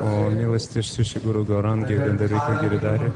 О 0.00 0.30
милости 0.30 0.80
Шиши 0.80 1.20
Гуру 1.20 1.44
Гауранги 1.44 1.94
Гандарика 1.94 2.58
Гиридари, 2.62 3.12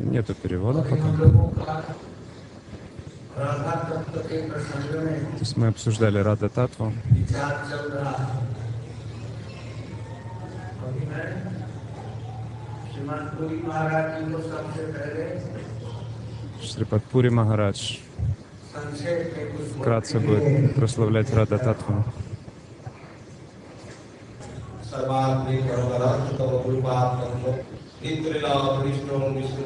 Нету 0.00 0.34
перевода 0.34 0.82
пока. 0.82 1.82
То 3.34 5.38
есть 5.40 5.56
мы 5.56 5.68
обсуждали 5.68 6.18
Рада 6.18 6.48
Татву. 6.48 6.92
Шрипад 12.94 13.36
Пури 13.36 13.62
вкратце 19.78 20.18
будет 20.18 20.74
прославлять 20.74 21.32
Рада 21.34 21.58
Татву. 21.58 22.04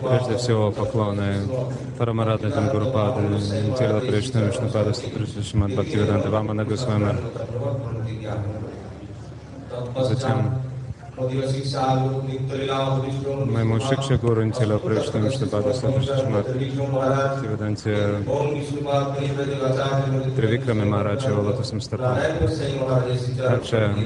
Прежде 0.02 0.36
всего 0.36 0.70
поклоны 0.70 1.36
Парамарада 1.98 2.50
Гурупада, 2.70 3.22
Тирла 3.78 4.00
Пришна 4.00 4.42
Вишнупада 4.42 4.92
Шримад 4.94 5.72
Бхактивиданта 5.72 6.30
Вамана 6.30 6.64
Госвами. 6.64 7.16
Затем 9.98 10.65
моему 13.46 13.80
Шикша 13.80 14.18
Гуру 14.18 14.42
Интила 14.44 14.78
Пришна 14.78 15.20
Вишнупада 15.20 15.72
Шримад 15.72 16.46
Бхактивиданте 16.46 18.22
Тривикраме 20.36 20.84
Махараджа 20.84 21.34
Лотосом 21.34 21.80
Стапа. 21.80 22.18
Также 23.38 23.96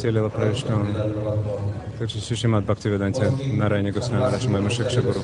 Тилила 0.00 0.28
Пришна 0.28 0.86
также 1.98 2.20
Шишимат 2.20 2.64
Бхактивиданте 2.64 3.32
Нарайни 3.54 3.90
Госвами 3.90 4.20
Махарадж 4.20 4.48
моему 4.48 4.68
Шикша 4.70 5.00
Гуру. 5.00 5.20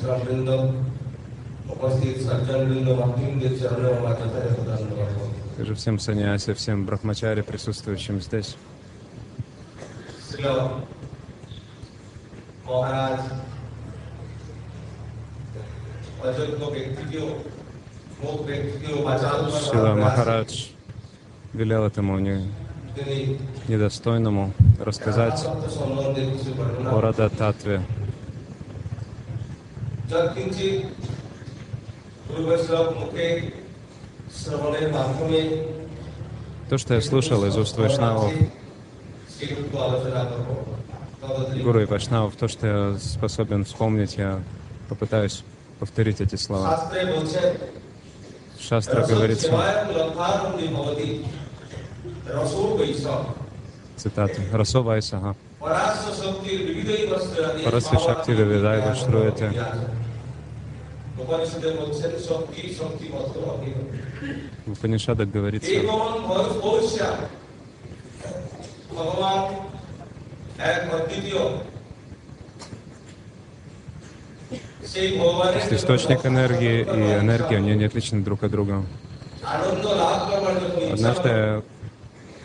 Также 5.57 5.75
всем 5.75 5.99
саньясе, 5.99 6.53
всем 6.53 6.85
брахмачаре, 6.85 7.43
присутствующим 7.43 8.19
здесь. 8.21 8.57
महाराज 12.67 13.19
Сила 19.71 19.93
Махарадж 19.93 20.69
велел 21.53 21.85
этому 21.85 22.17
не, 22.19 22.49
недостойному 23.67 24.51
рассказать 24.79 25.45
о 26.91 27.01
Рада 27.01 27.29
Татве. 27.29 27.81
То, 36.69 36.77
что 36.77 36.93
я 36.95 37.01
слышал 37.01 37.45
из 37.45 37.57
уст 37.57 37.77
Вайшнавов, 37.77 38.33
гуру 41.63 41.81
и 41.81 41.85
вайшнавов, 41.85 42.35
то, 42.35 42.47
что 42.47 42.67
я 42.67 42.97
способен 42.99 43.65
вспомнить, 43.65 44.17
я 44.17 44.41
попытаюсь 44.89 45.43
повторить 45.79 46.21
эти 46.21 46.35
слова. 46.35 46.91
Шастра 48.59 49.05
говорит. 49.05 49.49
цитата, 54.05 54.41
«Расо 54.51 54.81
Вайсага». 54.81 55.35
Парасви 55.59 56.11
Шакти 57.97 58.31
Вивидай 58.31 58.81
Ваштруэте. 58.81 59.51
В 64.65 64.71
Упанишадах 64.71 65.29
говорится, 65.29 65.71
то 74.93 75.53
есть 75.55 75.73
источник 75.73 76.25
энергии 76.25 76.81
и 76.81 77.19
энергия, 77.19 77.57
они 77.57 77.75
не 77.75 77.85
отличны 77.85 78.21
друг 78.21 78.43
от 78.43 78.51
друга. 78.51 78.83
Однажды, 80.91 81.63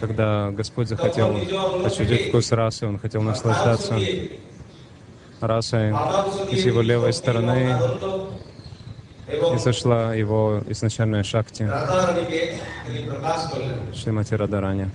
когда 0.01 0.51
Господь 0.51 0.89
захотел 0.89 1.37
ощутить 1.85 2.29
вкус 2.29 2.51
расы, 2.53 2.87
Он 2.87 2.99
хотел 2.99 3.23
наслаждаться 3.23 3.97
расой 5.41 5.91
из 6.51 6.67
его 6.67 6.81
левой 6.83 7.13
стороны, 7.13 7.79
и 9.29 9.59
зашла 9.59 10.15
его 10.15 10.63
изначальная 10.67 11.23
шакти. 11.23 11.71
Шримати 13.95 14.35
Радарани. 14.35 14.91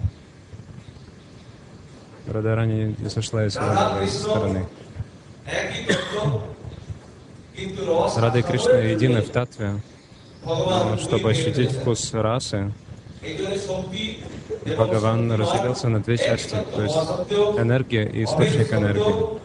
Радарани 2.28 2.96
сошла 3.09 3.46
из 3.46 3.53
стороны. 3.53 4.66
Рада 8.18 8.40
и 8.40 8.41
Кришна 8.41 8.78
едины 8.80 9.22
в 9.22 9.30
татве, 9.30 9.81
чтобы 11.00 11.31
ощутить 11.31 11.72
вкус 11.72 12.14
расы. 12.14 12.72
Бхагаван 14.66 15.31
разделился 15.31 15.90
на 15.90 16.02
две 16.02 16.18
части, 16.18 16.56
то 16.75 16.81
есть 16.81 16.96
энергия 17.59 18.08
и 18.08 18.24
источник 18.24 18.74
энергии. 18.74 19.40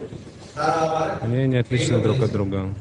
Они 1.21 1.47
не 1.47 1.57
отличны 1.57 1.99
друг 1.99 2.21
от 2.21 2.31
друга. 2.31 2.73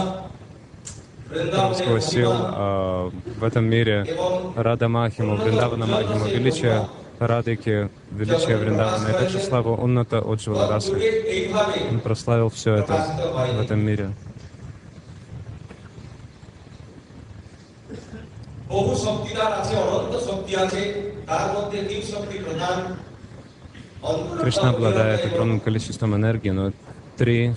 বৃন্দাবনে 1.32 1.76
спросил 1.82 2.32
মহিমা 2.32 2.50
а, 2.58 3.12
в 3.40 3.44
этом 3.50 3.66
мире 3.74 3.98
এবং 4.14 4.32
Рада 4.66 4.88
Махиму, 4.96 5.34
Вриндавана 5.42 5.86
Махиму, 5.94 6.26
величие 6.36 6.78
Радыки, 7.32 7.78
величие 8.12 8.56
Вриндавана 8.58 9.08
и 9.12 9.14
также 9.22 9.40
славу 9.40 9.72
Унната 9.86 10.18
Оджвала 10.32 10.66
Расы. 10.72 10.92
যুগে 10.92 11.12
এইভাবে 11.36 11.76
Он 11.92 12.00
прославил 12.08 12.50
все 12.58 12.72
это 12.82 12.96
в 13.58 13.60
этом 13.64 13.80
мире. 13.90 14.08
বহু 18.72 18.92
শক্তিদার 19.06 19.52
আছে 19.60 19.74
অনন্ত 19.84 20.14
শক্তি 20.30 20.54
আছে 20.64 20.82
তার 21.30 21.46
মধ্যে 21.56 21.78
তিন 21.90 22.02
শক্তি 22.14 22.36
প্রধান 22.46 22.76
অন্তরঙ্গ 24.10 24.44
Кришна 24.44 24.68
обладает 24.76 25.22
огромным 25.30 25.60
количеством 25.68 26.10
энергии, 26.20 26.52
но 26.60 26.64
три 27.21 27.49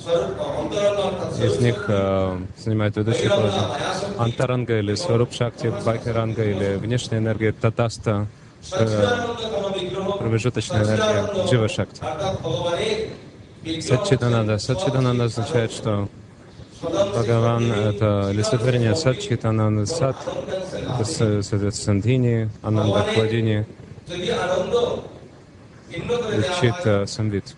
из 1.41 1.59
них 1.61 1.85
э, 1.87 2.37
занимают 2.57 2.97
ведущие 2.97 3.29
положения. 3.29 3.77
Антаранга 4.17 4.79
или 4.79 4.93
Сваруп 4.95 5.31
Шакти, 5.31 5.71
Бакиранга 5.85 6.43
или 6.43 6.75
внешняя 6.75 7.19
энергия 7.19 7.53
Татаста, 7.53 8.27
э, 8.73 9.07
промежуточная 10.19 10.83
энергия 10.83 11.45
Джива 11.49 11.69
Шакти. 11.69 12.01
Садчитананда. 13.81 14.57
Садчитананда 14.57 15.23
означает, 15.23 15.71
что 15.71 16.09
Бхагаван— 16.81 17.71
это 17.89 18.27
олицетворение 18.27 18.97
Садчит, 18.97 19.45
Ананда 19.45 19.85
Сад, 19.85 20.17
это, 20.99 21.41
соответственно, 21.41 22.01
Дини, 22.01 22.49
Ананда 22.61 23.05
Кладини, 23.13 23.65
Чит 26.59 26.75
э, 26.83 27.05
Самвит. 27.07 27.55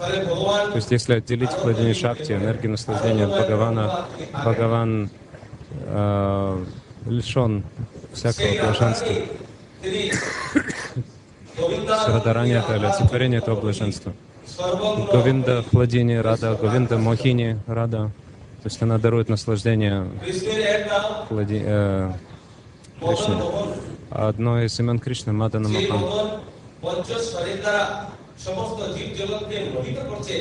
То 0.00 0.72
есть 0.74 0.90
если 0.90 1.14
отделить 1.14 1.50
владение 1.62 1.94
шакти, 1.94 2.32
энергию 2.32 2.72
наслаждения 2.72 3.24
от 3.24 3.30
Бхагавана, 3.30 4.06
Бхагаван 4.32 5.10
э, 5.70 6.64
лишен 7.06 7.64
всякого 8.12 8.64
блаженства. 8.64 9.12
Шрадарани— 12.04 12.52
это 12.54 12.74
олицетворение 12.74 13.38
этого 13.38 13.60
блаженства. 13.60 14.12
Говинда— 15.12 15.64
владение 15.72 16.20
Рада, 16.20 16.54
Говинда— 16.60 16.98
Мохини— 16.98 17.58
Рада. 17.66 18.10
То 18.62 18.66
есть 18.66 18.82
она 18.82 18.98
дарует 18.98 19.28
наслаждение 19.28 20.06
владе... 21.30 21.62
э, 21.64 22.12
Кришне. 23.00 23.36
А 24.10 24.28
одно 24.28 24.60
из 24.62 24.78
имен 24.80 24.98
Кришны— 24.98 25.32
Мадана 25.34 25.68
Махан. 25.68 26.40
মোহন 26.81 26.97
পঞ্চস্বরের 26.97 27.57
দ্বারা 27.63 27.83
সমস্ত 28.45 28.79
জীব 28.95 29.09
জগৎকে 29.19 29.57
মোহিত 29.75 29.99
করছে 30.11 30.35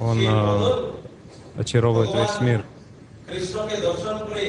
Он 0.00 0.16
সেই 0.18 0.26
э, 0.26 0.32
মোহন 0.32 0.74
очаровывает 1.62 2.12
весь 2.18 2.38
мир. 2.46 2.60
কৃষ্ণকে 3.28 3.76
দর্শন 3.88 4.16
করে 4.28 4.44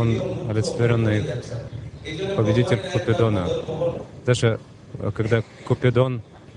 Он 0.00 0.06
তিনিও 0.08 0.24
মুগ্ধ 0.28 0.48
олицетворенный 0.52 1.16
হয়ে 1.16 1.28
যাচ্ছেন। 1.32 1.60
এই 2.08 2.14
জন্য 2.18 2.30
победитель 2.38 2.80
ভগবানের 2.80 2.92
Купидона. 2.94 3.42
একটা 3.44 3.72
মদন 3.72 3.94
Даже 4.28 4.48
э, 4.52 5.10
когда 5.18 5.36
Купидон 5.68 6.12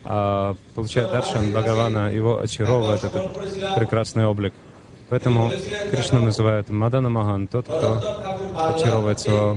а, 0.06 0.56
получает 0.76 1.08
даршан 1.12 1.44
Бхагавана, 1.52 2.04
его 2.20 2.34
очаровывает 2.46 3.02
этот 3.04 3.24
прекрасный 3.78 4.26
облик. 4.26 4.54
Поэтому 5.10 5.42
Кришна 5.92 6.20
называет 6.30 6.66
Мадана 6.82 7.10
Махан, 7.10 7.42
тот, 7.54 7.66
кто 7.74 7.88
ঠাকুর 8.24 8.48
বারবার 8.56 8.76
очаровывает 8.76 9.20
своего 9.20 9.50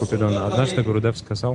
Купидона. 0.00 0.38
Однажды 0.48 0.78
Гурудев 0.82 1.16
сказал, 1.24 1.54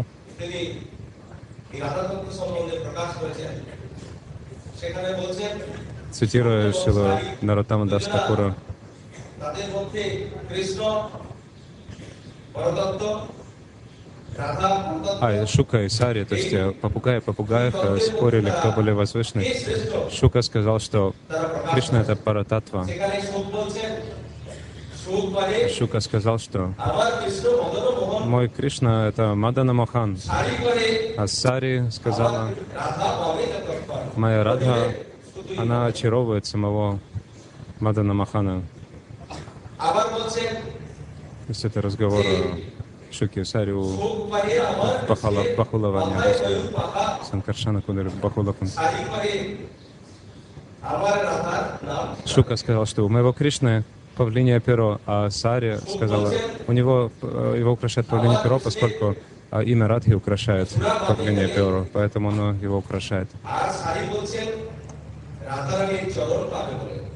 Цитирую 6.13 6.73
Шила 6.73 7.21
Наратама 7.43 7.87
Даштакура. 7.87 8.55
А, 15.21 15.47
Шука 15.47 15.83
и 15.83 15.89
Сари, 15.89 16.25
то 16.25 16.37
есть 16.37 16.81
попугай 16.81 17.19
и 17.19 17.21
попугаев 17.21 18.03
спорили, 18.03 18.51
кто 18.51 18.73
более 18.73 18.95
возвышенный. 18.95 19.55
Шука 20.11 20.43
сказал, 20.43 20.79
что 20.79 21.15
Кришна— 21.73 22.01
это 22.03 22.17
парататва. 22.17 22.87
Шука 25.77 26.01
сказал, 26.01 26.39
что 26.39 26.75
мой 28.25 28.49
Кришна— 28.49 29.09
это 29.09 29.35
Мадана 29.35 29.73
Мохан. 29.73 30.19
А 31.17 31.27
Сари 31.27 31.89
сказала, 31.91 32.51
моя 34.17 34.45
Радха, 34.45 34.95
она 35.57 35.87
очаровывает 35.87 36.47
самого 36.47 36.99
Мадана 37.81 38.15
Махана. 38.15 38.63
То 39.79 41.49
есть 41.49 41.65
это 41.65 41.81
разговор 41.81 42.25
Шуки 43.11 43.43
Сари 43.45 43.73
у 43.73 44.29
Бахала, 45.09 45.45
Санкаршана 47.31 47.81
Кудар 47.81 48.11
Бахулакун. 48.11 48.69
Шука 52.27 52.57
сказал, 52.57 52.87
что 52.87 53.05
у 53.05 53.09
моего 53.09 53.33
Кришны 53.33 53.85
павлинье 54.19 54.61
перо, 54.61 55.01
а 55.07 55.31
саре 55.31 55.79
сказала, 55.79 56.33
у 56.67 56.73
него 56.73 57.13
э, 57.23 57.55
его 57.59 57.73
украшает 57.73 58.09
павлинье 58.09 58.39
перо, 58.43 58.59
поскольку 58.59 59.15
э, 59.53 59.65
имя 59.65 59.87
Радхи 59.87 60.13
украшает 60.13 60.69
павлинье 61.07 61.47
перо, 61.49 61.87
поэтому 61.93 62.31
оно 62.31 62.53
его 62.55 62.79
украшает. 62.79 63.31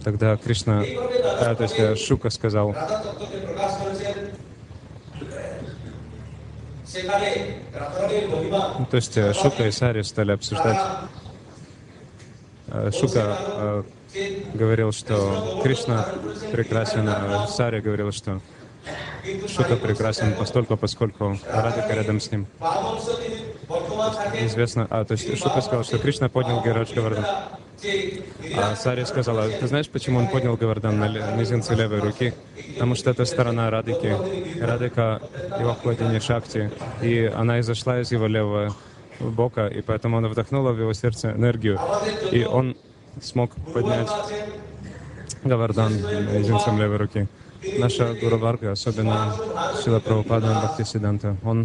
Тогда 0.04 0.36
Кришна, 0.36 0.84
а, 1.40 1.54
то 1.56 1.64
есть 1.64 2.06
Шука 2.06 2.30
сказал, 2.30 2.72
то 8.90 8.96
есть 8.96 9.14
Шука 9.40 9.66
и 9.66 9.70
Сари 9.72 10.02
стали 10.02 10.32
обсуждать. 10.32 10.78
Шука 12.98 13.84
говорил, 14.54 14.92
что 14.92 15.60
Кришна 15.62 16.06
прекрасен, 16.50 17.08
а 17.08 17.46
Сари 17.46 17.80
говорил, 17.80 18.12
что 18.12 18.40
что-то 19.46 19.76
прекрасен 19.76 20.34
постольку, 20.34 20.76
поскольку 20.76 21.38
Радика 21.48 21.94
рядом 21.94 22.20
с 22.20 22.30
ним. 22.30 22.46
Известно, 24.40 24.86
а, 24.90 25.04
то 25.04 25.12
есть 25.12 25.38
Шука 25.38 25.60
сказал, 25.60 25.84
что 25.84 25.98
Кришна 25.98 26.28
поднял 26.28 26.62
Герадж 26.62 26.92
Говардан. 26.94 27.24
А 28.56 28.76
Сари 28.76 29.04
сказала, 29.04 29.48
ты 29.48 29.66
знаешь, 29.66 29.88
почему 29.88 30.18
он 30.18 30.28
поднял 30.28 30.56
Говардан 30.56 30.98
на 30.98 31.08
мизинце 31.36 31.74
левой 31.74 32.00
руки? 32.00 32.34
Потому 32.74 32.94
что 32.94 33.10
это 33.10 33.24
сторона 33.24 33.70
Радики. 33.70 34.16
Радика 34.60 35.22
его 35.58 36.10
не 36.10 36.20
Шакти, 36.20 36.70
и 37.00 37.30
она 37.34 37.60
изошла 37.60 38.00
из 38.00 38.10
его 38.10 38.26
левого 38.26 38.74
бока, 39.20 39.68
и 39.68 39.80
поэтому 39.82 40.18
она 40.18 40.28
вдохнула 40.28 40.72
в 40.72 40.80
его 40.80 40.92
сердце 40.92 41.30
энергию. 41.30 41.80
И 42.30 42.44
он 42.44 42.76
смог 43.21 43.49
поднять 43.73 44.09
আছেন 44.09 44.45
Гавардан 45.43 45.93
мизинцем 46.33 46.79
левой 46.79 46.97
руки. 46.97 47.27
Наша 47.77 48.13
Гуру 48.13 48.37
Варга, 48.37 48.71
особенно 48.71 49.33
Шила 49.83 49.99
Прабхупада 49.99 50.47
Бхакти 50.55 50.83
Сиданта, 50.83 51.29
он 51.43 51.57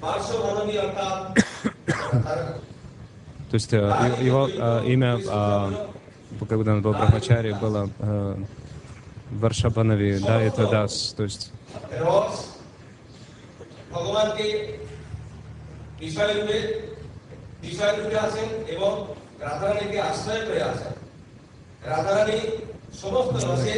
পার্শ্ব 0.00 0.32
মানবী 0.44 0.74
অর্থাৎ 0.84 1.22
То 3.50 3.56
есть 3.56 3.72
э, 3.74 3.76
е- 3.78 4.26
его 4.26 4.48
э, 4.48 4.84
имя, 4.86 5.12
э, 5.20 6.46
когда 6.48 6.72
он 6.72 6.80
был 6.80 6.92
Брахмачари, 6.92 7.52
было 7.52 7.90
э, 7.98 8.36
Варшабанави, 9.30 10.18
да, 10.28 10.40
это 10.40 10.62
Дас. 10.72 11.14
То 11.16 11.24
есть 11.24 11.42
রস 12.04 12.34
ভগবানকে 13.92 14.46
বিষয় 16.02 16.30
রূপে 16.36 16.58
বিষয় 17.66 17.92
রূপে 17.98 18.16
আছেন 18.26 18.48
এবং 18.74 18.92
Радхарани 19.39 19.97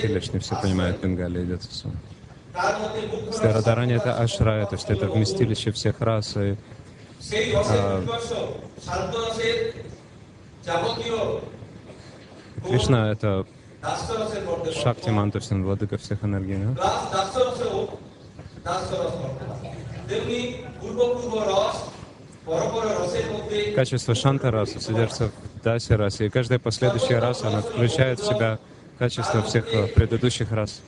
Лишь 0.07 0.31
не 0.31 0.39
все 0.39 0.55
понимают, 0.61 0.99
Бенгали 1.01 1.43
идет 1.43 1.63
в 1.63 1.73
сон. 1.73 1.91
Если— 2.55 3.95
это 3.95 4.15
ашрая, 4.15 4.65
то 4.65 4.75
есть 4.75 4.89
это 4.89 5.07
вместилище 5.07 5.71
всех 5.71 5.99
рас 5.99 6.35
и 6.37 6.55
а, 7.55 8.03
Кришна— 12.65 13.11
это 13.13 13.45
Шакти 14.73 15.09
Ман, 15.09 15.31
то 15.31 15.37
есть 15.37 15.51
он 15.51 15.63
владыка 15.63 15.97
всех 15.97 16.23
энергий, 16.23 16.57
да? 16.57 16.75
Качество 23.75 24.15
Шанта 24.15 24.51
раса 24.51 24.79
содержится 24.81 25.31
дальше 25.61 25.97
раз. 25.97 26.21
И 26.21 26.29
каждая 26.29 26.59
последующая 26.59 27.19
раз 27.19 27.43
она 27.43 27.61
включает 27.61 28.19
в 28.19 28.25
себя 28.25 28.59
качество 28.97 29.41
всех 29.41 29.73
э, 29.73 29.87
предыдущих 29.87 30.51
раз. 30.51 30.81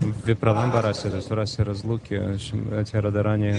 В 0.00 0.26
Випраламба 0.26 0.82
Расе, 0.82 1.10
то 1.10 1.16
есть 1.16 1.30
в 1.30 1.34
Расе 1.34 1.62
разлуки, 1.62 2.14
эти 2.14 2.96
радарани. 2.96 3.56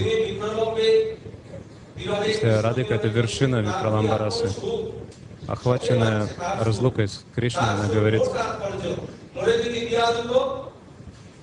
Радика— 2.62 2.94
это 2.96 3.08
вершина 3.08 3.60
Випраламба 3.60 4.18
Расы. 4.18 4.50
Охваченная 5.46 6.28
разлукой 6.60 7.08
с 7.08 7.24
Кришной, 7.34 7.70
она 7.70 7.88
говорит, 7.88 8.22
তাৎপর্য 9.29 9.35
মরে 9.35 9.53
যদি 9.63 9.79
দিয়া 9.87 10.05
দুটো 10.15 10.39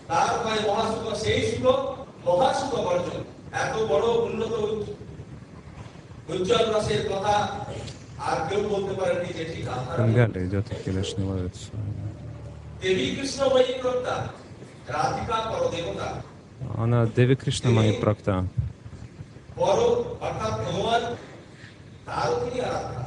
তার 0.08 0.30
পায়ে 0.44 0.60
মহাসুখ 0.68 1.04
সেই 1.22 1.40
সুখ 1.50 1.78
মহাসুখ 2.26 2.72
বর্জন 2.86 3.20
এত 3.54 3.74
বড় 3.90 4.06
উন্নত 4.22 4.52
উজ্জ- 4.64 4.94
উজ্জ্বল 6.32 6.64
রসের 6.74 7.02
কথা 7.08 7.34
আর 8.20 8.38
কেউ 8.48 8.62
বলতে 8.68 8.92
পারেনি 9.00 9.28
যে 9.38 9.44
ঠিক 9.44 9.64
রাধারানী 9.68 10.00
Бенгали 10.04 10.40
идет, 10.46 10.64
таки 10.66 10.90
лишь 10.90 11.12
не 11.18 11.24
ловит. 11.24 11.56
দেবী 12.82 13.06
কৃষ্ণময়ী 13.16 13.70
প্রত্যা 13.82 14.14
রাধিকা 14.88 15.36
পর 15.50 15.62
দেবতা 15.74 16.08
Она 16.76 17.00
Деви 17.16 17.34
Кришна 17.36 17.70
Май 17.70 17.90
Практа. 18.02 18.34
পর 19.56 19.78
অর্থাৎ 20.20 20.54
ভগবান 20.64 21.02
তারও 22.06 22.34
তিনি 22.42 22.58
আরাধনা 22.60 23.04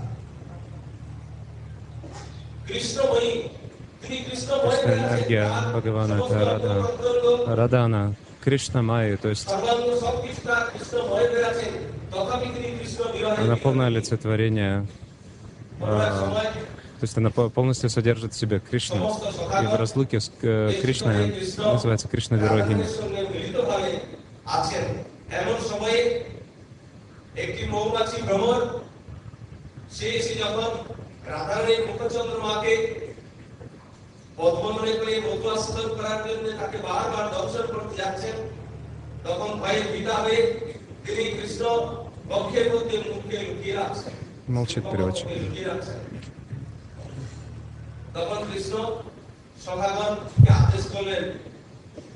কৃষ্ণময়ী 2.68 3.32
তিনি 3.32 3.59
কৃষ্ণময় 4.04 4.78
Кришна 4.78 4.94
энергия 5.00 5.44
Бхагавана — 5.68 6.22
это 6.22 6.36
Рада. 6.50 6.74
Рада 7.60 7.80
она 7.88 8.04
Кришна 8.46 8.82
Майя, 8.82 9.18
то 9.18 9.30
есть 9.30 9.46
সর্বাঙ্গ 9.50 9.88
সব 10.04 10.16
কৃষ্ণ 10.24 10.48
কৃষ্ণময় 10.74 11.26
হয়ে 11.32 11.46
আছেন 11.52 11.72
তথাপি 12.14 12.48
তিনি 12.56 12.70
কৃষ্ণ 12.80 13.00
বিরহে 13.14 13.38
она 13.44 13.56
полное 13.58 13.88
олицетворение, 13.94 14.74
মনোরথ 15.80 16.12
а, 16.12 16.20
সময় 16.24 16.50
то 17.00 17.04
есть 17.06 17.18
она 17.20 17.30
по- 17.30 17.50
полностью 17.50 17.90
содержит 17.90 18.32
в 18.34 18.38
себе 18.42 18.58
Кришну. 18.68 19.02
И 19.64 19.66
в 19.68 19.76
разлуке 19.76 20.18
с 20.20 20.28
э, 20.44 20.72
Кришной 20.82 21.18
называется 21.74 22.08
Кришна 22.14 22.36
Вирогини. 22.38 22.84
রাধারানীর 22.84 22.98
সঙ্গে 23.02 23.22
মিলিতভাবে 23.34 23.92
আছেন 24.58 24.86
এমন 25.40 25.58
সময়ে 25.72 26.00
একটি 27.44 27.64
মৌমাছি 27.74 28.18
ভ্রমর 28.28 28.60
সে 29.96 30.08
এসে 30.20 30.34
যখন 30.44 30.70
রাধারানীর 31.34 31.82
মুখচন্দ্রমাকে 31.88 32.74
পদ্ম 32.78 32.84
মনে 32.96 33.09
করে 35.00 35.14
মধু 35.26 35.48
আস্বাদন 35.50 35.90
করার 35.98 36.20
জন্য 36.26 36.46
তাকে 36.60 36.78
বারবার 36.88 37.26
দর্শন 37.36 37.66
করতে 37.74 37.96
যাচ্ছেন 38.02 38.36
তখন 39.26 39.50
ভয়ে 39.62 39.84
ভীতা 39.92 40.16
হয়ে 40.18 40.42
তিনি 41.06 41.24
কৃষ্ণ 41.32 41.64
বক্ষের 42.30 42.68
মধ্যে 42.74 42.98
মুখে 43.06 43.38
লুকিয়ে 43.42 43.76
রাখছেন 43.76 44.16
Молчит 44.48 44.84
переводчик. 44.84 45.26
মুখে 45.26 45.40
লুকিয়ে 45.42 45.68
রাখছেন 45.68 46.00
তখন 48.16 48.40
কৃষ্ণ 48.50 48.74
সখাগণকে 49.62 50.50
আদেশ 50.56 50.84
করলেন 50.94 51.24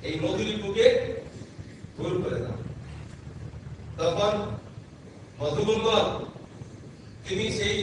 এই 0.03 0.13
মধুরিপুকে 0.22 0.86
ভুল 1.96 2.13
করে 2.24 2.39
দাও 2.39 2.58
তখন 4.00 4.34
মধুমঙ্গল 5.39 6.06
তিনি 7.25 7.46
সেই 7.58 7.77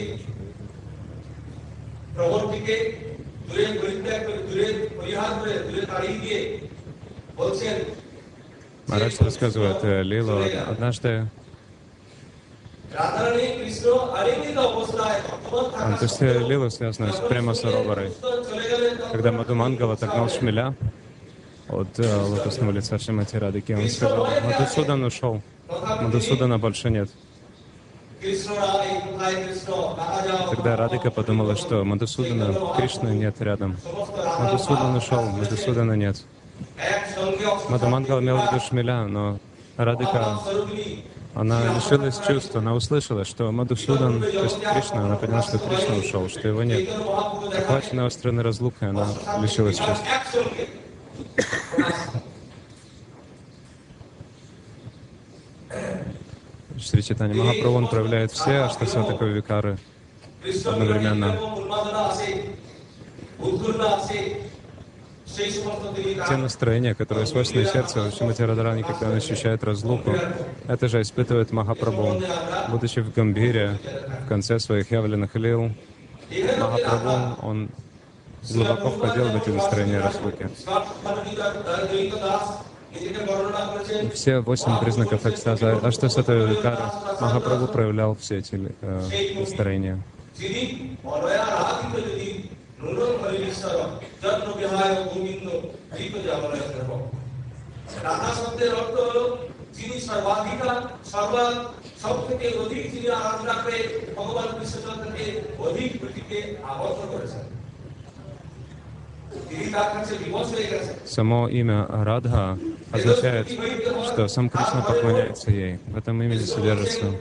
প্রবণটিকে 2.13 2.75
দূরে 3.47 3.65
পরিত্যাগ 3.81 4.19
করে 4.27 4.41
দূরে 4.49 4.67
পরিহার 4.97 5.31
করে 5.39 5.53
দূরে 5.67 5.81
তাড়িয়ে 5.91 6.17
দিয়ে 6.23 6.39
বলছেন 7.41 7.77
Марадж 8.91 9.15
рассказывает 9.27 9.79
э, 9.83 10.01
Лилу. 10.11 10.35
Однажды 10.73 11.11
রাধারানী 12.99 13.45
কৃষ্ণ 13.59 13.85
আলিঙ্গিত 14.19 14.57
অবস্থায় 14.71 15.19
ভগবান 15.47 15.65
А, 15.81 15.85
থাকা 15.91 15.97
То 16.01 16.05
есть 16.07 16.21
э, 16.21 16.31
Лила 16.49 16.69
связана 16.77 17.07
с 17.17 17.19
прямо 17.29 17.51
с 17.59 17.61
Ароварой. 17.69 18.09
চলে 18.49 18.65
গেলেন 18.71 18.91
তখন 18.99 19.11
Когда 19.13 19.29
Мадумангал 19.39 19.89
отогнал 19.95 20.27
шмеля 20.35 20.67
от 21.79 21.91
э, 21.99 22.07
лотосного 22.31 22.71
лица 22.77 22.95
Шимати 23.03 23.35
Радыки, 23.43 23.71
он 23.79 23.87
сказал, 23.97 24.25
Мадусудан 24.47 25.01
ушел, 25.09 25.33
Мадусудана 26.03 26.57
больше 26.65 26.87
нет. 26.97 27.09
Тогда 30.50 30.76
Радика 30.76 31.10
подумала, 31.10 31.56
что 31.56 31.82
Мадусудана 31.82 32.54
Кришна 32.76 33.10
нет 33.10 33.40
рядом. 33.40 33.76
Мадусудана 34.38 34.98
ушел, 34.98 35.22
Мадусудана 35.22 35.92
нет. 35.92 36.22
Мадамангал 37.68 38.20
имел 38.20 38.38
в 38.38 38.52
виду 38.52 38.64
Шмеля, 38.64 39.06
но 39.06 39.38
Радика, 39.76 40.38
она 41.34 41.74
лишилась 41.74 42.20
чувств, 42.24 42.54
она 42.54 42.74
услышала, 42.74 43.24
что 43.24 43.50
Мадусудан, 43.50 44.20
то 44.20 44.44
есть 44.44 44.60
Кришна, 44.60 45.04
она 45.04 45.16
поняла, 45.16 45.42
что 45.42 45.58
Кришна 45.58 45.96
ушел, 45.96 46.28
что 46.28 46.46
его 46.46 46.62
нет. 46.62 46.88
Охвачена 47.58 48.06
острой 48.06 48.40
разлукой, 48.40 48.90
она 48.90 49.08
лишилась 49.40 49.78
чувств. 49.78 50.04
Шри 56.82 57.02
Читани 57.02 57.34
Махапрабху, 57.34 57.76
он 57.76 57.86
проявляет 57.86 58.32
все 58.32 58.62
аштасатака 58.64 59.24
викары 59.24 59.78
одновременно. 60.66 61.38
Те 66.28 66.36
настроения, 66.36 66.94
которые 66.94 67.26
свойственны 67.26 67.64
сердцу, 67.64 68.10
Шимати 68.16 68.42
Радарани, 68.42 68.82
когда 68.82 69.08
он 69.08 69.16
ощущает 69.16 69.64
разлуку, 69.64 70.12
это 70.68 70.88
же 70.88 71.00
испытывает 71.00 71.52
Махапрабху. 71.52 72.22
Будучи 72.68 73.00
в 73.00 73.12
Гамбире, 73.14 73.78
в 74.24 74.28
конце 74.28 74.58
своих 74.58 74.90
явленных 74.90 75.34
лил, 75.36 75.70
Махапрабху, 76.58 77.46
он 77.46 77.70
глубоко 78.50 78.90
входил 78.90 79.28
в 79.28 79.36
эти 79.36 79.50
настроения 79.50 80.00
разлуки 80.00 80.48
দ্বৈত 82.91 82.91
দাস 82.91 82.91
নিজেকে 82.93 83.21
বর্ণনা 83.29 83.61
করেছেন 83.71 84.01
Все 84.11 84.33
восемь 84.41 84.77
признаков 84.83 85.21
экстаза 85.25 85.67
Аштасатака 85.89 86.45
Викары 86.45 86.85
Махапрабху 87.21 87.67
проявлял 87.67 88.11
все 88.15 88.33
эти 88.37 88.55
э, 88.55 89.39
настроения. 89.39 89.95
যিনি 90.39 90.61
অনয়া 91.13 91.45
রাধিত 91.55 91.93
যদি 92.07 92.29
নুনম 92.81 93.13
হরিশ্বর 93.23 93.77
জন্ম 94.21 94.47
বিহায় 94.59 94.95
গোবিন্দ 95.05 95.47
গীত 95.97 96.13
জাগরণ 96.27 96.61
রাধা 97.97 98.31
শব্দের 98.39 98.71
অর্থ 98.81 98.95
হল 99.07 99.17
যিনি 99.77 99.97
সর্বাধিকার 100.07 100.77
সর্বা 101.11 101.43
সব 102.03 102.15
থেকে 102.27 102.47
অধিক 102.63 102.83
যিনি 102.93 103.07
আরাধনা 103.19 103.55
করে 103.63 103.79
ভগবান 104.17 104.47
কৃষ্ণচন্দ্রকে 104.57 105.25
অধিক 105.67 105.89
প্রীতিকে 106.01 106.37
আবদ্ধ 106.71 106.99
করেছেন 107.13 107.43
Само 111.05 111.47
имя 111.47 111.85
Радха 111.89 112.57
означает, 112.91 113.47
что 114.05 114.27
сам 114.27 114.49
Кришна 114.49 114.81
поклоняется 114.81 115.51
ей. 115.51 115.79
В 115.87 115.97
этом 115.97 116.21
имени 116.23 116.39
содержится 116.39 117.13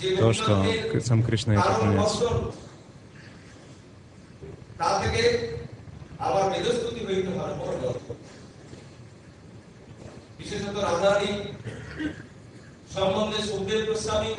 যে 0.00 0.16
то, 0.16 0.32
что 0.32 0.64
к- 0.92 1.00
сам 1.00 1.22
Кришна 1.22 1.52
ей 1.54 1.62
поклоняется. 1.62 2.24
তা 4.78 4.88
থেকে 5.02 5.22
আবার 6.18 6.44
মেধস্তুতি 6.52 7.00
হইতে 7.08 7.30
হয় 7.38 7.54
বড় 7.60 7.74
দরকার। 7.84 8.16
বিশেষত 10.38 10.76
রাধারানী 10.86 11.32
সম্বন্ধে 12.94 13.38
সুখদেব 13.48 13.80
গোস্বামী 13.88 14.32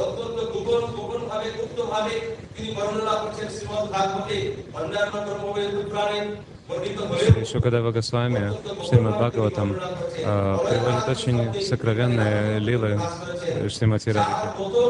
অত্যন্ত 0.00 0.38
গোপন 0.52 0.82
গোপন 0.96 1.22
ভাবে 1.30 1.48
গুপ্ত 1.58 1.78
ভাবে 1.92 2.14
তিনি 2.54 2.70
বর্ণনা 2.76 3.14
করছেন 3.22 3.48
শ্রীমদ 3.56 3.84
ভাগবতে 3.94 4.36
অন্যান্য 4.78 5.14
ধর্মবেদ 5.28 5.70
পুরাণে 5.88 6.20
বর্ণিত 6.68 6.98
হলেও 7.08 7.20
Шри 7.26 7.44
Шукадева 7.52 7.90
Госвами, 7.96 8.44
Шримад 8.86 9.14
Бхагаватам, 9.20 9.68
э, 9.72 10.58
приводит 10.68 11.06
очень 11.14 11.38
сокровенные 11.70 12.38
лилы 12.68 12.92
э, 12.98 13.68
Шримати 13.74 14.10
তার 14.10 14.16
Радхи. 14.16 14.46
মতো 14.60 14.82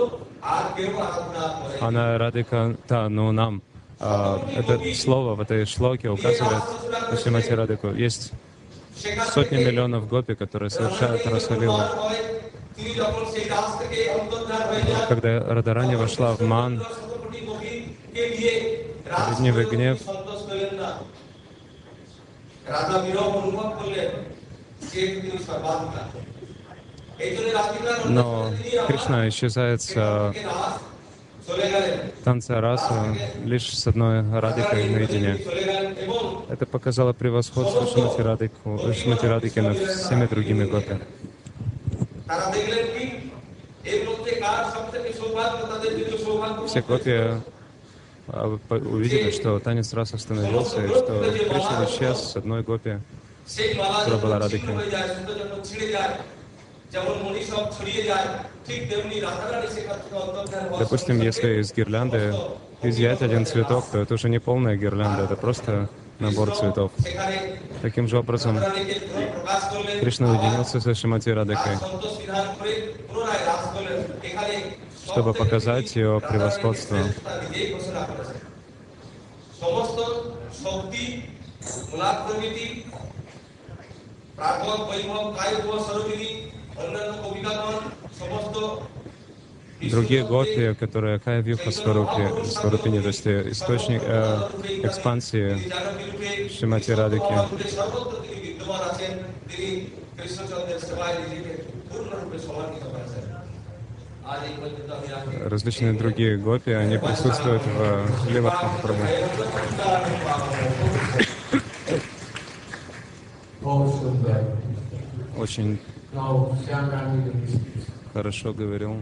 আর 0.54 0.64
কেউ 0.76 0.90
আরাধনা 1.07 1.45
করে 1.59 1.75
Она 1.87 2.04
Радика, 2.23 2.61
та, 2.90 2.99
ну 3.16 3.25
нам, 3.40 3.54
а, 4.00 4.11
это 4.61 4.75
слово 5.04 5.31
в 5.38 5.40
этой 5.45 5.61
шлоке 5.75 6.09
указывает 6.16 6.64
на 7.11 7.16
Шримати 7.21 7.52
Радику. 7.61 7.88
Есть 8.07 8.25
সেখান 9.02 9.26
сотни 9.35 9.57
থেকে 9.59 9.66
миллионов 9.66 10.02
гопи, 10.12 10.35
которые 10.42 10.71
совершают 10.76 11.21
Расалилу. 11.33 11.83
когда 15.07 15.39
Радарани 15.39 15.95
вошла 15.95 16.33
в 16.33 16.41
Ман, 16.41 16.83
гневый 19.38 19.65
гнев, 19.65 20.00
но 28.05 28.51
Кришна 28.88 29.27
исчезает 29.29 29.81
с 29.81 29.93
э, 29.95 30.33
танца 32.24 32.62
раса 32.62 33.15
лишь 33.43 33.77
с 33.77 33.88
одной 33.88 34.21
радикой 34.39 34.89
наедине. 34.89 35.38
Это 36.50 36.65
показало 36.65 37.13
превосходство 37.13 37.88
Шмати 37.88 39.25
Радики 39.25 39.59
над 39.59 39.77
всеми 39.77 40.25
другими 40.25 40.65
гопи. 40.65 41.00
Все 46.67 46.82
копии 46.82 47.41
увидели, 48.70 49.32
что 49.32 49.60
танец 49.60 49.94
раз 49.94 50.13
остановился, 50.13 50.84
и 50.84 50.89
что 50.89 51.24
Кришна 51.32 51.86
исчез 51.86 52.17
с 52.17 52.36
одной 52.36 52.63
гопи, 52.63 53.00
которая 54.00 54.22
была 54.22 54.39
Радхикой. 54.39 54.75
Допустим, 60.79 61.22
если 61.22 61.62
из 61.62 61.74
гирлянды 61.74 62.34
изъять 62.82 63.22
один 63.22 63.46
цветок, 63.46 63.86
то 63.91 64.00
это 64.00 64.13
уже 64.13 64.29
не 64.29 64.39
полная 64.39 64.75
гирлянда, 64.75 65.24
это 65.24 65.36
просто 65.36 65.89
набор 66.23 66.49
цветов. 66.59 66.90
সেখানে 67.07 67.37
Таким 67.85 68.04
же 68.11 68.16
образом, 68.23 68.54
রাধারানীকে 68.57 68.97
প্রকাশ 69.35 69.62
করলেন 69.73 69.97
Кришна 70.02 70.26
уединился 70.33 70.76
со 70.85 70.92
Шимати 71.00 71.28
আর 71.33 71.37
Радикой, 71.38 71.76
সন্তোষ 71.85 72.14
বিধান 72.21 72.47
করে 72.59 72.73
পুনরায় 73.09 73.42
রাস 73.50 73.64
করলেন 73.75 74.00
এখানে 74.28 74.54
সব 75.02 75.09
чтобы 75.09 75.31
থেকে 75.31 75.40
показать 75.40 75.87
বেশি 75.87 75.99
ее 75.99 76.09
রাধারানীর 76.09 76.28
превосходство. 76.31 76.97
শ্রেষ্ঠতা 76.99 77.33
নিজেই 77.42 77.66
ঘোষণা 77.75 78.02
করেছেন 78.11 78.40
সমস্ত 79.62 79.99
শক্তি 80.64 81.04
মূলাক 81.90 82.16
প্রকৃতি 82.26 82.66
প্রাগব 84.38 84.78
বৈভব 84.88 85.25
কায় 85.37 85.54
স্বরূপিনী 85.87 86.31
অন্যান্য 86.81 87.12
কবিতাগণ 87.23 87.76
সমস্ত 88.21 88.54
другие 89.81 90.24
готы, 90.24 90.75
которые 90.75 91.19
Каявьюха 91.19 91.72
Сварупи, 91.72 92.46
Сварупини, 92.46 93.00
то 93.00 93.07
есть 93.07 93.27
источник 93.27 94.01
э, 94.03 94.50
экспансии 94.84 95.57
Шимати 96.50 96.91
Радыки. 96.91 97.24
Различные 105.46 105.93
другие 105.93 106.38
гопи, 106.38 106.72
они 106.72 106.98
присутствуют 106.98 107.62
в 107.63 108.29
левом 108.29 108.51
Махапрабху. 108.51 109.03
Очень 115.38 115.79
хорошо 118.13 118.53
говорил. 118.53 118.98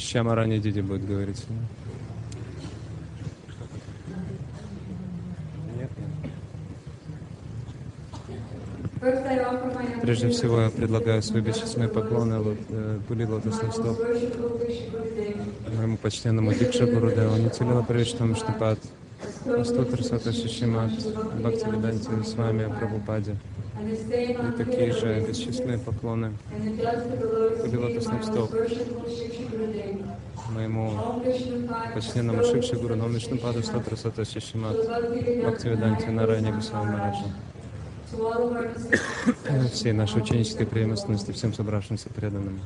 Щамарани 0.00 0.58
Диди 0.58 0.80
будет 0.80 1.06
говорить. 1.06 1.44
Прежде 10.02 10.28
всего, 10.28 10.60
я 10.60 10.70
предлагаю 10.70 11.22
свои 11.22 11.40
бесчисленные 11.40 11.88
поклоны 11.88 12.56
э, 12.68 12.98
Були 13.08 13.24
Лотосных 13.24 13.72
стоп 13.72 13.98
моему 15.80 15.96
почтенному 15.96 16.52
Дикша 16.52 16.86
Гурудеву, 16.86 17.36
Нитилила 17.36 17.82
Правичтам 17.82 18.36
Штапат, 18.36 18.78
Астутра 19.46 20.02
Саташишимат, 20.02 20.90
Бхактивиданти 21.38 22.22
с 22.22 22.34
вами 22.34 22.72
Прабхупаде. 22.78 23.36
И 23.82 24.58
такие 24.58 24.92
же 24.92 25.24
бесчисленные 25.26 25.78
поклоны 25.78 26.32
были 27.62 27.76
лотосных 27.76 28.24
стоп 28.24 28.50
моему 30.50 31.22
почтенному 31.94 32.44
Шикши 32.44 32.76
Гуру 32.76 32.96
Номишну 32.96 33.38
Паду 33.38 33.62
Статра 33.62 33.96
Саташишимат, 33.96 34.76
Бхактивиданти 34.76 36.06
Нарайне 36.06 36.52
Гусава 36.52 36.84
Мараджа. 36.84 37.24
Всей 39.72 39.92
нашей 39.92 40.22
ученической 40.22 40.66
преемственности, 40.66 41.30
всем 41.32 41.54
собравшимся 41.54 42.08
преданным. 42.08 42.60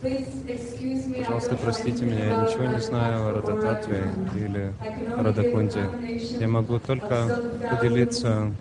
Пожалуйста, 0.00 1.56
простите 1.56 2.04
меня, 2.04 2.24
я 2.26 2.36
ничего 2.42 2.64
не 2.64 2.80
знаю 2.80 3.28
о 3.28 3.32
Радататве 3.32 4.04
или 4.34 4.72
Радакунде. 5.16 5.90
Я 6.38 6.48
могу 6.48 6.78
только 6.78 7.52
поделиться, 7.70 8.52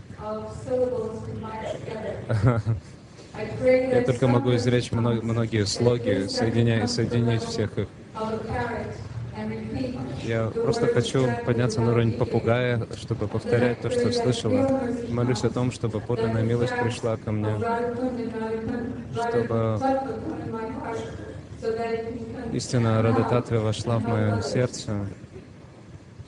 я 3.63 4.01
только 4.01 4.27
могу 4.27 4.55
изречь 4.55 4.91
мно- 4.91 5.21
многие 5.21 5.65
слоги, 5.65 6.27
соединяя, 6.27 6.87
соединить 6.87 7.43
всех 7.43 7.77
их. 7.77 7.87
Я 10.23 10.47
просто 10.47 10.87
хочу 10.87 11.27
подняться 11.45 11.81
на 11.81 11.91
уровень 11.91 12.13
попугая, 12.13 12.85
чтобы 12.97 13.27
повторять 13.27 13.81
то, 13.81 13.89
что 13.89 14.11
слышала. 14.11 14.81
Молюсь 15.09 15.43
о 15.43 15.49
том, 15.49 15.71
чтобы 15.71 15.99
подлинная 15.99 16.43
милость 16.43 16.73
пришла 16.81 17.17
ко 17.17 17.31
мне, 17.31 17.53
чтобы 19.13 19.79
истина 22.53 23.01
Радататвы 23.01 23.59
вошла 23.59 23.99
в 23.99 24.07
мое 24.07 24.41
сердце. 24.41 25.05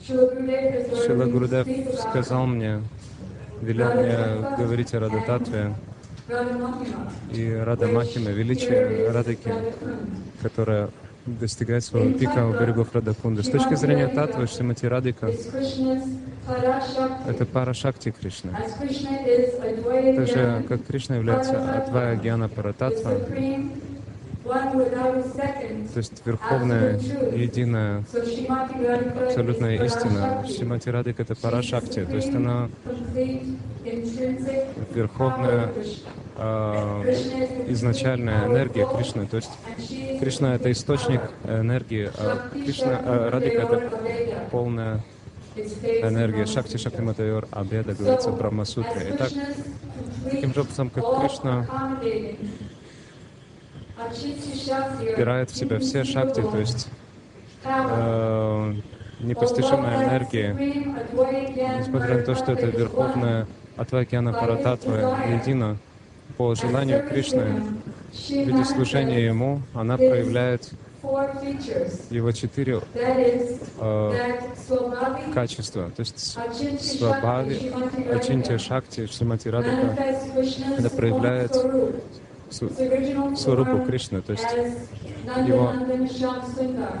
Шила 0.06 1.24
Гурудев 1.26 1.66
сказал 1.98 2.46
мне, 2.46 2.82
велел 3.60 3.92
мне 3.94 4.16
говорить 4.56 4.94
о 4.94 5.00
Радататве 5.00 5.74
и 7.32 7.52
Рада 7.52 7.86
Махиме, 7.88 8.32
величие 8.32 9.10
Радыки, 9.10 9.52
которая 10.40 10.90
достигает 11.26 11.84
своего 11.84 12.18
пика 12.18 12.46
у 12.46 12.52
берегов 12.52 12.94
Радакунды. 12.94 13.42
С 13.42 13.50
точки 13.50 13.74
зрения 13.74 14.08
Татвы, 14.08 14.46
Шримати 14.46 14.86
Радика— 14.86 15.30
это 17.26 17.46
пара 17.46 17.74
Шакти 17.74 18.10
Кришны. 18.10 18.52
Так 20.16 20.26
же, 20.26 20.64
как 20.68 20.86
Кришна 20.86 21.16
является 21.16 21.82
Адвая 21.82 22.16
Гьяна 22.16 22.48
Парататва, 22.48 23.12
то 25.92 25.98
есть 25.98 26.22
Верховная, 26.24 26.98
Единая, 26.98 28.04
абсолютная 29.26 29.84
истина. 29.84 30.44
Шримати 30.46 30.88
Радика— 30.88 31.22
это 31.24 31.34
пара 31.36 31.62
Шакти, 31.62 32.04
то 32.04 32.16
есть 32.16 32.34
она 32.34 32.68
Верховная 34.94 35.70
а, 36.36 37.04
изначальная 37.68 38.46
энергия 38.46 38.86
Кришны. 38.86 39.26
То 39.26 39.36
есть 39.36 39.50
Кришна— 40.20 40.54
это 40.56 40.72
источник 40.72 41.20
энергии, 41.46 42.10
а 42.18 42.48
Кришна, 42.52 43.00
а 43.04 43.30
Радика— 43.30 43.62
это 43.62 43.90
полная 44.50 45.00
энергия. 45.56 46.46
Шакти 46.46 46.76
Шакти 46.76 47.00
Матайор 47.00 47.46
Абеда, 47.52 47.94
говорится 47.94 48.30
в 48.30 48.38
Брахмасутре. 48.38 49.12
Итак, 49.14 49.30
таким 50.30 50.54
же 50.54 50.60
образом, 50.60 50.90
как 50.90 51.04
Кришна 51.20 51.66
вбирает 55.00 55.50
в 55.50 55.56
себя 55.56 55.78
все 55.78 56.04
шакти, 56.04 56.42
то 56.42 56.58
есть 56.58 56.88
э, 57.64 58.74
непостижимая 59.20 60.04
энергия, 60.04 60.52
несмотря 61.78 62.18
на 62.18 62.22
то, 62.22 62.34
что 62.34 62.52
это 62.52 62.66
верховная 62.66 63.46
Атвакьяна 63.76 64.32
Парататва 64.32 65.18
едина, 65.26 65.78
по 66.36 66.54
желанию 66.54 67.06
Кришны, 67.08 67.62
в 68.12 68.30
виде 68.30 68.64
служения 68.64 69.24
Ему, 69.24 69.62
она 69.74 69.96
проявляет 69.96 70.70
его 72.10 72.32
четыре 72.32 72.80
э, 72.94 74.12
качества. 75.34 75.90
То 75.96 76.00
есть 76.00 76.38
свабави, 76.80 77.72
ачинтия 78.12 78.58
шакти, 78.58 79.06
шримати 79.06 79.48
радика, 79.48 79.96
это 80.78 80.90
проявляет 80.90 81.56
су- 82.50 82.70
Сварупу 83.36 83.84
Кришны, 83.86 84.22
то 84.22 84.32
есть 84.32 84.44
его 85.46 85.72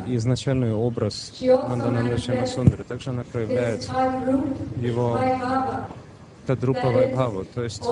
изначальный 0.06 0.72
образ 0.72 1.32
Нандананда 1.40 2.18
Шамасундры. 2.18 2.84
Также 2.84 3.10
она 3.10 3.24
проявляет 3.24 3.88
его 4.76 5.18
Тадрупа 6.46 6.90
Вайбхаву, 6.90 7.44
то 7.44 7.62
есть 7.62 7.82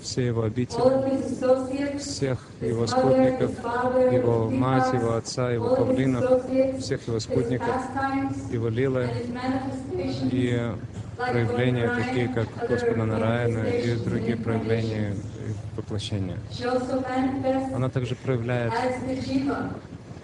все 0.00 0.26
его 0.26 0.42
обители, 0.44 1.98
всех 1.98 2.38
его 2.60 2.86
спутников, 2.86 3.50
его 4.12 4.48
мать, 4.50 4.92
его 4.94 5.14
отца, 5.16 5.50
его 5.50 5.74
павлинов, 5.76 6.42
всех 6.80 7.06
его 7.06 7.20
спутников, 7.20 7.74
его 8.50 8.68
лилы 8.68 9.08
и 10.32 10.72
проявления, 11.16 11.90
такие 11.94 12.28
как 12.28 12.46
Господа 12.68 13.04
Нараяна 13.04 13.64
и 13.64 13.96
другие 13.96 14.36
проявления 14.36 15.14
и 15.14 15.76
воплощения. 15.76 16.38
Она 17.74 17.88
также 17.88 18.14
проявляет, 18.14 18.72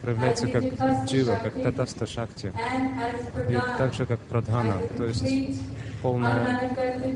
проявляется 0.01 0.49
как 0.49 0.65
джива, 1.07 1.39
как 1.43 1.63
татаста 1.63 2.07
шакти, 2.07 2.53
и 3.49 3.59
также 3.79 4.07
как 4.07 4.21
прадхана, 4.21 4.77
то 4.97 5.05
есть 5.05 5.25
полная 6.03 6.71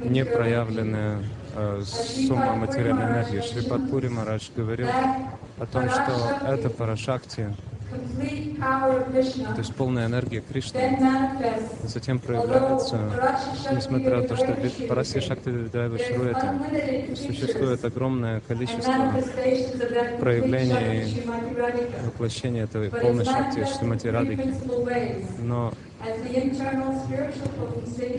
непроявленная 0.04 1.22
э, 1.54 1.82
сумма 1.84 2.54
материальной 2.54 3.04
энергии. 3.04 3.40
Шрипад 3.40 3.90
Пури 3.90 4.08
Марадж 4.08 4.48
говорил 4.54 4.88
о 5.58 5.66
том, 5.66 5.88
что 5.90 6.46
это 6.46 6.70
парашакти, 6.70 7.54
то 8.18 9.58
есть 9.58 9.74
полная 9.74 10.06
энергия 10.06 10.40
Кришны, 10.40 10.98
затем 11.84 12.18
проявляется, 12.18 12.98
несмотря 13.72 14.16
на 14.18 14.22
то, 14.22 14.36
что 14.36 14.52
в 14.52 14.86
Параси 14.88 15.20
Шакти 15.20 15.48
Видайва 15.48 15.98
Шруэте 15.98 17.16
существует 17.16 17.84
огромное 17.84 18.40
количество 18.40 18.92
проявлений 20.18 21.22
воплощения 22.04 22.64
этой 22.64 22.90
полной 22.90 23.24
Шакти 23.24 23.64
Шримати 23.64 24.08
Радыки. 24.08 24.54
Но 25.38 25.72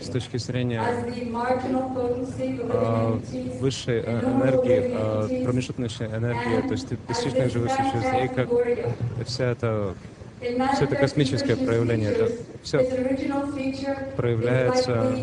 с 0.02 0.08
точки 0.08 0.36
зрения 0.36 0.82
э, 2.70 3.18
высшей 3.60 4.00
э, 4.00 4.20
энергии, 4.20 5.40
э, 5.40 5.44
промежуточной 5.44 6.06
энергии, 6.08 6.60
то 6.66 6.72
есть 6.72 6.88
достиженных 7.06 7.52
живых 7.52 7.70
существ, 7.72 8.12
и 8.24 8.28
как 8.28 8.48
вся 9.26 9.50
эта 9.52 9.94
все 10.40 10.84
это 10.84 10.96
космическое 10.96 11.56
проявление, 11.56 12.10
это 12.10 12.32
все 12.62 12.78
проявляется, 14.16 15.16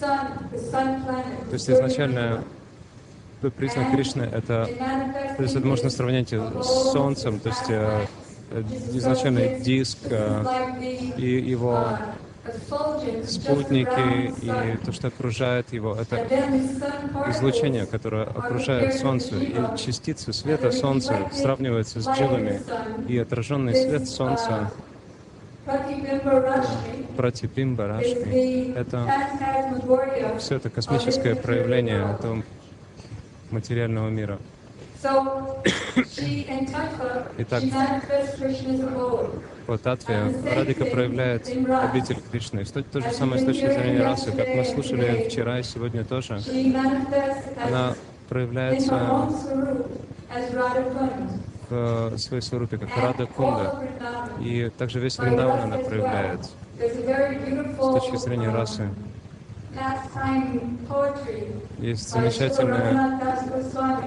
то 0.00 1.52
есть 1.52 1.70
изначально 1.70 2.44
признак 3.56 3.92
Кришны 3.92 4.22
это, 4.22 4.68
то 5.36 5.42
есть 5.42 5.54
это 5.54 5.66
можно 5.66 5.90
сравнять 5.90 6.32
с 6.32 6.92
Солнцем, 6.92 7.38
то 7.38 7.48
есть 7.50 7.68
э, 7.68 8.06
изначальный 8.92 9.60
диск 9.60 9.98
э, 10.04 10.44
и 11.16 11.26
его 11.26 11.98
спутники 13.24 14.32
и 14.42 14.76
то, 14.84 14.92
что 14.92 15.08
окружает 15.08 15.72
его, 15.72 15.96
это 15.96 16.26
излучение, 17.30 17.86
которое 17.86 18.24
окружает 18.24 18.94
Солнце, 18.94 19.36
и 19.36 19.54
частицы 19.76 20.32
света 20.32 20.70
Солнца 20.70 21.28
сравниваются 21.32 22.00
с 22.00 22.08
дживами, 22.08 22.60
и 23.08 23.18
отраженный 23.18 23.74
свет 23.74 24.08
Солнца 24.08 24.70
Пратипимба 27.16 27.88
Рашми— 27.88 28.72
это 28.76 29.12
все 30.38 30.56
это 30.56 30.70
космическое 30.70 31.34
проявление 31.34 32.14
этого 32.14 32.42
материального 33.50 34.08
мира. 34.08 34.38
Итак, 37.38 37.62
по 39.66 39.78
татве 39.78 40.34
Радика 40.54 40.84
проявляет 40.84 41.48
обитель 41.48 42.18
Кришны. 42.30 42.64
То, 42.64 42.82
то 42.82 43.00
же 43.00 43.10
самое 43.12 43.40
с 43.42 43.44
точки 43.44 43.66
зрения 43.66 44.02
расы, 44.02 44.32
как 44.32 44.48
мы 44.54 44.64
слушали 44.64 45.28
вчера 45.28 45.60
и 45.60 45.62
сегодня 45.62 46.04
тоже. 46.04 46.40
Она 47.62 47.94
проявляется 48.28 49.28
в 51.68 52.18
своей 52.18 52.42
сварупе, 52.42 52.78
как 52.78 52.96
Рада 52.96 53.26
Кунда. 53.26 53.82
И 54.40 54.70
также 54.78 55.00
весь 55.00 55.18
Вриндаван 55.18 55.60
она 55.60 55.78
проявляет 55.78 56.44
с 56.44 56.50
точки 57.76 58.16
зрения 58.16 58.50
расы. 58.50 58.88
Есть 61.78 62.08
замечательная 62.10 63.20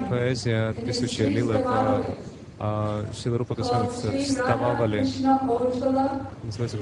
поэзия, 0.08 0.72
присущая 0.72 1.28
Лила 1.28 1.58
по 1.58 2.04
А 2.62 3.06
Шила 3.14 3.38
Рупа 3.38 3.54
Госвами 3.54 3.88
вставали, 3.88 5.06
называется 6.42 6.76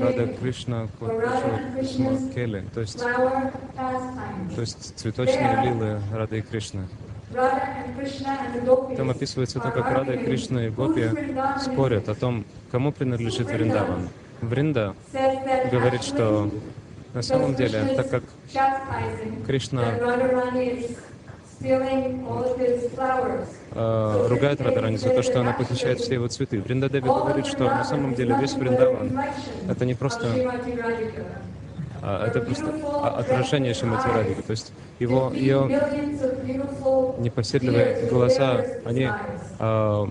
Рада 0.00 0.28
Кришна 0.28 0.86
Кошма 1.00 2.30
Кели, 2.32 2.64
то 2.72 2.80
есть, 2.80 3.00
то 3.00 4.60
есть 4.60 4.96
цветочные 4.96 5.64
лилы 5.64 6.00
Рады 6.12 6.38
и 6.38 6.42
Кришны. 6.42 6.86
Там 8.96 9.10
описывается 9.10 9.58
то, 9.58 9.72
как 9.72 9.90
Рада 9.90 10.16
Кришна 10.16 10.66
и 10.66 10.70
Гопи 10.70 11.10
спорят 11.60 12.08
о 12.08 12.14
том, 12.14 12.44
кому 12.70 12.92
принадлежит 12.92 13.48
Вриндаван. 13.50 14.08
Вринда 14.40 14.94
говорит, 15.72 16.04
что 16.04 16.48
на 17.16 17.22
самом 17.22 17.54
деле, 17.54 17.94
так 17.96 18.10
как 18.10 18.22
Кришна 19.46 19.84
э, 23.74 24.26
ругает 24.28 24.60
Радарани 24.60 24.98
за 24.98 25.08
то, 25.08 25.22
что 25.22 25.40
она 25.40 25.54
похищает 25.54 26.00
все 26.00 26.14
его 26.14 26.28
цветы. 26.28 26.60
Вриндадеви 26.60 27.08
говорит, 27.08 27.46
что 27.46 27.64
на 27.64 27.84
самом 27.84 28.14
деле 28.14 28.36
весь 28.38 28.52
Вриндаван— 28.52 29.18
это 29.68 29.86
не 29.86 29.94
просто 29.94 30.26
а, 32.02 32.26
это 32.26 32.40
просто 32.40 32.66
а- 32.84 33.18
отражение 33.18 33.72
Шимати 33.72 34.08
Радхики. 34.08 34.42
То 34.42 34.50
есть 34.50 34.72
его, 34.98 35.32
ее 35.34 35.66
непоседливые 37.18 38.08
глаза, 38.10 38.62
они 38.84 39.08
а, 39.58 40.06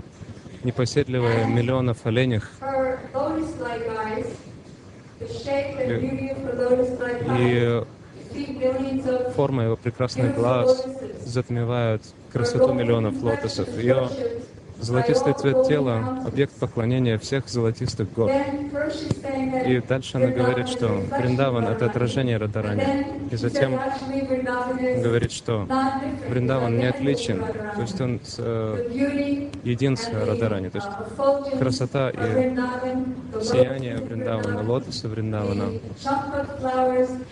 непоседливые 0.64 1.46
миллионов 1.46 2.04
оленях, 2.06 2.50
of 5.20 5.36
форма 9.36 9.64
его 9.64 9.76
прекрасных 9.76 10.36
глаз 10.36 10.86
затмевают 11.26 12.02
красоту 12.32 12.74
миллионов 12.74 13.22
лотосов. 13.22 13.68
Ее 13.78 14.10
золотистый 14.80 15.34
цвет 15.34 15.68
тела— 15.68 16.22
объект 16.26 16.54
поклонения 16.54 17.18
всех 17.18 17.48
золотистых 17.48 18.12
гор. 18.14 18.32
И 19.66 19.82
дальше 19.88 20.18
она 20.18 20.28
говорит, 20.28 20.68
что 20.70 20.88
Вриндаван— 21.18 21.68
это 21.68 21.86
отражение 21.86 22.38
Радарани. 22.38 23.08
И 23.32 23.36
затем 23.36 23.80
говорит, 25.02 25.32
что 25.32 25.68
Вриндаван 26.30 26.78
не 26.78 26.86
отличен, 26.86 27.44
то 27.76 27.82
есть 27.82 28.00
он 28.00 28.20
э, 28.38 29.50
един 29.64 29.98
с 29.98 30.10
Радарани. 30.10 30.70
То 30.70 30.78
есть 30.78 31.60
красота 31.60 32.10
и 32.10 32.56
сияние 33.42 33.98
Вриндавана, 33.98 34.62
лотосы 34.64 35.08
Вриндавана, 35.08 35.72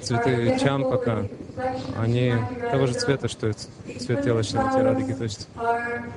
цветы 0.01 0.57
чампака, 0.59 1.29
они 1.99 2.33
того 2.71 2.87
же 2.87 2.93
цвета, 2.93 3.27
что 3.27 3.49
и 3.49 3.53
цвет 3.99 4.23
тела 4.23 4.43
Шримати 4.43 4.79
Радхики. 4.79 5.13
То 5.13 5.23
есть 5.23 5.47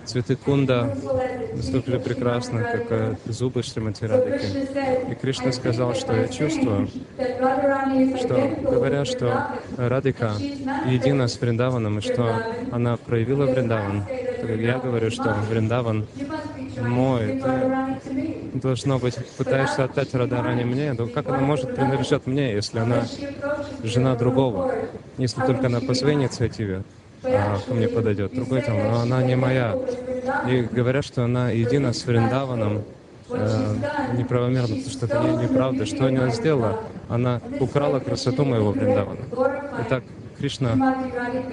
цветы 0.05 0.37
кунда 0.37 0.97
настолько 1.55 1.99
прекрасны, 1.99 2.63
как 2.63 2.87
э, 2.91 3.15
зубы 3.27 3.63
Шримати 3.63 4.05
Радхики. 4.05 5.11
И 5.11 5.15
Кришна 5.15 5.53
сказал, 5.53 5.95
что 5.95 6.15
я 6.15 6.29
чувствую, 6.29 6.89
что 8.19 8.51
говоря, 8.63 9.05
что 9.05 9.49
Радика 9.77 10.33
едина 10.87 11.29
с 11.29 11.41
Вриндаваном, 11.41 11.99
и 11.99 12.03
что 12.03 12.43
она 12.71 12.97
проявила 12.97 13.47
Вриндаван, 13.47 14.05
я 14.59 14.79
говорю, 14.79 15.11
что 15.11 15.35
Вриндаван 15.49 16.07
мой, 16.81 17.43
ты 18.53 18.59
должно 18.59 18.99
быть, 18.99 19.17
пытаешься 19.37 19.85
отдать 19.85 20.15
Радарани 20.15 20.65
мне, 20.65 20.95
то 20.95 21.07
как 21.07 21.29
она 21.29 21.41
может 21.41 21.75
принадлежать 21.75 22.27
мне, 22.27 22.53
если 22.53 22.79
она 22.79 23.05
жена 23.83 24.15
другого? 24.15 24.75
Если 25.19 25.41
только 25.41 25.67
она 25.67 25.81
по 25.81 25.95
своей 25.95 26.17
инициативе 26.17 26.83
а, 27.27 27.59
ко 27.67 27.75
мне 27.75 27.89
подойдет, 27.89 28.35
другой 28.35 28.63
там, 28.63 28.77
но 28.77 29.01
она 29.01 29.23
не 29.23 29.37
моя. 29.37 29.77
И 30.49 30.63
говорят, 30.63 31.05
что 31.05 31.25
она 31.25 31.51
едина 31.51 31.93
с 31.93 32.05
Вриндаваном, 32.05 32.83
э, 33.31 33.75
неправомерно, 34.17 34.77
потому 34.77 34.91
что 34.91 35.07
это 35.07 35.19
не, 35.21 35.45
неправда. 35.45 35.87
Что 35.87 36.07
она 36.07 36.31
сделала? 36.31 36.81
Она 37.09 37.41
украла 37.61 38.01
красоту 38.01 38.45
моего 38.45 38.73
Вриндавана. 38.73 39.21
Итак, 39.83 40.05
Кришна, 40.39 40.97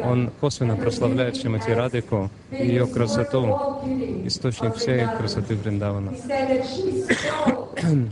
он 0.03 0.29
косвенно 0.41 0.75
прославляет 0.75 1.37
Шримати 1.37 1.71
Радику 1.71 2.29
ее 2.51 2.85
красоту, 2.85 3.81
источник 4.25 4.75
всей 4.75 5.05
красоты 5.17 5.55
Вриндавана. 5.55 6.13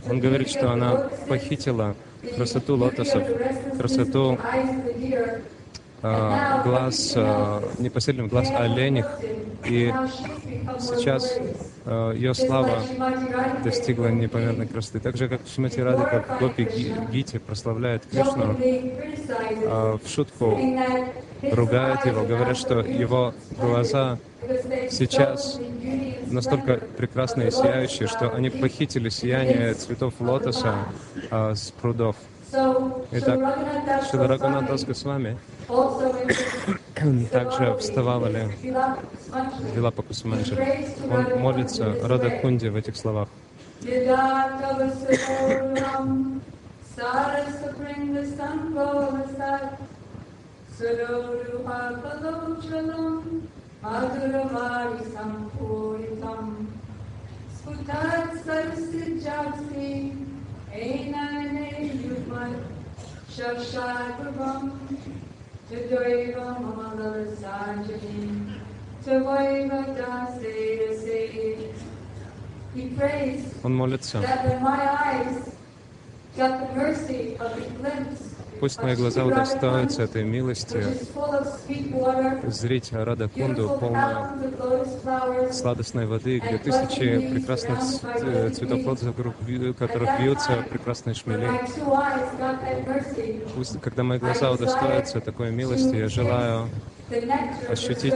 Он 0.08 0.20
говорит, 0.20 0.48
что 0.48 0.70
она 0.70 1.08
похитила 1.28 1.94
красоту 2.36 2.76
лотосов, 2.76 3.22
красоту 3.78 4.38
э, 6.02 6.62
глаз, 6.64 7.12
э, 7.16 7.60
непосредственно 7.78 8.28
глаз 8.28 8.50
оленях, 8.50 9.18
и 9.64 9.92
сейчас 10.78 11.38
э, 11.84 12.12
ее 12.16 12.34
слава 12.34 12.78
достигла 13.64 14.08
непомерной 14.08 14.66
красоты. 14.66 15.00
Так 15.00 15.16
же, 15.16 15.28
как 15.28 15.40
Шимати 15.46 15.80
Радика 15.80 16.24
в 16.28 16.40
Гопи 16.40 16.64
Ги- 16.64 16.94
Гите 17.12 17.38
прославляет 17.38 18.04
Кришну, 18.06 18.56
э, 18.60 19.98
в 20.02 20.08
шутку 20.08 20.58
ругает 21.42 22.04
его, 22.06 22.24
говорят, 22.24 22.56
что 22.56 22.80
его 22.80 23.34
глаза 23.58 24.18
сейчас 24.90 25.58
настолько 26.30 26.80
прекрасные 26.96 27.48
и 27.48 27.50
сияющие, 27.50 28.08
что 28.08 28.32
они 28.32 28.50
похитили 28.50 29.08
сияние 29.08 29.74
цветов 29.74 30.14
лотоса 30.20 30.74
с 31.30 31.72
прудов. 31.80 32.16
Итак, 32.52 33.38
Шила 34.10 34.28
Рагунатас 34.28 34.84
Госвами 34.84 35.38
также 37.30 37.76
вставала 37.78 38.26
ли 38.26 38.48
Вилапа 39.74 40.02
Кусуманджи. 40.02 40.86
Он 41.10 41.40
молится 41.40 41.94
Рада 42.02 42.30
Кунди 42.42 42.68
в 42.68 42.76
этих 42.76 42.96
словах. 42.96 43.28
Madhuramari 53.82 55.02
शशाकुर्वं 63.34 64.68
चिद्वैव 65.68 66.36
मङ्गलसाञ्जलिं 66.64 68.34
त्वैव 69.04 69.70
He 72.74 72.88
prays 72.96 73.42
that 73.62 74.44
in 74.50 74.62
my 74.62 74.80
eyes 75.04 75.54
that 76.36 76.60
the 76.60 76.74
mercy 76.74 77.36
of 77.38 77.54
the 77.56 77.68
glimpse 77.78 78.31
Пусть 78.62 78.80
мои 78.80 78.94
глаза 78.94 79.24
удостоятся 79.24 80.04
этой 80.04 80.22
милости, 80.22 80.84
зрить 82.46 82.92
Рада 82.92 83.28
Кунду, 83.28 83.64
beautiful 83.64 83.78
полную 83.80 85.52
сладостной 85.52 86.06
воды, 86.06 86.38
где 86.38 86.58
тысячи 86.58 87.18
прекрасных 87.32 87.80
э, 88.22 88.50
цветов 88.50 88.84
ви- 89.40 89.72
которых 89.72 90.16
бьются 90.20 90.64
прекрасные 90.70 91.14
шмели. 91.14 91.48
Пусть, 93.56 93.80
когда 93.80 94.04
мои 94.04 94.20
глаза 94.20 94.52
удостоятся 94.52 95.18
такой 95.18 95.50
милости, 95.50 95.96
я 95.96 96.08
желаю 96.08 96.68
ощутить 97.68 98.14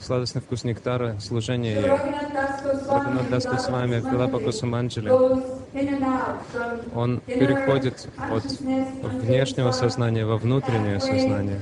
сладостный 0.00 0.42
вкус 0.42 0.64
нектара, 0.64 1.18
служения 1.18 1.76
ей. 1.76 1.88
Рагунат 2.90 3.30
Дас 3.30 3.44
с 3.44 3.68
вами, 3.70 4.04
Вилапа 4.06 4.38
Кусуманджали. 4.38 5.57
Он 6.94 7.20
переходит 7.20 8.08
от 8.30 8.44
внешнего 8.44 9.70
сознания 9.72 10.24
во 10.24 10.36
внутреннее 10.36 11.00
сознание. 11.00 11.60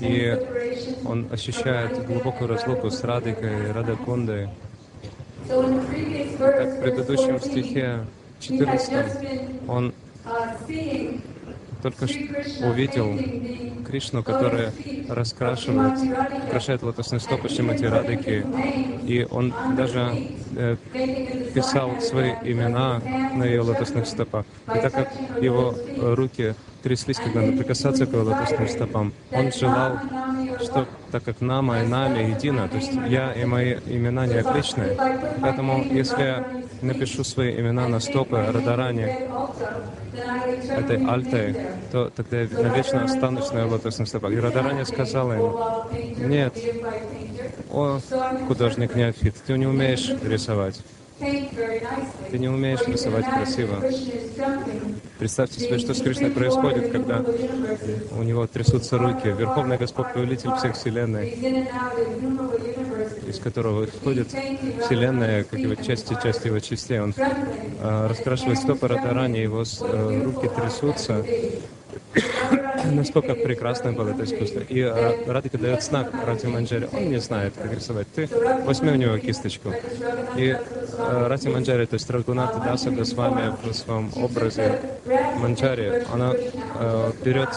И 0.00 0.46
он 1.06 1.28
ощущает 1.32 2.06
глубокую 2.06 2.48
разлуку 2.48 2.90
с 2.90 3.02
Радикой, 3.02 3.72
Радакундой. 3.72 4.50
Так, 5.48 6.68
в 6.68 6.82
предыдущем 6.82 7.40
14, 7.40 7.50
стихе 7.50 8.04
he 8.40 8.58
had 8.58 8.78
14 8.78 8.92
just 8.92 9.20
been 9.20 9.68
он 9.68 9.94
uh, 10.26 11.20
только 11.82 12.06
что 12.06 12.18
увидел 12.68 13.18
Кришну, 13.86 14.22
который 14.22 14.68
раскрашивает, 15.08 15.98
украшает 16.46 16.82
лотосные 16.82 17.20
стопы 17.20 17.48
Шримати 17.48 17.84
Радыки, 17.84 18.44
и 19.06 19.26
он 19.30 19.54
даже 19.76 20.12
э, 20.56 20.76
писал 21.54 22.00
свои 22.00 22.32
имена 22.42 23.00
на 23.34 23.44
ее 23.44 23.62
лотосных 23.62 24.06
стопах. 24.06 24.44
И 24.74 24.78
так 24.78 24.92
как 24.92 25.08
его 25.40 25.74
руки 25.96 26.54
тряслись, 26.82 27.18
когда 27.18 27.40
надо 27.42 27.56
прикасаться 27.56 28.06
к 28.06 28.12
его 28.12 28.66
стопам, 28.68 29.12
он 29.32 29.52
желал, 29.52 29.98
что 30.62 30.86
так 31.10 31.24
как 31.24 31.40
Нама 31.40 31.82
и 31.82 31.86
Нами 31.86 32.30
едино, 32.30 32.68
то 32.68 32.76
есть 32.76 32.92
я 33.08 33.32
и 33.32 33.44
мои 33.44 33.74
имена 33.86 34.26
не 34.26 34.34
отличны, 34.34 34.96
поэтому 35.40 35.84
если 35.84 36.22
я 36.22 36.46
напишу 36.82 37.24
свои 37.24 37.58
имена 37.58 37.88
на 37.88 38.00
стопы 38.00 38.36
Радарани, 38.36 39.28
этой 40.68 41.04
Альтой, 41.04 41.56
то 41.92 42.10
тогда 42.14 42.42
я 42.42 42.48
навечно 42.48 43.04
останусь 43.04 43.50
на 43.52 43.58
ее 43.58 43.64
лотосных 43.64 44.08
стопах. 44.08 44.32
И 44.32 44.40
Радарани 44.40 44.84
сказала 44.84 45.32
ему, 45.32 46.26
нет, 46.26 46.56
о, 47.70 47.98
художник 48.46 48.94
неофит, 48.94 49.34
ты 49.46 49.56
не 49.56 49.66
умеешь 49.66 50.10
рисовать. 50.22 50.80
Ты 51.18 52.38
не 52.38 52.48
умеешь 52.48 52.86
рисовать 52.86 53.26
красиво. 53.26 53.82
Представьте 55.18 55.60
себе, 55.60 55.78
что 55.78 55.94
с 55.94 56.00
Кришной 56.00 56.30
происходит, 56.30 56.92
когда 56.92 57.24
у 58.16 58.22
него 58.22 58.46
трясутся 58.46 58.98
руки, 58.98 59.28
Верховный 59.28 59.78
Господь, 59.78 60.12
Повелитель 60.12 60.54
всех 60.56 60.76
Вселенной, 60.76 61.30
из 63.26 63.38
которого 63.40 63.86
исходит 63.86 64.28
Вселенная, 64.84 65.44
как 65.44 65.58
его 65.58 65.74
части, 65.74 66.16
части 66.22 66.46
его 66.46 66.60
частей. 66.60 67.00
Он 67.00 67.14
а, 67.80 68.08
раскрашивает 68.08 68.58
стопы 68.58 68.86
Радharани, 68.86 69.38
его 69.38 69.62
э, 69.62 70.22
руки 70.24 70.48
трясутся. 70.48 71.24
Насколько 72.92 73.34
прекрасное 73.34 73.92
было 73.92 74.10
это 74.10 74.24
искусство. 74.24 74.60
И 74.60 74.80
а, 74.82 75.14
Радика 75.26 75.58
дает 75.58 75.82
знак 75.82 76.12
Рати 76.26 76.46
Манджари. 76.46 76.88
Он 76.92 77.08
не 77.08 77.18
знает, 77.20 77.54
как 77.60 77.72
рисовать. 77.72 78.06
Ты 78.14 78.28
возьми 78.64 78.90
у 78.90 78.94
него 78.94 79.18
кисточку. 79.18 79.72
И 80.36 80.56
Рати 80.98 81.48
Манджари, 81.48 81.86
то 81.86 81.94
есть 81.94 82.10
Рагуната 82.10 82.58
Даса 82.58 82.90
Госвами 82.90 83.54
в 83.62 83.72
своем 83.72 84.10
образе 84.16 84.80
Манджари, 85.40 86.04
она 86.12 86.32
э, 86.34 87.12
берет 87.24 87.48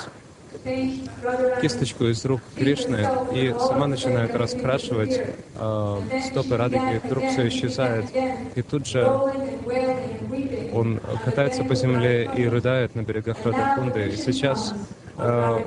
кисточку 1.62 2.06
из 2.06 2.23
рук 2.25 2.41
Кришны 2.56 3.08
и 3.34 3.54
сама 3.60 3.88
начинает 3.88 4.36
раскрашивать 4.36 5.21
э, 5.56 5.97
стопы 6.30 6.58
Радики, 6.58 6.95
и 6.95 7.08
вдруг 7.08 7.23
все 7.32 7.47
исчезает. 7.47 8.06
И 8.56 8.62
тут 8.62 8.88
же 8.88 9.04
он 10.73 10.99
катается 11.25 11.63
по 11.63 11.75
земле 11.75 12.30
и 12.36 12.47
рыдает 12.47 12.95
на 12.95 13.01
берегах 13.01 13.38
Радакунды. 13.43 14.10
И 14.10 14.15
сейчас 14.17 14.73
э, 15.17 15.63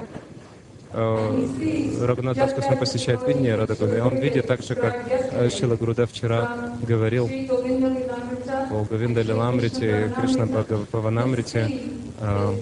э, 0.93 2.07
Рагунат 2.07 2.39
Космо 2.55 2.77
посещает 2.77 3.27
видение 3.27 3.57
Радакунды, 3.57 3.97
и 3.97 4.01
он 4.01 4.17
видит 4.17 4.47
так 4.47 4.63
же, 4.63 4.75
как 4.75 4.97
э, 5.11 5.24
Шила 5.51 5.77
Груда 5.77 6.07
вчера 6.07 6.73
говорил 6.87 7.29
о 8.71 8.85
Говинда 8.85 9.23
Лиламрите 9.23 10.07
и 10.07 10.21
Кришна 10.21 10.47
Паванамрите. 10.91 11.71
Э, 12.21 12.55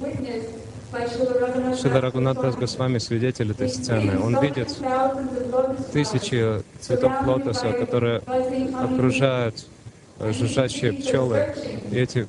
Шила 1.81 2.01
Рагунат 2.01 2.39
Госвами 2.39 2.99
свидетель 2.99 3.51
этой 3.51 3.69
сцены. 3.69 4.19
Он 4.21 4.39
видит 4.41 4.77
тысячи 5.93 6.63
цветов 6.81 7.13
лотоса, 7.27 7.73
которые 7.73 8.19
окружают 8.19 9.67
э, 10.19 10.33
жужжащие 10.33 10.93
пчелы. 10.93 11.55
И 11.91 11.99
эти 11.99 12.27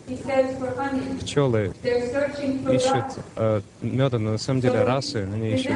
пчелы 1.22 1.74
ищут 2.72 3.06
э, 3.36 3.62
меда, 3.82 4.20
но 4.20 4.32
на 4.32 4.38
самом 4.38 4.62
деле 4.62 4.84
расы 4.84 5.28
они 5.34 5.52
ищут. 5.56 5.74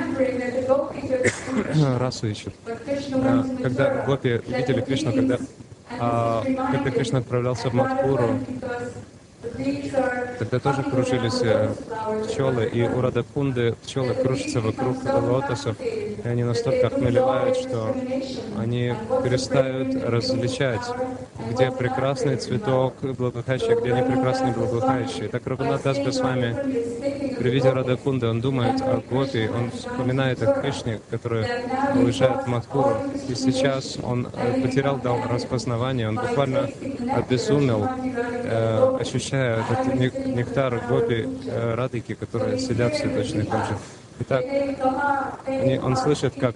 Расу 2.00 2.28
ищут. 2.28 2.54
А, 3.14 3.46
Когда 3.62 4.04
гопи 4.06 4.42
видели 4.48 4.82
Кришну, 4.82 5.14
когда, 5.14 5.38
а, 6.00 6.44
когда 6.72 6.92
Кришна 6.92 7.20
отправлялся 7.20 7.70
в 7.70 7.74
Мадхуру, 7.74 8.40
тогда 10.40 10.60
тоже 10.60 10.84
кружились 10.84 11.42
пчелы, 12.28 12.66
и 12.66 12.84
у 12.84 13.02
Радакунды 13.02 13.76
пчелы 13.84 14.14
кружатся 14.14 14.62
вокруг 14.62 15.04
лотосов, 15.04 15.80
и 15.80 16.18
они 16.24 16.44
настолько 16.44 16.88
охмелевают, 16.88 17.58
что 17.58 17.96
они 18.58 18.94
перестают 19.24 20.04
различать, 20.04 20.82
где 21.52 21.72
прекрасный 21.72 22.38
цветок 22.38 22.96
благоухающий, 23.02 23.74
а 23.74 23.80
где 23.80 23.94
не 23.94 24.04
прекрасный 24.04 24.52
благоухающий. 24.52 25.28
Так 25.28 25.46
Рагунат 25.46 25.84
Дас 25.84 25.98
Госвами 26.00 26.56
при 27.38 27.50
виде 27.52 27.70
Радакунды, 27.70 28.28
он 28.28 28.42
думает 28.42 28.82
о 28.82 29.02
Гопи, 29.10 29.48
он 29.48 29.72
вспоминает 29.72 30.42
о 30.42 30.60
Кришне, 30.60 31.00
который 31.10 31.46
уезжает 31.96 32.44
в 32.44 32.48
Мадхуру. 32.48 32.98
И 33.30 33.36
сейчас 33.36 33.98
он 34.02 34.28
э, 34.34 34.62
потерял 34.62 34.98
дар 34.98 35.20
распознавания, 35.30 36.10
он 36.10 36.16
буквально 36.16 36.70
обезумел, 37.16 37.88
э, 38.04 38.98
ощущая 39.28 39.60
этот 39.70 39.94
нек- 39.96 40.28
нектар 40.36 40.82
Гопи 40.90 41.28
э, 41.48 41.76
Радыки, 41.76 42.14
которые 42.14 42.60
сидят 42.60 42.94
все 42.96 43.10
точно 43.10 43.46
так 43.46 43.66
же. 43.68 43.78
Итак, 44.20 44.44
они- 45.46 45.80
он 45.80 45.96
слышит, 45.98 46.34
как 46.40 46.56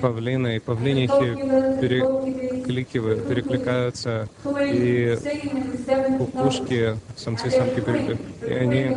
павлины 0.00 0.56
и 0.56 0.58
павлинихи 0.60 1.80
перекликивают, 1.80 3.26
перекликаются, 3.28 4.28
и 4.60 5.16
кукушки, 6.18 6.96
самцы 7.16 7.48
и 7.48 7.50
самки 7.50 7.80
перекликаются, 7.80 8.46
и 8.46 8.52
они 8.54 8.96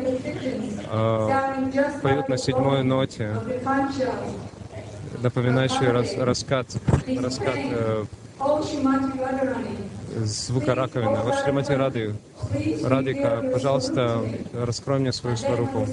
э, 0.91 1.29
поют 2.03 2.29
на 2.29 2.37
седьмой 2.37 2.83
ноте, 2.83 3.35
напоминающей 5.21 5.87
рас- 5.87 6.17
раскат, 6.17 6.67
раскат 7.21 7.55
э, 7.57 8.03
звука 10.23 10.75
раковины. 10.75 11.17
Вот 11.23 11.35
Шримати 11.43 11.73
Рады, 11.73 12.15
Радика, 12.83 13.43
пожалуйста, 13.51 14.21
раскрой 14.53 14.99
мне 14.99 15.11
свою 15.11 15.37
сварупу. 15.37 15.87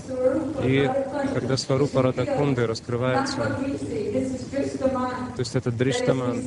И 0.62 0.90
когда 1.34 1.56
сварупа 1.56 2.02
Радакунды 2.02 2.66
раскрывается, 2.66 3.36
то 3.36 5.38
есть 5.38 5.56
это 5.56 5.70
Дриштаман, 5.70 6.42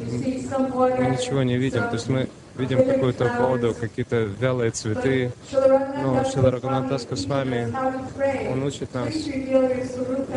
мы 0.00 1.06
ничего 1.06 1.42
не 1.42 1.56
видим. 1.56 1.82
То 1.82 1.94
есть 1.94 2.08
мы 2.08 2.28
видим 2.56 2.84
какую-то 2.84 3.30
воду, 3.38 3.74
какие-то 3.78 4.22
вялые 4.22 4.70
цветы. 4.70 5.32
Но 5.52 6.24
Шила 6.24 6.50
Рагунатаска 6.50 7.16
с 7.16 7.26
вами, 7.26 7.74
он 8.50 8.62
учит 8.62 8.94
нас, 8.94 9.12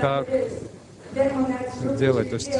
как 0.01 0.27
делать. 1.97 2.29
То 2.29 2.35
есть 2.35 2.59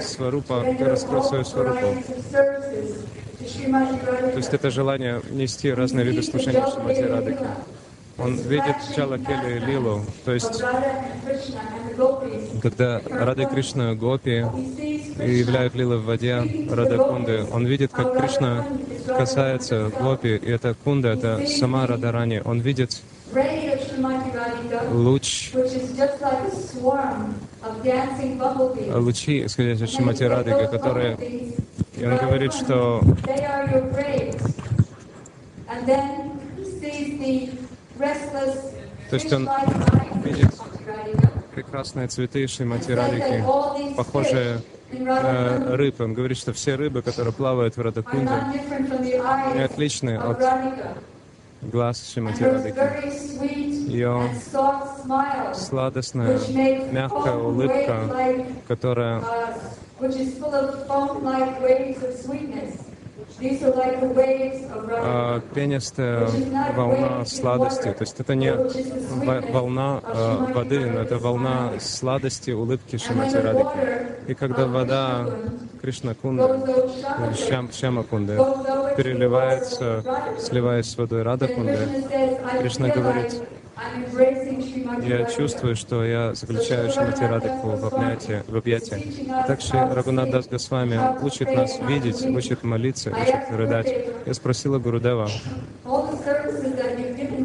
сварупа, 0.00 0.64
ты 0.78 0.84
раскрой 0.84 1.22
свою 1.22 1.44
сварупу. 1.44 2.02
То 3.38 4.36
есть 4.36 4.52
это 4.52 4.70
желание 4.70 5.22
нести 5.30 5.72
разные 5.72 6.04
виды 6.04 6.22
служения 6.22 6.64
Шримати 6.66 7.02
Радыки. 7.02 7.46
Он 8.18 8.34
видит 8.36 8.76
Чала 8.94 9.18
Кели 9.18 9.56
и 9.56 9.58
Лилу, 9.58 10.02
то 10.24 10.32
есть 10.32 10.62
когда 12.62 13.00
Рада 13.10 13.42
и 13.42 13.46
Кришна 13.46 13.94
Гопи 13.94 14.44
являют 15.18 15.74
Лилы 15.74 15.98
в 15.98 16.04
воде 16.04 16.42
Рада 16.70 16.96
Кунды, 16.98 17.44
он 17.52 17.66
видит, 17.66 17.92
как 17.92 18.18
Кришна 18.18 18.66
касается 19.06 19.90
Гопи, 20.00 20.36
и 20.36 20.50
эта 20.50 20.74
Кунда, 20.74 21.10
это 21.10 21.46
сама 21.46 21.86
Радарани. 21.86 22.40
Он 22.44 22.60
видит 22.60 23.02
луч, 24.92 25.52
лучи, 28.94 29.44
исходящие 29.46 29.84
от 29.84 29.90
Шримати 29.90 30.24
Радыки, 30.24 30.66
которые... 30.70 31.16
И 31.96 32.04
он 32.04 32.16
говорит, 32.16 32.52
что 32.52 33.00
То 39.10 39.16
есть 39.16 39.32
он 39.32 39.48
видит 40.24 40.54
прекрасные 41.54 42.08
цветы 42.08 42.46
Шримати 42.46 42.92
Радыки, 42.92 43.44
похожие 43.96 44.60
на 44.92 45.76
рыб. 45.76 46.00
Он 46.00 46.14
говорит, 46.14 46.38
что 46.38 46.52
все 46.52 46.74
рыбы, 46.74 47.02
которые 47.02 47.32
плавают 47.32 47.76
в 47.76 47.80
Радакунде, 47.80 48.32
отличны 49.64 50.16
от 50.16 50.38
глаз 51.72 52.12
Шримати 52.12 52.42
Радыки. 52.44 52.78
Ее 53.88 54.20
сладостная, 55.54 56.38
мягкая 56.92 57.36
улыбка, 57.36 58.00
которая 58.68 59.22
а, 64.90 65.40
пенистая 65.54 66.28
волна 66.74 67.24
сладости. 67.24 67.92
То 67.92 68.02
есть 68.02 68.18
это 68.20 68.34
не 68.34 68.52
во- 68.52 69.40
волна 69.52 70.00
а, 70.02 70.52
воды, 70.54 70.86
но 70.86 71.00
это 71.00 71.18
волна 71.18 71.72
сладости, 71.80 72.50
улыбки 72.50 72.96
Шимати 72.96 73.36
Радыки. 73.36 73.78
И 74.28 74.34
когда 74.34 74.66
вода 74.66 75.26
Кришна 75.80 76.14
Кунда, 76.14 76.60
Шям, 77.48 77.70
Шяма 77.72 78.02
Кунды, 78.02 78.36
переливается, 78.96 80.02
сливаясь 80.38 80.90
с 80.90 80.96
водой 80.96 81.22
Рада 81.22 81.48
Кунды, 81.48 81.78
Кришна 82.60 82.88
говорит, 82.88 83.42
я 85.02 85.24
чувствую, 85.26 85.76
что 85.76 86.04
я 86.04 86.34
заключаю 86.34 86.90
Шимати 86.90 87.24
Радыку 87.24 87.68
в 87.68 87.94
объятия. 87.94 88.44
В 88.48 88.56
объятия. 88.56 89.00
Также 89.46 89.72
Рагунат 89.72 90.30
Дас 90.30 90.46
Госвами 90.48 90.98
учит 91.22 91.54
нас 91.54 91.78
видеть, 91.80 92.24
учит 92.24 92.62
молиться, 92.62 93.10
учит 93.10 93.50
рыдать. 93.50 93.92
Я 94.24 94.34
спросила 94.34 94.78
Гурудева, 94.78 95.28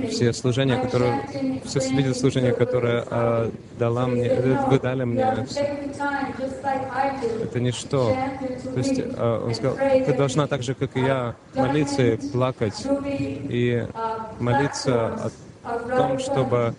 все 0.10 0.34
служения, 0.34 0.78
которые, 0.78 1.62
все 1.66 1.82
служения, 2.14 2.52
которые 2.52 3.04
а, 3.10 3.52
дала 3.80 4.08
мне, 4.08 4.28
э, 4.28 4.58
вы 4.68 4.80
дали 4.80 5.04
мне, 5.04 5.24
это 7.44 7.60
ничто. 7.60 8.16
То 8.74 8.78
есть 8.78 9.02
а, 9.18 9.46
он 9.46 9.56
сказал, 9.56 9.78
ты 9.78 10.14
должна 10.14 10.48
так 10.48 10.64
же, 10.64 10.74
как 10.74 10.96
и 10.98 11.02
я, 11.02 11.36
молиться 11.56 12.02
и 12.02 12.18
плакать, 12.32 12.86
и 13.06 13.88
молиться 14.40 15.32
о 15.64 15.80
том, 15.80 16.20
чтобы 16.20 16.76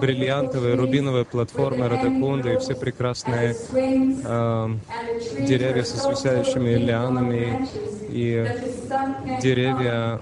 бриллиантовые, 0.00 0.74
рубиновые 0.74 1.24
платформы 1.24 1.88
Радакунды 1.88 2.54
и 2.54 2.58
все 2.58 2.74
прекрасные 2.74 3.54
э, 3.72 4.68
деревья 5.40 5.82
со 5.84 5.96
свисающими 5.98 6.74
лианами 6.74 7.68
и 8.08 8.46
деревья, 9.40 10.20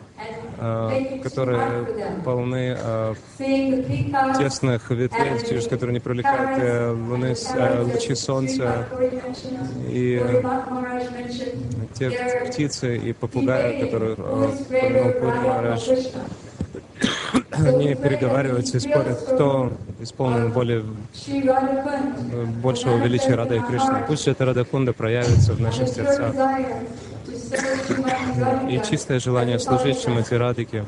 э, 0.59 1.21
которые 1.23 1.87
полны 2.25 2.77
э, 2.79 3.15
тесных 4.39 4.91
ветвей, 4.91 5.49
через 5.49 5.67
которые 5.67 5.95
не 5.95 6.01
проникают 6.01 6.61
э, 6.63 6.91
луны, 6.91 7.35
э, 7.55 7.83
лучи 7.83 8.15
солнца, 8.15 8.87
и 9.89 10.23
те 11.95 12.11
птицы 12.47 12.97
и 12.99 13.13
попугаи, 13.13 13.81
которые 13.81 14.15
э, 14.17 14.51
упомянул 14.61 15.13
Пури 15.21 16.50
они 17.67 17.95
переговариваются 17.95 18.77
и 18.77 18.81
спорят, 18.81 19.19
кто 19.19 19.73
исполнен 20.01 20.51
более 20.53 20.85
э, 21.27 22.45
большего 22.63 22.97
величия 22.97 23.35
Рада 23.35 23.57
и 23.57 23.61
Кришны. 23.61 24.05
Пусть 24.07 24.29
эта 24.29 24.45
Радакунда 24.47 24.93
проявится 24.93 25.53
в 25.53 25.61
наших 25.61 25.89
сердцах. 25.89 26.35
И 28.69 28.81
чистое 28.89 29.21
желание 29.21 29.59
служить 29.59 30.01
Шимати 30.01 30.35
Радике, 30.35 30.85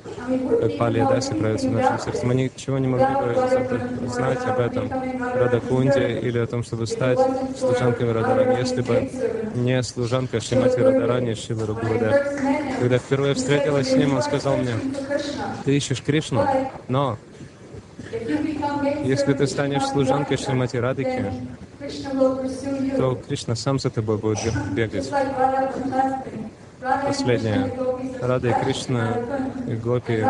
как 0.60 0.78
Пали 0.78 1.00
и 1.00 1.02
Даси, 1.02 1.34
проявится 1.34 1.68
в 1.68 1.72
нашем 1.72 1.98
сердце. 1.98 2.26
Мы 2.26 2.34
ничего 2.34 2.78
не 2.78 2.86
могли 2.86 3.14
бы 3.14 4.08
знать 4.08 4.44
об 4.46 4.60
этом 4.60 4.90
Радакунде 4.90 6.20
или 6.20 6.38
о 6.38 6.46
том, 6.46 6.62
чтобы 6.62 6.86
стать 6.86 7.18
служанками 7.58 8.10
Радарани, 8.10 8.58
если 8.58 8.82
бы 8.82 9.10
не 9.54 9.82
служанка 9.82 10.40
Шимати 10.40 10.78
Радарани 10.80 11.34
Шила 11.34 11.66
Гурудев. 11.66 12.14
Когда 12.78 12.98
впервые 12.98 13.34
встретилась 13.34 13.90
с 13.90 13.96
ним, 13.96 14.14
он 14.14 14.22
сказал 14.22 14.56
мне, 14.56 14.74
ты 15.64 15.76
ищешь 15.76 16.02
Кришну, 16.02 16.46
но 16.88 17.18
если 19.04 19.32
ты 19.32 19.46
станешь 19.46 19.86
служанкой 19.86 20.36
Шримати 20.36 20.76
Радики, 20.76 21.32
то 22.96 23.14
Кришна 23.26 23.54
сам 23.56 23.78
за 23.78 23.90
тобой 23.90 24.18
будет 24.18 24.54
бегать. 24.72 25.10
Последнее. 27.06 27.72
Рада 28.20 28.48
и 28.48 28.64
Кришна 28.64 29.16
и 29.68 29.74
Гопи 29.76 30.24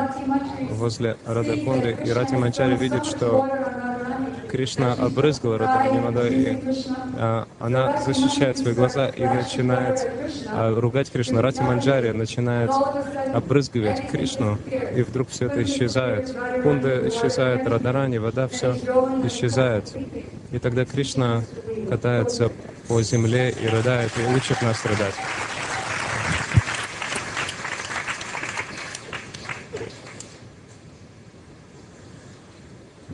возле 0.70 1.16
Радакунды, 1.24 1.96
и 2.04 2.10
Рати 2.10 2.34
Манчари 2.34 2.76
видит, 2.76 3.06
что 3.06 3.48
Кришна 4.52 4.92
обрызгала 4.92 5.56
водой, 5.56 6.30
и 6.30 6.58
а, 7.16 7.48
она 7.58 8.02
защищает 8.02 8.58
свои 8.58 8.74
глаза 8.74 9.08
и 9.08 9.24
начинает 9.24 10.06
а, 10.50 10.78
ругать 10.78 11.10
Кришну. 11.10 11.40
Рати 11.40 11.62
Манджари 11.62 12.10
начинает 12.10 12.70
обрызгивать 13.34 14.10
Кришну, 14.10 14.58
и 14.94 15.02
вдруг 15.02 15.30
все 15.30 15.46
это 15.46 15.62
исчезает. 15.62 16.36
Кунда 16.62 17.08
исчезает, 17.08 17.66
Радарани, 17.66 18.18
вода, 18.18 18.46
все 18.46 18.74
исчезает. 19.24 19.96
И 20.50 20.58
тогда 20.58 20.84
Кришна 20.84 21.42
катается 21.88 22.52
по 22.88 23.00
земле 23.02 23.54
и 23.58 23.66
рыдает, 23.66 24.12
и 24.18 24.36
учит 24.36 24.60
нас 24.60 24.84
рыдать. 24.84 25.14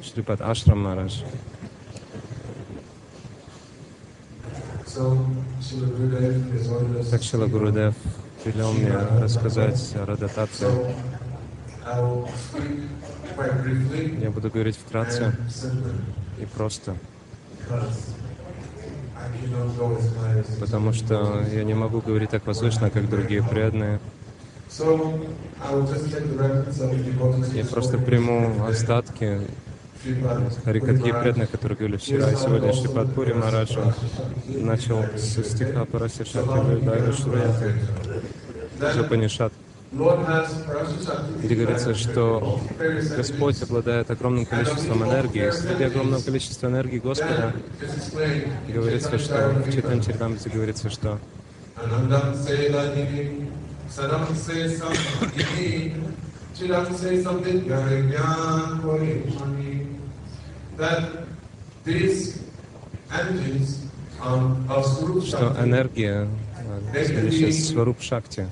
Шрипад 0.08 0.40
Ашрам 0.40 0.82
Марадж. 0.82 1.20
Так 7.10 7.22
Шила 7.22 7.46
Гурудев 7.46 7.94
велел 8.44 8.72
мне 8.72 8.92
рассказать 9.20 9.94
о 9.94 10.06
briefly 13.36 14.22
Я 14.22 14.30
буду 14.30 14.50
говорить 14.50 14.76
вкратце 14.76 15.32
и 16.40 16.46
просто, 16.46 16.94
потому 20.60 20.92
что 20.92 21.44
я 21.52 21.64
не 21.64 21.74
могу 21.74 22.00
говорить 22.00 22.30
так 22.30 22.46
возвышенно, 22.46 22.90
как 22.90 23.08
другие 23.08 23.42
преданные. 23.42 24.00
Я 27.54 27.64
просто 27.64 27.98
приму 27.98 28.64
остатки 28.66 29.40
Puri 30.64 31.12
преданных, 31.12 31.50
которые 31.50 31.76
говорили 31.76 31.96
вчера 31.96 32.30
и 32.30 32.36
сегодня. 32.36 32.72
Шрипад 32.72 33.12
Пури 33.14 33.32
Марадж 33.32 33.76
начал 34.46 35.02
со 35.16 35.42
стиха 35.44 35.84
Параси 35.84 36.24
Шакти 36.24 36.84
Дайна 36.84 37.12
Шураяты 37.12 37.74
Shakti, 39.26 39.54
где 41.42 41.54
говорится, 41.54 41.94
что 41.94 42.60
Господь 43.16 43.62
обладает 43.62 44.10
огромным 44.10 44.44
количеством 44.44 45.02
энергии. 45.04 45.50
Среди 45.50 45.84
огромного 45.84 46.22
количества 46.22 46.66
энергии 46.66 46.98
Господа 46.98 47.54
говорится, 48.68 49.18
что 49.18 49.50
в 49.66 49.72
Читан 49.72 50.02
Чирдамрите 50.02 50.50
говорится, 50.50 50.90
что 50.90 51.18
что 65.24 65.56
энергия, 65.60 66.28
следующая 66.92 67.52
Сваруп 67.52 68.00
Шакти, 68.00 68.46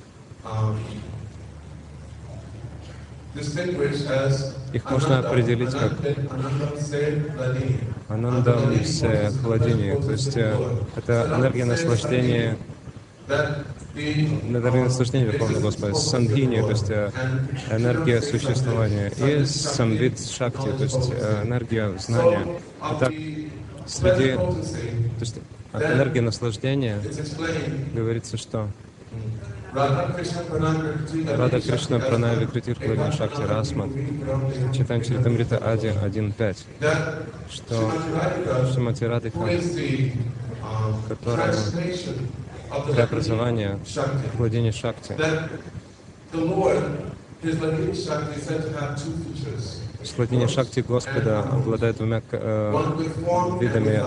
Их 4.73 4.91
можно 4.91 5.19
определить 5.21 5.71
как. 5.71 5.93
Анандам 8.09 8.85
се 8.85 9.31
хладини, 9.43 9.95
то 10.01 10.11
есть 10.11 10.37
э, 10.37 10.57
это 10.97 11.33
энергия 11.37 11.65
наслаждения, 11.65 12.57
The 13.97 14.43
энергия 14.43 14.85
наслаждения 14.85 15.25
Верховного 15.25 15.63
Господа, 15.63 15.95
сандхини, 15.95 16.61
то 16.61 16.71
есть 16.71 16.91
э, 16.91 17.11
энергия 17.71 18.21
существования, 18.21 19.11
и 19.17 19.47
самвид 19.47 20.21
шакти, 20.21 20.69
то 20.77 20.85
есть 20.85 21.11
э, 21.11 21.45
энергия 21.47 21.97
знания. 21.97 22.47
Итак, 22.79 23.11
среди, 23.87 24.35
то 24.35 25.21
есть 25.21 25.37
энергии 25.73 26.21
наслаждения 26.21 27.01
говорится, 27.95 28.37
что 28.37 28.69
Рада 29.73 31.61
Кришна 31.63 31.99
Пранави 31.99 32.45
Критир 32.47 32.75
Кладин 32.75 33.13
Шакти 33.13 33.43
Расмат, 33.43 33.89
читаем 34.75 35.03
Чаритамрита 35.03 35.57
Ади 35.57 35.87
1.5, 35.87 36.37
that 36.81 37.27
что 37.51 37.93
Шимати 38.75 39.05
Радика, 39.05 39.39
которая 41.09 41.55
преобразование 42.83 43.79
Shakti, 43.85 44.37
владения 44.37 44.73
Шакти. 44.73 45.17
Сладение 50.05 50.49
Шакти 50.49 50.81
Господа 50.81 51.41
обладает 51.41 51.97
двумя 51.97 52.23
э, 52.31 52.75
видами 53.61 54.03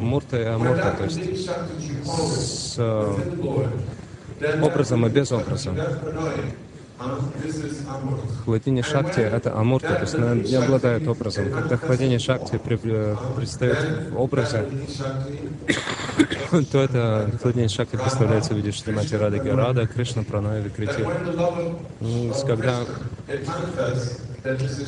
мурта 0.00 0.40
и 0.40 0.44
амурта, 0.44 0.94
то 0.98 1.04
есть 1.04 1.46
с 1.46 2.74
э, 2.78 3.14
образом 4.62 5.06
и 5.06 5.10
без 5.10 5.32
образа. 5.32 5.72
Хладение 8.44 8.82
Шакти— 8.82 9.20
это 9.20 9.58
амурта, 9.58 9.94
то 9.94 10.02
есть 10.02 10.14
она 10.14 10.34
не 10.34 10.54
обладает 10.54 11.06
образом. 11.08 11.50
Когда 11.50 11.76
хладение 11.76 12.18
Шакти 12.18 12.54
э, 12.54 13.16
предстает 13.36 14.10
в 14.10 14.20
образе, 14.20 14.64
то 16.70 16.82
это 16.82 17.30
хладение 17.42 17.68
Шакти 17.68 17.96
представляется 17.96 18.54
в 18.54 18.56
виде 18.56 18.70
Шримати 18.70 19.14
Радыги 19.14 19.48
Рада, 19.48 19.86
Кришна, 19.86 20.22
Викрити. 20.22 21.00
the 21.00 21.36
love 21.36 21.58
of 21.58 21.76
Ну, 22.00 22.32
Когда 22.46 22.80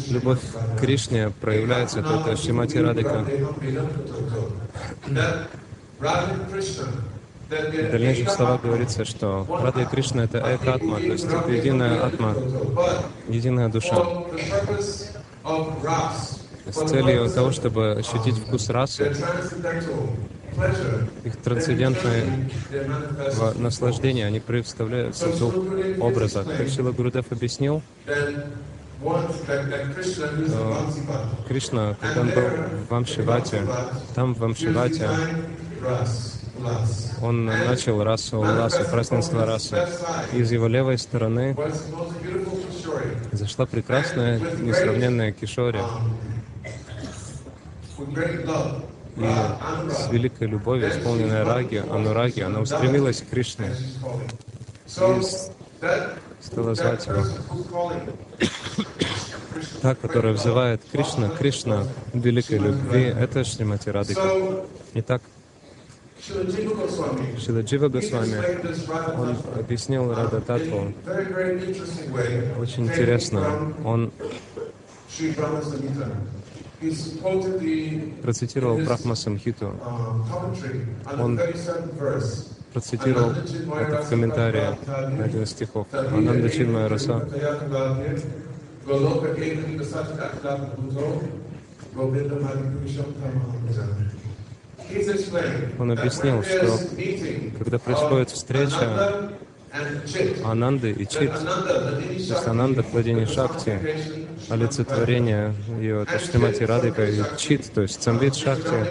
любовь 0.09 0.41
к 0.77 0.81
Кришне 0.81 1.31
проявляется, 1.41 2.03
то 2.03 2.21
это 2.21 2.37
Шримати 2.37 2.79
Радыка. 2.79 3.25
В 7.49 7.91
дальнейших 7.93 8.31
словах 8.31 8.63
говорится, 8.63 9.05
что 9.05 9.47
Рада 9.49 9.83
и 9.83 9.85
Кришна— 9.85 10.25
это 10.25 10.39
эк-атма, 10.39 10.97
то 10.97 11.03
есть 11.07 11.27
это 11.27 11.49
единая 11.51 12.05
атма, 12.05 12.35
единая 13.29 13.69
душа. 13.69 14.05
С 16.67 16.89
целью 16.91 17.31
того, 17.31 17.53
чтобы 17.53 17.93
ощутить 17.93 18.37
вкус 18.39 18.69
расы, 18.71 19.15
их 21.23 21.37
трансцендентное 21.37 22.25
наслаждение, 23.55 24.27
они 24.27 24.41
представляются 24.41 25.29
в 25.29 26.03
образах. 26.03 26.47
Как 26.49 26.69
Шила 26.69 26.91
Гурудев 26.91 27.31
объяснил, 27.31 27.81
Кришна, 31.47 31.97
когда 32.01 32.21
он 32.23 32.31
был 32.31 32.43
в 32.89 32.95
Амшивате, 32.95 33.63
там 34.17 34.35
в 34.35 34.43
Амшивате. 34.43 35.09
Он 37.23 37.47
начал 37.47 38.03
расу, 38.03 38.41
ласу, 38.41 38.85
празднество 38.91 39.45
расы. 39.45 39.89
Из 40.33 40.51
его 40.53 40.69
левой 40.69 40.99
стороны 40.99 41.57
зашла 43.33 43.67
прекрасная, 43.67 44.39
несравненная 44.39 45.33
Кишори 45.33 45.81
И 49.17 49.29
с 49.91 50.11
великой 50.11 50.49
любовью, 50.49 50.91
исполненная 50.91 51.45
раги, 51.45 51.83
анураги, 51.91 52.41
она 52.41 52.61
устремилась 52.61 53.23
к 53.23 53.29
Кришне, 53.31 53.71
that, 55.81 56.19
стала 56.41 56.75
звать 56.75 57.07
его. 57.07 57.25
Та, 59.81 59.95
которая 59.95 60.33
взывает 60.33 60.83
Кришна, 60.93 61.29
Кришна 61.31 61.85
великой 62.13 62.59
любви, 62.59 63.05
это 63.05 63.45
Шримати 63.45 63.89
Радика. 63.89 64.23
Итак, 64.95 65.23
Шиладжива 66.27 67.87
he 67.87 67.89
Госвами, 67.89 68.37
он 69.17 69.37
объяснил 69.61 70.13
Рада 70.13 70.41
Татву 70.41 70.93
очень 72.61 72.87
интересно. 72.87 73.73
Он 73.85 74.11
процитировал 78.23 78.79
Брахма 78.79 79.15
Самхиту, 79.15 79.67
uh, 79.67 81.21
Он 81.21 81.39
the 81.39 81.55
37th 81.55 81.99
verse. 81.99 82.49
процитировал 82.73 83.31
это 83.31 84.03
в 84.03 84.09
комментарии 84.09 84.77
на 85.17 85.25
один 85.25 85.43
из 85.45 85.51
стихов. 85.51 85.87
Ананда 85.93 86.51
Чинмая 86.51 86.89
Раса, 86.89 87.27
Goloka 88.87 89.35
Ekani 89.35 89.77
Vasati 89.79 90.15
Akhlaq 90.17 90.61
Он 95.79 95.93
объяснил, 95.93 96.43
что 96.43 96.79
когда 97.59 97.79
происходит 97.79 98.31
встреча 98.31 99.31
Ананды 100.45 100.93
и 100.93 101.07
Чит, 101.07 101.31
Dini 101.31 102.15
есть 102.15 102.47
Ананда, 102.47 102.83
владение 102.83 103.27
Шакти, 103.27 103.79
олицетворение 104.49 105.55
ее, 105.79 106.03
это 106.03 106.19
Радика 106.65 107.05
и 107.05 107.23
Чит, 107.37 107.71
то 107.73 107.83
есть 107.83 108.03
Самвид 108.03 108.35
Шакти, 108.35 108.87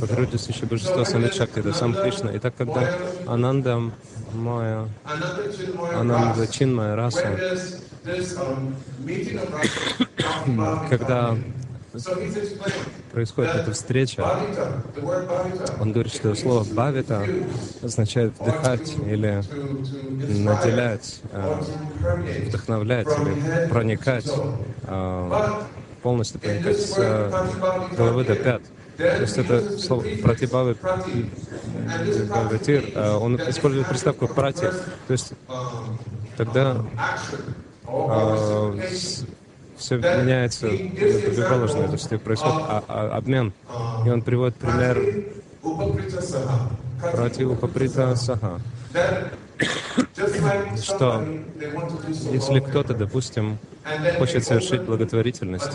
по 0.00 0.06
природе 0.06 0.38
сущее 0.38 0.66
божество 0.66 1.04
Самвид 1.04 1.34
Шакти, 1.34 1.58
это 1.58 1.72
сам 1.72 1.94
Кришна. 1.94 2.32
И 2.32 2.38
так, 2.38 2.54
когда 2.56 2.88
Ананда 3.26 3.80
Моя, 4.32 4.88
Ананда 5.94 6.42
Ras, 6.42 6.50
Чинмая 6.50 6.96
Раса, 6.96 7.38
когда 10.88 11.36
происходит 13.12 13.54
эта 13.54 13.72
встреча, 13.72 14.24
он 15.80 15.92
говорит, 15.92 16.12
что 16.12 16.34
слово 16.34 16.64
«бавита» 16.64 17.26
означает 17.82 18.32
вдыхать 18.38 18.94
или 19.06 19.42
наделять, 20.38 21.20
э, 21.32 21.60
вдохновлять 22.46 23.08
или 23.18 23.68
проникать, 23.68 24.32
э, 24.82 25.62
полностью 26.02 26.40
проникать 26.40 26.80
с 26.80 26.96
головы 27.96 28.24
до 28.24 28.36
пят. 28.36 28.62
То 28.96 29.20
есть 29.20 29.38
это 29.38 29.78
слово 29.78 30.04
«пратибавы» 30.22 30.76
э, 32.66 33.16
он 33.16 33.36
использует 33.36 33.88
приставку 33.88 34.28
«прати», 34.28 34.66
то 35.06 35.12
есть 35.12 35.32
тогда 36.36 36.84
все 39.82 39.96
меняется 39.96 40.66
на 40.66 41.20
противоположное, 41.20 41.86
то 41.86 41.92
есть 41.92 42.08
происходит 42.22 42.56
а- 42.68 42.84
а- 42.88 43.16
обмен. 43.16 43.52
И 44.06 44.08
он 44.08 44.22
приводит 44.22 44.56
пример 44.56 44.98
Упаприта 45.62 46.22
Саха, 48.16 48.60
что 50.80 51.24
если 52.30 52.60
кто-то, 52.60 52.94
допустим, 52.94 53.58
хочет 54.18 54.44
совершить 54.44 54.82
благотворительность 54.82 55.72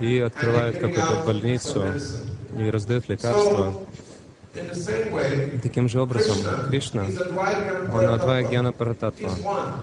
и 0.00 0.18
открывает 0.18 0.78
какую-то 0.78 1.22
больницу 1.24 1.84
и 2.58 2.70
раздает 2.70 3.08
лекарства, 3.08 3.74
таким 5.62 5.88
же 5.88 6.00
образом 6.00 6.36
Кришна, 6.68 7.06
он 7.92 8.06
Адвая 8.06 8.44
Гьяна 8.48 8.72
Парататва, 8.72 9.30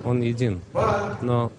он 0.04 0.22
един, 0.22 0.62
но 1.22 1.52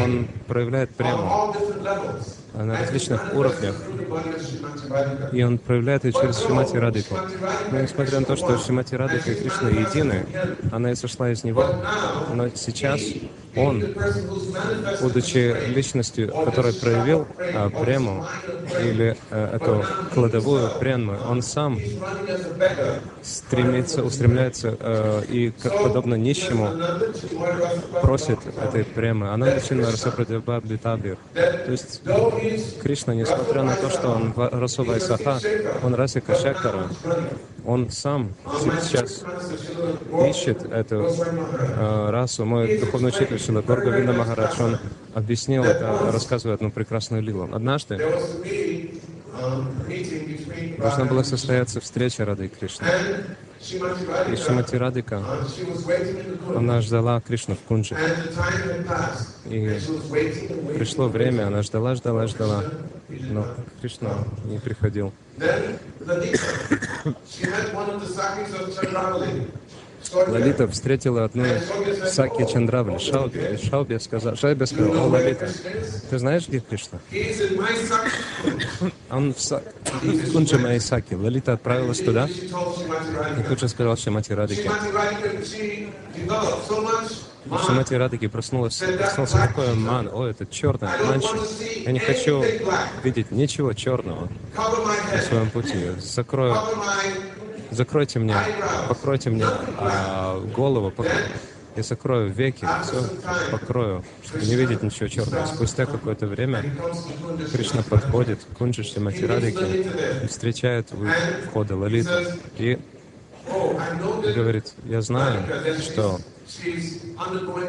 он 0.00 0.28
проявляет 0.46 0.90
on 1.00 2.41
на 2.54 2.78
различных 2.78 3.34
уровнях, 3.34 3.74
и 5.32 5.42
он 5.42 5.58
проявляет 5.58 6.04
ее 6.04 6.12
через 6.12 6.38
Шимати 6.38 6.76
Radhika 6.76 7.16
Но 7.70 7.80
несмотря 7.80 8.20
на 8.20 8.26
то, 8.26 8.36
что 8.36 8.58
Шимати 8.58 8.94
Радика 8.94 9.30
и 9.30 9.34
Кришна 9.34 9.68
едины, 9.70 10.26
она 10.70 10.92
и 10.92 10.94
сошла 10.94 11.30
из 11.30 11.44
него. 11.44 11.64
Но 12.34 12.48
сейчас 12.54 13.00
он, 13.56 13.84
будучи 15.00 15.54
личностью, 15.68 16.32
которая 16.32 16.72
проявил 16.72 17.26
а, 17.38 17.68
прему 17.68 18.24
или 18.82 19.16
а, 19.30 19.56
эту 19.56 19.84
кладовую 20.14 20.70
прему, 20.78 21.16
он 21.28 21.42
сам 21.42 21.76
beggar. 21.76 23.00
стремится, 23.22 24.02
устремляется 24.02 24.76
а, 24.80 25.20
и, 25.22 25.50
как 25.50 25.82
подобно 25.82 26.14
нищему, 26.14 26.70
просит 28.00 28.38
этой 28.60 28.84
премы. 28.84 29.30
Она 29.30 29.46
начинает 29.46 29.92
Расапрадибабдитабир. 29.92 31.18
То 31.34 31.72
есть 31.72 32.02
Кришна, 32.82 33.14
несмотря 33.14 33.62
на 33.62 33.76
то, 33.76 33.90
что 33.90 34.08
он 34.10 34.32
в- 34.32 34.48
Расовая 34.52 35.00
Саха, 35.00 35.38
он 35.82 35.94
Расика 35.94 36.34
Шакара, 36.34 36.88
он 37.64 37.90
сам 37.90 38.32
сейчас 38.82 39.22
ищет 40.28 40.62
эту 40.70 41.06
э, 41.14 42.10
расу. 42.10 42.44
Мой 42.44 42.78
духовный 42.78 43.08
учитель 43.10 43.38
Шила 43.38 43.62
Горга 43.62 43.90
Винда 43.90 44.12
Махарадж, 44.12 44.60
он 44.60 44.78
объяснил 45.14 45.64
это, 45.64 46.10
рассказывая 46.12 46.56
одну 46.56 46.70
прекрасную 46.70 47.22
лилу. 47.22 47.48
Однажды 47.52 47.98
должна 50.78 51.04
была 51.04 51.24
состояться 51.24 51.80
встреча 51.80 52.24
Рады 52.24 52.46
и 52.46 52.48
Кришны. 52.48 52.86
И. 54.32 54.36
Шимати 54.36 54.76
Радика, 54.76 55.16
Uh, 55.16 56.58
она 56.58 56.80
ждала 56.80 57.20
Кришну 57.20 57.54
в 57.54 57.60
Кунджи. 57.60 57.96
И 59.46 59.78
пришло 60.76 61.08
время, 61.08 61.46
она 61.46 61.62
ждала, 61.62 61.94
ждала, 61.94 62.26
ждала. 62.26 62.64
Но 63.08 63.46
Кришна 63.80 64.10
не 64.44 64.58
приходил. 64.58 65.12
Лалита 70.28 70.68
встретила 70.68 71.24
одну 71.24 71.44
Саки 72.06 72.46
Чандравли, 72.50 72.98
Шауби. 72.98 73.38
И 73.38 73.68
Шауби 73.68 73.98
сказал, 73.98 74.36
Шауби 74.36 74.64
сказал, 74.64 75.04
о, 75.04 75.06
Лалита, 75.08 75.48
ты 76.10 76.18
знаешь, 76.18 76.48
где 76.48 76.60
Кришна? 76.60 76.98
Он 79.10 79.34
в, 79.34 79.40
Са... 79.40 79.62
в 80.02 80.32
Кунджи 80.32 80.58
моей 80.58 80.80
Саки. 80.80 81.14
Лалита 81.14 81.54
отправилась 81.54 82.00
туда 82.00 82.26
и 82.26 83.42
тут 83.48 83.60
же 83.60 83.68
сказал 83.68 83.96
Шимати 83.96 84.32
Радике. 84.32 84.70
Шимати 87.66 87.94
Радике 87.94 88.28
проснулась, 88.28 88.76
проснулся 88.76 89.36
такой 89.36 89.74
ман. 89.74 90.08
О, 90.12 90.26
это 90.26 90.46
черный, 90.46 90.88
манчи. 91.06 91.82
Я 91.84 91.92
не 91.92 91.98
хочу 91.98 92.44
видеть 93.02 93.30
ничего 93.30 93.72
черного 93.72 94.28
на 95.12 95.22
своем 95.22 95.50
пути. 95.50 95.90
Закрою, 95.98 96.56
закройте 97.72 98.18
мне, 98.18 98.36
покройте 98.88 99.30
мне 99.30 99.44
а, 99.78 100.40
голову, 100.54 100.90
пок- 100.90 101.10
я 101.74 101.82
закрою 101.82 102.30
веки, 102.30 102.66
все 102.82 103.02
покрою, 103.50 104.04
чтобы 104.24 104.44
не 104.44 104.56
видеть 104.56 104.82
ничего 104.82 105.08
черного. 105.08 105.46
Спустя 105.46 105.86
какое-то 105.86 106.26
время 106.26 106.64
Кришна 107.50 107.82
подходит 107.82 108.40
к 108.44 108.58
Кунджи 108.58 108.84
Шримати 108.84 109.24
Радике 109.24 109.88
и 110.22 110.26
встречает 110.26 110.90
входа 111.46 111.76
Лалиту 111.76 112.10
и 112.58 112.78
говорит, 114.34 114.74
я 114.84 115.00
знаю, 115.00 115.42
что 115.80 116.18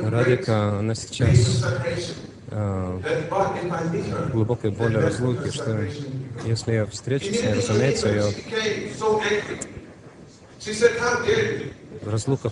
Радика, 0.02 0.80
она 0.80 0.96
сейчас 0.96 1.64
в 2.52 4.30
глубокой 4.32 4.72
боли 4.72 4.98
разлуки, 4.98 5.50
что 5.50 5.80
если 6.46 6.74
я 6.74 6.86
встречусь 6.86 7.40
с 7.40 7.44
ней, 7.44 7.54
разумеется, 7.54 8.10
ее 8.10 8.26
разлука, 12.06 12.52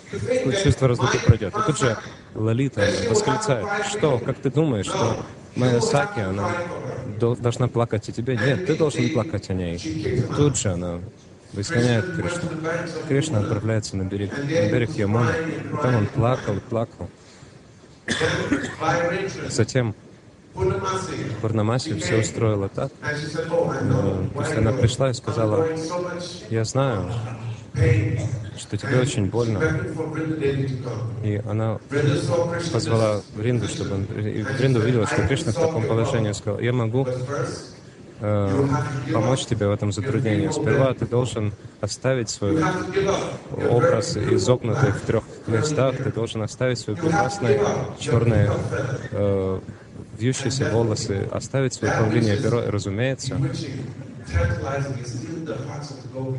чувство 0.64 0.88
разлуки 0.88 1.18
пройдет. 1.26 1.54
И 1.58 1.62
тут 1.66 1.80
же 1.80 1.98
Лалита 2.36 2.88
восклицает, 3.10 3.68
что, 3.90 4.20
как 4.20 4.38
ты 4.40 4.50
думаешь, 4.52 4.86
что 4.86 5.26
моя 5.56 5.82
Саки, 5.82 6.20
она 6.20 6.50
дол- 7.20 7.36
должна 7.36 7.68
плакать 7.68 8.08
о 8.10 8.12
тебе? 8.12 8.38
Нет, 8.38 8.66
ты 8.66 8.76
должен 8.76 9.10
плакать 9.10 9.50
о 9.50 9.54
ней. 9.54 9.78
Тут 10.36 10.58
же 10.58 10.70
она 10.70 11.00
выгоняет 11.54 12.06
Кришну. 12.16 12.50
Кришна 13.08 13.40
отправляется 13.40 13.98
на 13.98 14.04
берег, 14.04 14.38
на 14.38 14.44
берег 14.46 14.92
Ямуны. 14.92 15.32
И 15.74 15.82
там 15.82 15.96
он 15.96 16.08
плакал 16.08 16.56
плакал. 16.70 17.10
Затем. 19.50 19.96
Пурнамаси 21.42 21.98
все 22.00 22.18
устроила 22.20 22.68
так. 22.68 22.92
And 23.02 23.16
she 23.16 23.26
said, 23.26 23.48
"Oh, 23.50 23.70
I 23.70 23.82
know. 23.84 24.28
э, 24.32 24.34
То 24.36 24.42
есть 24.42 24.58
она 24.58 24.74
пришла 24.74 25.10
и 25.10 25.14
сказала, 25.14 25.66
я 26.50 26.66
знаю, 26.66 27.10
что 28.58 28.78
тебе 28.78 29.00
очень 29.00 29.26
больно. 29.28 29.60
И 31.24 31.42
она 31.48 31.80
позвала 32.72 33.22
Вринду, 33.36 33.68
чтобы 33.68 33.96
он... 33.96 34.04
И 34.04 34.44
Вринда 34.44 34.80
увидела, 34.80 35.08
что 35.08 35.28
Кришна 35.28 35.52
в 35.52 35.56
таком 35.56 35.88
положении, 35.88 36.32
сказал, 36.34 36.60
я 36.60 36.74
могу 36.74 37.08
э, 38.20 38.68
помочь 39.14 39.46
тебе 39.46 39.68
в 39.68 39.72
этом 39.72 39.92
затруднении. 39.92 40.50
Сперва 40.52 40.94
ты 40.94 41.06
должен 41.06 41.54
оставить 41.80 42.30
свой 42.30 42.64
образ 43.70 44.18
изогнутый 44.18 44.92
в 44.92 45.02
трех 45.02 45.24
местах, 45.48 45.98
ты 45.98 46.12
должен 46.12 46.42
оставить 46.42 46.80
свои 46.80 46.96
прекрасные 46.96 47.62
черные 48.00 48.52
э, 49.12 49.60
вьющиеся 50.20 50.70
волосы, 50.70 51.28
оставить 51.32 51.74
свое 51.74 51.94
павлинье 51.94 52.38
перо, 52.38 52.62
разумеется, 52.68 53.38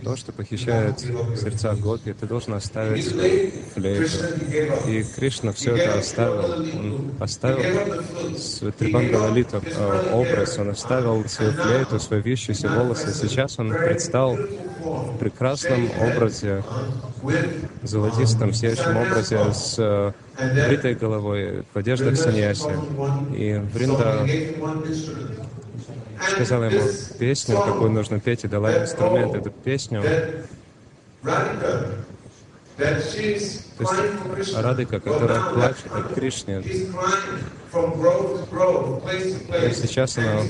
То, 0.04 0.16
что 0.16 0.32
похищает 0.32 1.00
сердца 1.00 1.74
Гопи, 1.74 2.12
ты 2.12 2.26
должен 2.26 2.54
оставить 2.54 3.08
флейту. 3.74 4.16
И 4.88 5.04
Кришна 5.16 5.52
все 5.52 5.76
это 5.76 5.98
оставил. 5.98 6.52
Он 6.78 7.12
оставил 7.20 8.02
Трибангалалита 8.78 9.62
э, 9.64 10.12
образ, 10.12 10.58
он 10.58 10.70
оставил 10.70 11.24
свою 11.28 11.52
флейту, 11.52 11.98
свои 12.00 12.20
вьющиеся 12.20 12.68
волосы. 12.68 13.14
Сейчас 13.14 13.58
он 13.58 13.70
предстал 13.70 14.36
в 14.36 15.18
прекрасном 15.18 15.90
образе, 16.00 16.62
золотистом, 17.82 18.52
сияющем 18.52 18.96
образе 18.96 19.52
с 19.52 19.76
э, 19.78 20.12
бритой 20.68 20.94
головой, 20.94 21.64
в 21.72 21.78
одеждах 21.78 22.16
саньяси. 22.16 22.70
И 23.36 23.60
Вринда 23.72 24.26
сказала 26.30 26.64
ему 26.64 26.82
песню, 27.18 27.56
какую 27.56 27.90
нужно 27.90 28.20
петь, 28.20 28.44
и 28.44 28.48
дала 28.48 28.70
ему 28.70 28.84
инструмент. 28.84 29.34
Эту 29.34 29.50
песню, 29.50 30.02
то 30.02 30.08
есть 32.78 33.66
but 34.54 34.86
которая 34.86 35.40
плачет 35.50 35.92
от 35.92 36.14
Кришне, 36.14 36.62
И 39.68 39.72
сейчас 39.72 40.18
она, 40.18 40.42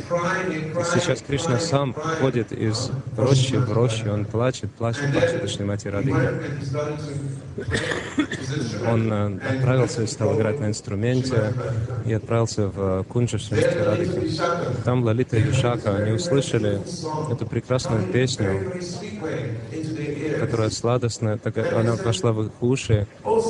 сейчас 0.92 1.22
Кришна 1.22 1.60
сам 1.60 1.94
ходит 2.20 2.52
из 2.52 2.90
рощи 3.16 3.54
в 3.54 3.72
рощу, 3.72 4.12
он 4.12 4.24
плачет, 4.24 4.72
плачет, 4.72 5.12
плачет, 5.12 5.48
Шримати 5.48 5.88
his 8.42 8.58
instrument. 8.58 8.90
Он 8.90 9.12
э, 9.12 9.38
отправился 9.50 10.02
и 10.02 10.06
стал 10.06 10.36
играть 10.36 10.60
на 10.60 10.66
инструменте 10.66 11.52
и 12.04 12.12
отправился 12.12 12.68
в 12.68 13.00
э, 13.00 13.04
Кунджа 13.04 13.38
Шримати 13.38 13.78
Радыки. 13.78 14.40
Там 14.84 15.04
Лалита 15.04 15.36
и 15.36 15.42
Вишака, 15.42 15.96
они 15.96 16.12
услышали 16.12 16.80
эту 17.30 17.46
прекрасную 17.46 18.04
песню, 18.12 18.72
которая 20.40 20.70
сладостная, 20.70 21.38
так, 21.38 21.56
она 21.72 21.96
пошла 21.96 22.32
в 22.32 22.46
их 22.46 22.50
уши, 22.60 23.06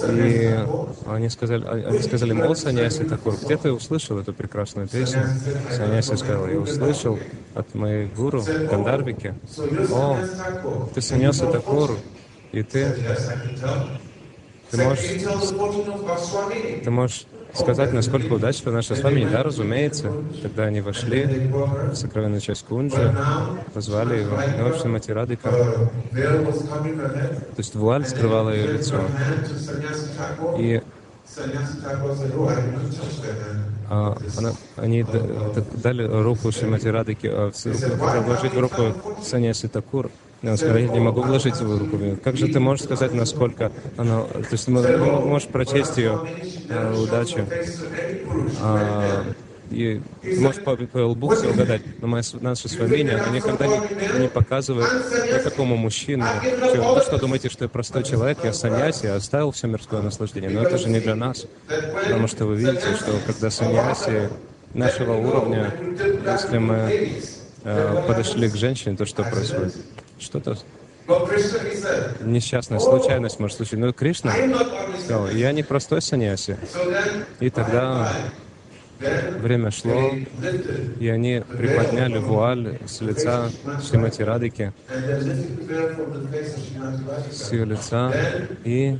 и 0.09 0.59
они 1.07 1.29
сказали, 1.29 1.64
а- 1.64 1.89
они 1.89 2.01
сказали 2.01 2.33
о, 2.41 2.55
Саньяси 2.55 3.05
Такур, 3.05 3.35
где 3.43 3.57
ты 3.63 3.73
услышал 3.73 4.19
эту 4.19 4.33
прекрасную 4.33 4.89
песню? 4.89 5.25
Саньяси 5.71 6.17
сказал, 6.17 6.49
я 6.49 6.59
услышал 6.59 7.19
от 7.55 7.75
моей 7.75 8.07
гуру 8.07 8.43
Гандарвики, 8.71 9.35
о, 9.91 10.19
ты 10.95 11.01
Саньяси 11.01 11.47
Такур, 11.51 11.97
и 12.53 12.63
ты, 12.63 12.95
ты 14.71 14.77
можешь, 14.83 15.05
ты 16.85 16.91
можешь 16.91 17.27
сказать, 17.55 17.93
насколько 17.93 18.33
удачно 18.33 18.73
наше 18.73 18.97
с 18.97 19.03
вами, 19.03 19.29
да, 19.31 19.43
разумеется. 19.43 20.13
Тогда 20.43 20.65
они 20.65 20.81
вошли 20.81 21.25
в 21.25 21.95
сокровенную 21.95 22.41
часть 22.41 22.65
Кунджи, 22.65 23.15
позвали 23.75 24.21
его, 24.21 24.37
и 24.41 24.63
вот 24.63 24.81
Шримати 24.81 25.11
Радыка, 25.11 25.49
the 25.49 25.91
veil 26.13 26.45
was 26.47 26.63
covering 26.69 26.99
her 26.99 27.15
head. 27.15 27.39
то 27.39 27.59
есть 27.59 27.75
вуаль 27.75 28.07
скрывала 28.07 28.51
ее 28.51 28.73
лицо. 28.73 29.01
И 30.59 30.83
А, 33.91 34.16
она, 34.39 34.53
они 34.76 35.05
дали 35.83 36.07
руку 36.22 36.51
Шримати 36.53 36.89
Радыке, 36.89 37.30
а, 37.30 37.51
вложить 38.24 38.55
в 38.55 38.61
руку 38.61 38.95
Саньяси 39.22 39.68
Такур. 39.68 40.11
Он 40.43 40.57
сказал, 40.57 40.76
я 40.76 40.89
не 40.89 40.99
могу 41.01 41.22
вложить 41.22 41.55
свою 41.57 41.78
руку. 41.78 41.97
в 41.97 42.03
неё». 42.03 42.16
Как 42.16 42.37
же 42.37 42.49
ты 42.49 42.59
можешь 42.59 42.85
сказать, 42.85 43.12
насколько 43.14 43.70
она... 43.97 44.22
То 44.22 44.47
есть 44.53 44.64
ты 44.66 44.72
мо- 44.72 44.83
ты 44.83 44.99
можешь 44.99 45.49
прочесть 45.49 45.97
ее 45.99 46.18
э, 46.68 46.95
удачу. 47.01 47.47
А, 48.61 49.24
и 49.73 50.01
ты 50.23 50.41
можешь 50.41 50.62
по, 50.62 50.77
по 50.77 50.99
лбу 51.07 51.31
все 51.35 51.51
угадать, 51.51 51.83
но 52.01 52.07
моя 52.09 52.23
с- 52.23 52.35
наша 52.41 52.68
с 52.68 52.77
вами 52.77 52.97
никогда 53.35 53.66
не, 53.66 54.20
не 54.20 54.29
показывает 54.29 54.89
никакому 55.33 55.77
мужчине. 55.77 56.25
Что, 56.43 56.95
вы 56.95 57.01
что 57.01 57.18
думаете, 57.18 57.49
что 57.49 57.64
я 57.64 57.68
простой 57.68 58.05
человек, 58.05 58.39
я 58.45 58.53
саньяси, 58.53 59.07
я 59.07 59.14
оставил 59.16 59.51
все 59.51 59.66
мирское 59.66 60.03
наслаждение? 60.03 60.51
Но 60.51 60.62
это 60.62 60.79
же 60.79 60.89
не 60.89 61.01
для 61.01 61.14
нас. 61.14 61.47
Потому 62.05 62.29
что 62.29 62.45
вы 62.47 62.57
видите, 62.57 62.95
что 62.97 63.12
когда 63.27 63.51
саньяси 63.51 64.29
нашего 64.75 65.14
уровня, 65.14 65.73
если 66.25 66.59
мы 66.59 67.12
э, 67.64 68.05
подошли 68.07 68.49
к 68.49 68.55
женщине, 68.57 68.97
то 68.97 69.07
что 69.07 69.23
происходит? 69.25 69.75
Что-то 70.18 70.57
несчастная 72.20 72.79
случайность 72.79 73.41
может 73.41 73.57
случиться. 73.57 73.77
Но 73.79 73.93
Кришна 73.93 74.31
not 74.37 74.70
only 74.73 75.01
сказал, 75.01 75.29
я 75.31 75.53
не 75.53 75.62
простой 75.62 76.01
саньяси. 76.01 76.57
И 77.41 77.51
тогда 77.51 78.12
время 79.41 79.71
шло, 79.71 80.13
и 81.01 81.09
они 81.09 81.43
приподняли 81.49 82.19
вуаль 82.19 82.79
с 82.87 83.01
лица 83.01 83.51
Шримати 83.83 84.23
Srimati 84.23 84.73
с 87.31 87.53
ее 87.53 87.65
лица, 87.65 88.13
и 88.65 88.99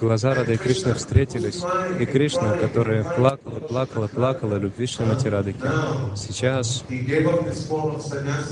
глаза 0.00 0.34
Рады 0.34 0.54
и 0.54 0.56
Кришны 0.56 0.94
встретились. 0.94 1.62
И 1.98 2.06
Кришна, 2.06 2.56
которая 2.56 3.04
плакала, 3.04 3.60
плакала, 3.60 4.06
плакала 4.08 4.56
любви 4.56 4.86
Шримати 4.86 5.28
Радыки, 5.28 5.58
сейчас 6.16 6.84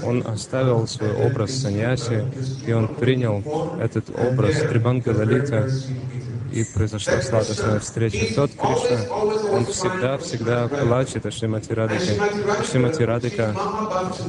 он 0.05 0.27
оставил 0.27 0.87
свой 0.87 1.13
образ 1.13 1.53
саньяси, 1.53 2.25
и 2.67 2.73
он 2.73 2.89
принял 2.89 3.43
этот 3.81 4.11
образ 4.11 4.57
Трибанга 4.59 5.11
Лалита, 5.11 5.69
и 6.53 6.65
произошла 6.65 7.21
сладостная 7.23 7.81
встреча. 7.81 8.35
Тот 8.35 8.51
Кришна, 8.53 9.15
он 9.53 9.67
всегда-всегда 9.67 10.69
плачет 10.69 11.27
о 11.27 11.31
Шримати 11.31 11.73
Радыке. 11.73 12.15
И 12.15 12.67
Шримати 12.71 13.03
Радыка, 13.03 13.55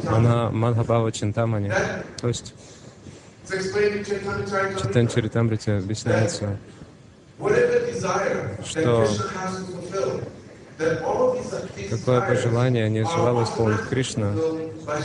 она 0.08 0.50
Мадхабава 0.50 1.12
Чинтамани. 1.12 1.72
То 2.20 2.28
есть. 2.28 2.54
Читан 4.82 5.08
Чаритамрите 5.08 5.74
объясняется, 5.74 6.58
Что 8.66 9.08
какое 11.90 12.22
бы 12.28 12.36
желание 12.36 12.90
не 12.90 13.04
желал 13.04 13.44
исполнить 13.44 13.82
Кришна, 13.90 14.34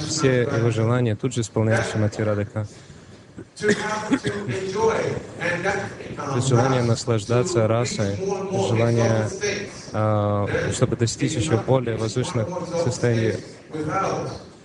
все 0.07 0.43
его 0.43 0.71
желания 0.71 1.17
тут 1.17 1.35
же 1.35 1.41
исполняет 1.41 1.87
Шримати 1.91 2.21
Радыка. 2.21 2.67
Есть 6.35 6.49
желание 6.49 6.83
наслаждаться 6.83 7.67
расой, 7.67 8.17
желание, 8.69 9.29
а, 9.93 10.47
чтобы 10.73 10.97
достичь 10.97 11.33
еще 11.33 11.57
более 11.59 11.97
возвышенных 11.97 12.49
состояний. 12.85 13.35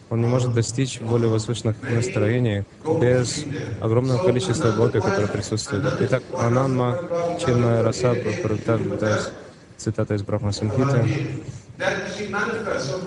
Он 0.10 0.20
не 0.20 0.28
может 0.28 0.54
достичь 0.54 1.00
более 1.00 1.30
возвышенных 1.30 1.78
настроений 1.90 2.66
без 3.00 3.46
огромного 3.80 4.24
количества 4.26 4.72
гопи, 4.72 5.00
которые 5.00 5.30
присутствуют. 5.30 5.86
Итак, 6.02 6.24
Ананма 6.38 7.00
Чинмая 7.40 7.82
Раса, 7.82 8.16
цитата 9.78 10.14
из 10.14 10.22
Брахма 10.22 10.52
Самхиты, 10.52 11.42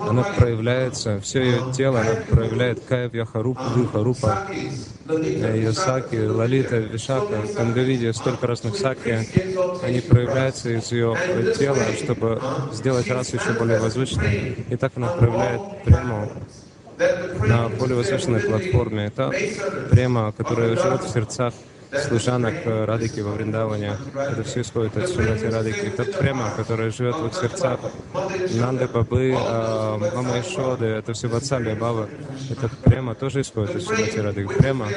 она 0.01 0.23
проявляется, 0.23 1.19
все 1.21 1.43
ее 1.43 1.73
тело, 1.73 2.01
она 2.01 2.15
проявляет 2.29 2.83
Кая 2.87 3.09
Вьяхарупа, 3.09 3.63
Вихарупа, 3.75 4.47
Lalita, 5.05 5.55
ее 5.55 5.73
саки, 5.73 6.15
Лалита, 6.15 6.77
Вишака, 6.77 7.43
Тангавиди, 7.55 8.11
столько 8.11 8.47
разных 8.47 8.75
саки, 8.75 9.27
они 9.83 10.01
проявляются 10.01 10.69
из 10.69 10.91
ее 10.91 11.15
тела, 11.57 11.83
чтобы 12.01 12.41
сделать 12.73 13.09
расу 13.09 13.37
еще 13.37 13.53
более 13.53 13.79
возвышенной. 13.79 14.65
И 14.69 14.75
так 14.75 14.93
она 14.95 15.07
проявляет 15.07 15.61
the 15.85 17.45
на 17.45 17.69
более 17.69 17.97
возвышенной 17.97 18.39
платформе. 18.39 19.05
Это 19.07 19.31
према, 19.91 20.31
которая 20.31 20.75
живет 20.77 21.03
в 21.03 21.09
сердцах 21.09 21.53
служанок 22.07 22.53
э, 22.65 22.85
Радыки 22.85 23.19
во 23.21 23.31
Вриндаване. 23.31 23.97
Это 24.13 24.43
все 24.43 24.61
исходит 24.61 24.97
от 24.97 25.09
Шримати 25.09 25.45
Радыки. 25.45 25.91
Это 25.97 26.05
према, 26.05 26.51
которая 26.55 26.91
живет 26.91 27.15
в 27.15 27.27
их 27.27 27.33
сердцах. 27.33 27.79
Нанды, 28.53 28.87
Бабы, 28.87 29.31
э, 29.31 30.15
Мама 30.15 30.39
Ишоды, 30.39 30.85
это 30.85 31.13
все 31.13 31.27
Ватсали, 31.27 31.73
Баба. 31.73 32.09
Это 32.49 32.69
према 32.83 33.15
тоже 33.15 33.41
исходит 33.41 33.75
от 33.75 33.83
Шримати 33.83 34.19
Радыки. 34.19 34.53
Према, 34.53 34.87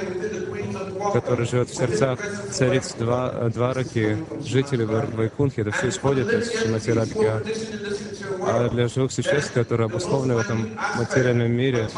которая 1.13 1.47
живет 1.47 1.71
в 1.71 1.75
сердцах 1.77 2.19
цариц 2.51 2.95
два, 2.95 3.31
Двараки, 3.49 4.19
жителей 4.45 4.85
Вай- 4.85 5.15
Вайкунхи. 5.15 5.61
Это 5.61 5.71
все 5.73 5.89
исходит 5.89 6.33
and 6.33 6.43
listen 6.43 7.09
to 7.09 8.29
А 8.47 8.69
для 8.69 8.89
живых 8.89 9.13
существ, 9.13 9.53
которые 9.53 9.87
обусловлены 9.87 10.35
в 10.37 10.39
этом 10.39 10.71
материальном 10.97 11.51
мире, 11.51 11.89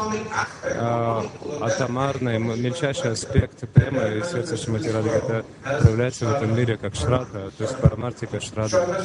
а, 0.63 1.25
атомарный, 1.61 2.39
мельчайший 2.39 3.11
аспект 3.11 3.67
премы 3.73 4.19
и 4.19 4.23
сердца 4.23 4.57
Шримати 4.57 4.87
Радхи, 4.87 5.09
это 5.09 5.45
проявляется 5.81 6.25
в 6.25 6.33
этом 6.33 6.55
мире 6.55 6.77
как 6.77 6.95
шрада, 6.95 7.51
то 7.57 7.63
есть 7.63 7.77
парамартика 7.77 8.39
шрада. 8.41 9.03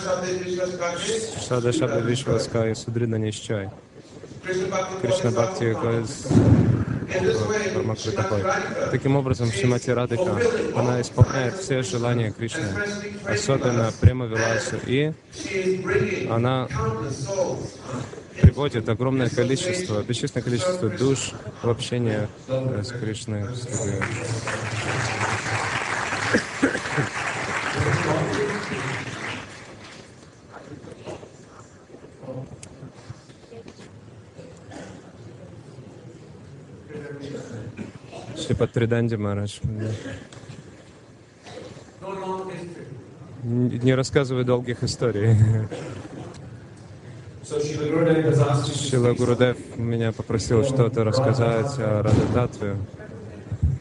Шрада 1.46 1.72
Шабда 1.72 2.00
Вишваска 2.00 2.68
и 2.70 2.74
Судрина 2.74 3.16
Нищай. 3.16 3.70
Кришна 5.02 5.30
Бхакти 5.30 5.76
говорит, 7.06 7.74
Парамакры 7.74 8.12
такой. 8.12 8.42
Таким 8.90 9.16
образом, 9.16 9.50
Шимати 9.52 9.90
Радыка, 9.90 10.40
она 10.74 11.00
исполняет 11.00 11.56
все 11.56 11.82
желания 11.82 12.30
Кришны, 12.30 12.68
особенно 13.24 13.92
према 14.00 14.26
Виласу, 14.26 14.76
и 14.86 15.12
она 16.30 16.68
приводит 18.40 18.88
огромное 18.88 19.28
количество, 19.28 20.02
бесчисленное 20.02 20.44
количество 20.44 20.88
душ 20.88 21.32
в 21.62 21.70
общение 21.70 22.28
э, 22.48 22.82
с 22.82 22.92
Кришной. 22.92 23.44
слуге. 23.54 24.02
Шрипат 38.56 38.72
Триданди 38.72 39.16
Марадж. 39.16 39.58
Не 43.42 43.94
рассказывай 43.94 44.44
долгих 44.44 44.82
историй. 44.82 45.36
Шила 48.90 49.12
Гурудев 49.12 49.58
меня 49.76 50.12
попросил 50.12 50.64
что-то 50.64 51.04
рассказать 51.04 51.78
о 51.78 52.02
Радататве. 52.02 52.76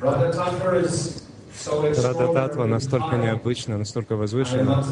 Radha 0.01 0.29
Tattva 0.29 0.83
is 0.83 1.23
so 1.55 1.81
Рада 1.81 2.33
Татва 2.33 2.65
extraordinary. 2.65 2.67
настолько 2.67 3.15
необычна, 3.15 3.77
настолько 3.77 4.17
возвышена. 4.17 4.83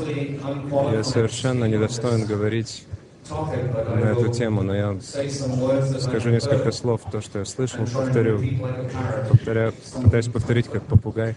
Я 0.93 1.03
совершенно 1.03 1.65
недостоин 1.65 2.25
говорить 2.25 2.85
на 3.29 4.11
эту 4.11 4.29
тему, 4.29 4.61
но 4.63 4.75
я 4.75 4.97
скажу 5.99 6.29
несколько 6.29 6.71
слов, 6.71 7.01
то, 7.11 7.21
что 7.21 7.39
я 7.39 7.45
слышал, 7.45 7.85
повторю, 7.85 8.41
повторяю, 9.29 9.73
пытаюсь 10.03 10.27
повторить 10.27 10.67
как 10.67 10.83
попугай 10.83 11.35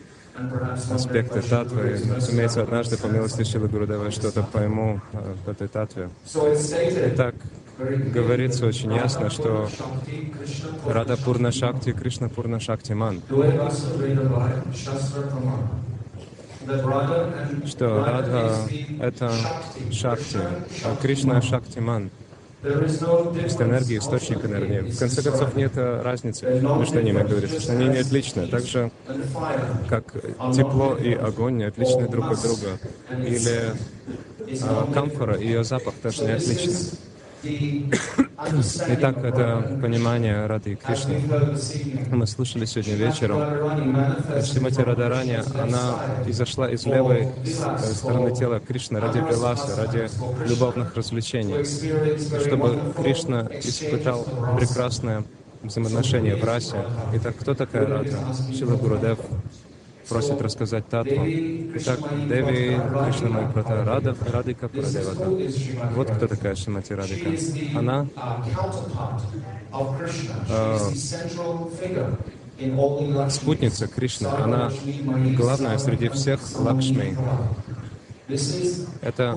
аспекты 0.90 1.42
татвы. 1.42 1.98
Разумеется, 2.14 2.62
однажды 2.62 2.96
по 2.96 3.06
милости 3.06 3.42
Шилы 3.42 3.68
Гурудева 3.68 4.10
что-то 4.10 4.42
пойму 4.42 5.00
э, 5.12 5.34
в 5.44 5.48
этой 5.48 5.68
татве. 5.68 6.10
Итак, 6.34 7.34
говорится 7.78 8.66
очень 8.66 8.92
ясно, 8.92 9.30
что 9.30 9.68
Рада 10.86 11.16
Пурна 11.16 11.52
Шакти, 11.52 11.92
Кришна 11.92 12.28
Пурна 12.28 12.60
Шакти 12.60 12.92
Ман. 12.92 13.22
Что 17.66 18.04
Радха 18.04 18.52
это. 19.00 19.32
Шакти, 19.92 20.38
а. 20.84 20.96
Кришна— 21.00 21.40
Шактиман, 21.42 22.10
то 22.62 23.34
есть 23.42 23.60
энергия, 23.60 23.98
источник 23.98 24.44
энергии. 24.44 24.90
В 24.90 24.98
конце 24.98 25.22
концов, 25.22 25.54
нет 25.54 25.72
разницы 25.76 26.60
между 26.60 27.00
ними, 27.00 27.22
говорится, 27.22 27.60
что 27.60 27.72
они 27.72 27.88
не 27.88 27.98
отличны. 27.98 28.46
Так 28.48 28.64
же, 28.64 28.90
как 29.88 30.12
тепло 30.54 30.96
и 30.96 31.14
огонь 31.14 31.58
не 31.58 31.64
отличны 31.64 32.08
друг 32.08 32.30
от 32.30 32.42
друга. 32.42 32.78
Или 33.24 33.72
а, 34.62 34.90
камфора 34.92 35.34
и 35.34 35.46
ее 35.46 35.64
запах 35.64 35.94
тоже 36.02 36.24
не 36.24 36.32
отличны. 36.32 36.72
Итак, 37.42 39.18
это 39.18 39.78
понимание 39.80 40.46
Рады 40.46 40.76
Кришны. 40.76 41.20
Мы 42.10 42.26
слышали 42.26 42.64
сегодня 42.64 42.94
вечером, 42.94 43.40
Шримати 44.44 44.80
Радарани, 44.80 45.40
она 45.58 45.96
изошла 46.26 46.70
из 46.70 46.86
левой 46.86 47.28
э, 47.44 47.78
стороны 47.78 48.34
тела 48.34 48.60
Кришны 48.60 49.00
ради 49.00 49.18
Виласа, 49.18 49.76
ради 49.76 50.08
любовных 50.48 50.94
развлечений. 50.94 51.64
чтобы 52.40 52.92
Кришна 52.96 53.48
испытал 53.60 54.26
прекрасное 54.58 55.24
взаимоотношение 55.62 56.36
в 56.36 56.44
расе. 56.44 56.84
Итак, 57.14 57.36
кто 57.38 57.54
такая 57.54 57.86
Рада? 57.86 58.18
Шила 58.56 58.76
Гурудев 58.76 59.18
просит 60.08 60.40
рассказать 60.40 60.88
Татву. 60.88 61.24
Итак, 61.74 62.00
Деви 62.28 62.80
Кришна 63.04 63.28
Май 63.28 63.46
Брата 63.46 63.84
Рада, 63.84 64.16
Радика 64.32 64.68
Прадевата. 64.68 65.30
Вот 65.94 66.10
кто 66.10 66.26
такая 66.26 66.54
Шимати 66.54 66.92
Радика. 66.92 67.30
Она 67.74 68.06
Lakshmis. 72.58 73.30
спутница 73.30 73.86
Кришны. 73.86 74.28
Она 74.28 74.70
главная 75.36 75.78
среди 75.78 76.08
всех 76.08 76.40
Лакшми. 76.58 77.16
Это 79.02 79.36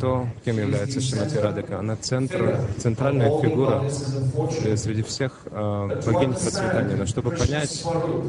то, 0.00 0.28
кем 0.44 0.58
является 0.58 1.00
Шимати 1.00 1.38
Радика. 1.38 1.80
Она 1.80 1.96
центр, 1.96 2.60
центральная 2.78 3.40
фигура 3.40 3.82
среди 4.76 5.02
всех 5.02 5.32
э, 5.46 6.00
богинь 6.06 6.32
процветания. 6.32 6.94
Но 6.94 7.06
чтобы 7.06 7.32
понять 7.32 7.84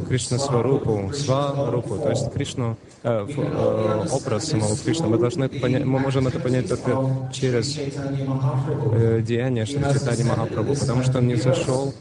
Кришна 0.08 0.40
Сварупу, 0.40 1.12
Сварупу, 1.14 1.98
то 1.98 2.10
есть 2.10 2.32
Кришну, 2.34 2.76
э, 3.04 3.28
э, 3.28 4.06
образ 4.12 4.46
самого 4.46 4.76
Кришны, 4.76 5.08
мы 5.08 5.20
должны 5.20 5.48
понять, 5.48 5.86
мы 5.86 6.00
можем 6.00 6.28
это 6.28 6.40
понять 6.40 6.68
только 6.68 7.30
через 7.32 7.78
э, 7.78 9.22
деяния 9.22 9.66
Шри 9.66 9.84
Чайтани 9.84 10.24
Махапрабху, 10.24 10.74
потому 10.74 11.04
что 11.04 11.20
он 11.20 11.28
не 11.28 11.36
зашел 11.36 11.94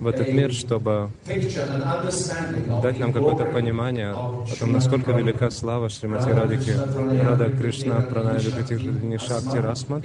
в 0.00 0.06
этот 0.06 0.28
мир, 0.28 0.52
чтобы 0.52 1.10
дать 2.82 2.98
нам 2.98 3.12
какое-то 3.12 3.44
понимание 3.46 4.10
о 4.12 4.44
том, 4.58 4.72
насколько 4.72 5.12
велика 5.12 5.50
слава 5.50 5.88
Шримати 5.88 6.30
Радики, 6.30 6.72
Рада 7.22 7.50
Кришна, 7.50 8.00
Праная 8.00 8.38
Вегатихрини 8.38 9.16
Шакти 9.18 9.56
Расмат, 9.58 10.04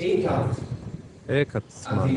Экатман. 1.27 2.09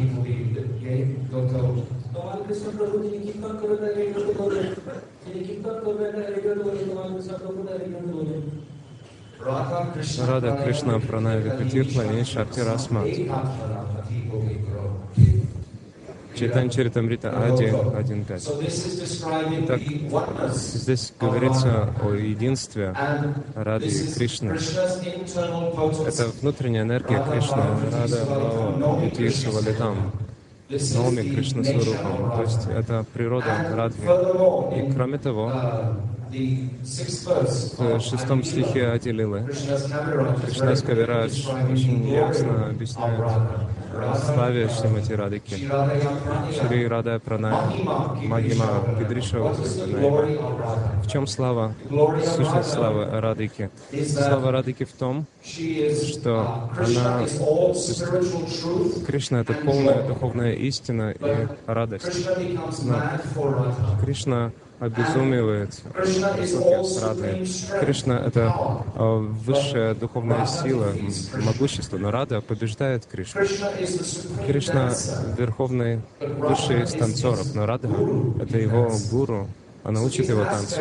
Рада 10.26 10.60
Кришна 10.64 10.98
Праная 11.00 11.38
Вегатихрини 11.38 12.22
Шакти 12.24 12.60
Расмат. 12.60 13.08
Читань 16.42 16.70
Чаритамрита 16.70 17.28
1.1.5. 17.28 18.40
So 18.40 18.60
this 18.60 18.84
is 18.84 18.98
describing 18.98 19.64
Так, 19.64 19.78
the 19.78 20.10
oneness 20.10 20.74
Здесь 20.74 21.12
говорится 21.20 21.94
о 22.02 22.14
единстве 22.14 22.96
Рады 23.54 23.86
и 23.86 24.12
Кришны. 24.12 24.50
Это 26.04 26.26
внутренняя 26.40 26.82
энергия 26.82 27.22
Кришны, 27.22 27.62
Рада 27.92 28.24
Бхава, 28.24 29.06
Ити 29.06 29.28
Сувалитам, 29.28 30.10
This 30.68 30.80
is 30.80 30.96
Наоми 30.96 31.22
the 31.22 31.34
Кришна 31.34 31.62
Сварупам. 31.62 32.32
То 32.36 32.42
есть 32.42 32.66
это 32.66 33.04
природа 33.12 33.46
Радхи. 33.76 34.00
И 34.80 34.92
кроме 34.92 35.18
того, 35.18 35.52
в 36.32 38.00
шестом 38.00 38.42
стихе 38.42 38.86
is 38.86 39.46
Кришна 39.46 40.76
Скавирадж 40.76 41.46
очень 41.70 42.08
ясно 42.08 42.68
glory 42.68 42.70
объясняет 42.70 43.20
славе 44.16 44.68
Шримати 44.68 45.12
Радыки. 45.12 45.56
Шри 46.54 46.86
Рада 46.86 47.20
Пранай, 47.20 47.54
of 49.42 49.60
Radha? 50.00 51.02
В 51.02 51.10
чем 51.10 51.26
слава, 51.26 51.74
сущность 52.24 52.70
славы 52.70 53.04
Радыки? 53.20 53.70
Слава 54.06 54.52
Радыки 54.52 54.84
в 54.84 54.92
том, 54.92 55.26
что 55.44 56.70
Krishna 56.76 57.26
она-. 57.26 59.06
Кришна— 59.06 59.40
это 59.42 59.52
полная 59.52 60.06
духовная 60.06 60.52
истина 60.54 61.10
и 61.10 61.48
радость. 61.66 62.26
Radha. 62.84 63.10
Кришна 64.02 64.52
обезумевает 64.82 65.80
высокие 65.94 66.80
strength. 66.80 67.80
Кришна— 67.80 68.18
это 68.26 68.52
э, 68.96 69.16
высшая 69.46 69.94
духовная 69.94 70.44
сила, 70.46 70.88
могущество, 71.44 71.98
но 71.98 72.10
Рада 72.10 72.40
побеждает 72.40 73.06
Кришну. 73.06 73.42
Кришна 74.44 74.92
верховный, 75.38 76.00
высший 76.20 76.82
из 76.82 76.92
танцоров, 76.92 77.54
но 77.54 77.64
Рада— 77.64 77.88
это 78.42 78.58
его 78.58 78.90
гуру, 79.12 79.46
она 79.84 80.02
учит 80.02 80.28
его 80.28 80.44
танцу. 80.44 80.80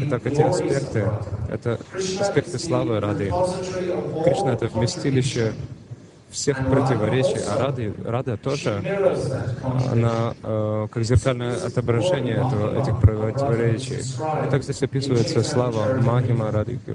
Итак, 0.00 0.26
эти 0.26 0.40
аспекты— 0.40 1.10
это 1.50 1.78
аспекты 2.20 2.58
славы 2.58 3.00
Рады. 3.00 3.30
Кришна— 4.24 4.52
это 4.54 4.68
вместилище 4.68 5.52
всех 6.32 6.66
противоречий, 6.66 7.38
а 7.48 7.58
Рады, 7.66 7.94
Рада 8.04 8.36
тоже 8.36 8.82
она 9.90 10.34
э, 10.42 10.88
как 10.90 11.04
зеркальное 11.04 11.54
отображение 11.66 12.36
этого, 12.36 12.80
этих 12.80 12.98
противоречий. 13.00 14.00
И 14.46 14.50
так 14.50 14.62
здесь 14.62 14.82
описывается 14.82 15.42
слава 15.42 16.00
Махима 16.02 16.50
Рады 16.50 16.78
в. 16.86 16.92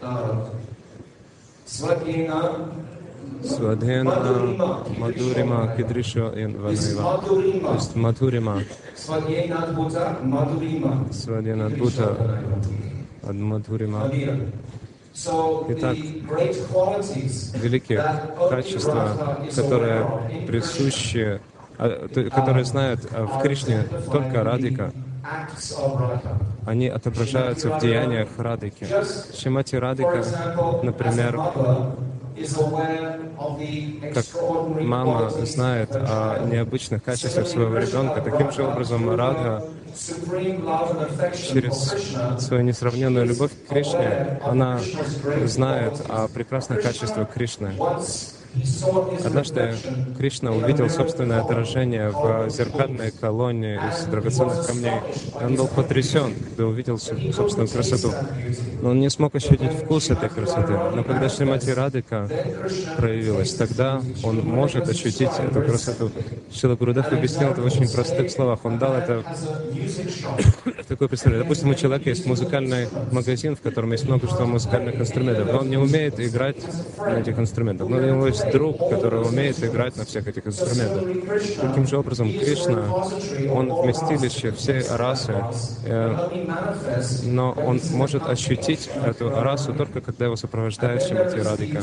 Uh, 0.00 0.46
Svagina 1.66 2.70
Свадхена, 3.42 4.84
Мадурима, 4.98 5.74
Кедриша 5.76 6.30
и 6.30 6.46
Ванайва. 6.46 7.22
То 7.22 7.74
есть 7.74 7.94
Мадхурима, 7.94 8.62
Svadhyayinadbhuta 8.96 10.18
Madhurima. 10.24 11.12
Свадхенадбута, 11.12 12.42
Мадхурима. 13.32 13.98
Madhya. 14.00 14.34
So 14.34 14.67
Итак, 15.68 15.96
великие 17.54 18.04
качества, 18.50 19.16
которые 19.54 20.06
присущи, 20.46 21.40
а, 21.76 22.08
то- 22.08 22.30
которые 22.30 22.64
знают 22.64 23.00
а, 23.12 23.26
в 23.26 23.42
Кришне 23.42 23.84
только 24.12 24.44
Радика, 24.44 24.92
они 26.66 26.88
отображаются 26.88 27.70
в 27.70 27.80
деяниях 27.80 28.28
Радики. 28.38 28.86
Шимати 29.36 29.76
Радика, 29.76 30.24
например, 30.82 31.40
как 34.14 34.24
мама 34.80 35.30
знает 35.30 35.90
о 35.92 36.44
необычных 36.44 37.02
качествах 37.02 37.46
своего 37.48 37.78
ребенка, 37.78 38.20
таким 38.20 38.52
же 38.52 38.64
образом 38.64 39.14
Радха 39.14 39.64
через 41.34 41.94
свою 42.40 42.62
несравненную 42.62 43.26
любовь 43.26 43.50
к 43.52 43.68
Кришне, 43.68 44.40
она 44.44 44.80
знает 45.44 46.00
о 46.08 46.28
прекрасных 46.28 46.82
качествах 46.82 47.32
Кришны. 47.32 47.72
Однажды 49.24 49.74
Кришна 50.16 50.52
увидел 50.52 50.88
собственное 50.88 51.40
отражение 51.40 52.10
в 52.10 52.48
зеркальной 52.50 53.10
колонне 53.10 53.76
из 53.76 54.04
драгоценных 54.04 54.66
камней. 54.66 55.00
Он 55.40 55.54
был 55.54 55.68
потрясен, 55.68 56.34
когда 56.34 56.66
увидел 56.66 56.96
соб- 56.96 57.32
собственную 57.32 57.68
красоту. 57.68 58.12
Но 58.82 58.90
он 58.90 59.00
не 59.00 59.10
смог 59.10 59.34
ощутить 59.34 59.72
вкус 59.72 60.10
этой 60.10 60.28
красоты. 60.28 60.72
Но 60.94 61.04
когда 61.04 61.28
Шримати 61.28 61.70
Радика 61.70 62.28
проявилась, 62.96 63.54
тогда 63.54 64.00
он 64.22 64.40
может 64.40 64.88
ощутить 64.88 65.30
эту 65.38 65.62
красоту. 65.62 66.10
Шила 66.52 66.76
Гурудев 66.76 67.12
объяснил 67.12 67.50
это 67.50 67.60
в 67.60 67.66
очень 67.66 67.90
простых 67.90 68.30
словах. 68.30 68.60
Он 68.64 68.78
дал 68.78 68.94
это 68.94 69.22
такое 70.88 71.08
представление. 71.08 71.44
Допустим, 71.44 71.70
у 71.70 71.74
человека 71.74 72.08
есть 72.08 72.26
музыкальный 72.26 72.88
магазин, 73.12 73.56
в 73.56 73.60
котором 73.60 73.92
есть 73.92 74.04
множество 74.04 74.44
музыкальных 74.46 74.96
инструментов, 74.96 75.52
но 75.52 75.58
он 75.60 75.70
не 75.70 75.76
умеет 75.76 76.18
играть 76.18 76.56
на 76.98 77.20
этих 77.20 77.38
инструментах. 77.38 77.88
Но 77.88 77.96
у 77.96 78.00
него 78.00 78.26
есть 78.26 78.37
друг, 78.52 78.88
который 78.90 79.22
умеет 79.22 79.62
играть 79.62 79.96
на 79.96 80.04
всех 80.04 80.26
этих 80.26 80.46
инструментах. 80.46 81.04
Таким 81.60 81.86
же 81.86 81.98
образом, 81.98 82.30
Кришна, 82.32 82.84
он 83.52 83.72
вместилище 83.72 84.52
всей 84.52 84.82
расы, 84.88 85.34
э, 85.84 86.28
но 87.24 87.52
он 87.52 87.80
может 87.92 88.28
ощутить 88.28 88.90
эту 89.04 89.30
расу 89.30 89.74
только 89.74 90.00
когда 90.00 90.26
его 90.26 90.36
сопровождает 90.36 91.02
Шимати 91.02 91.38
Радика. 91.38 91.82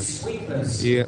И 0.82 1.06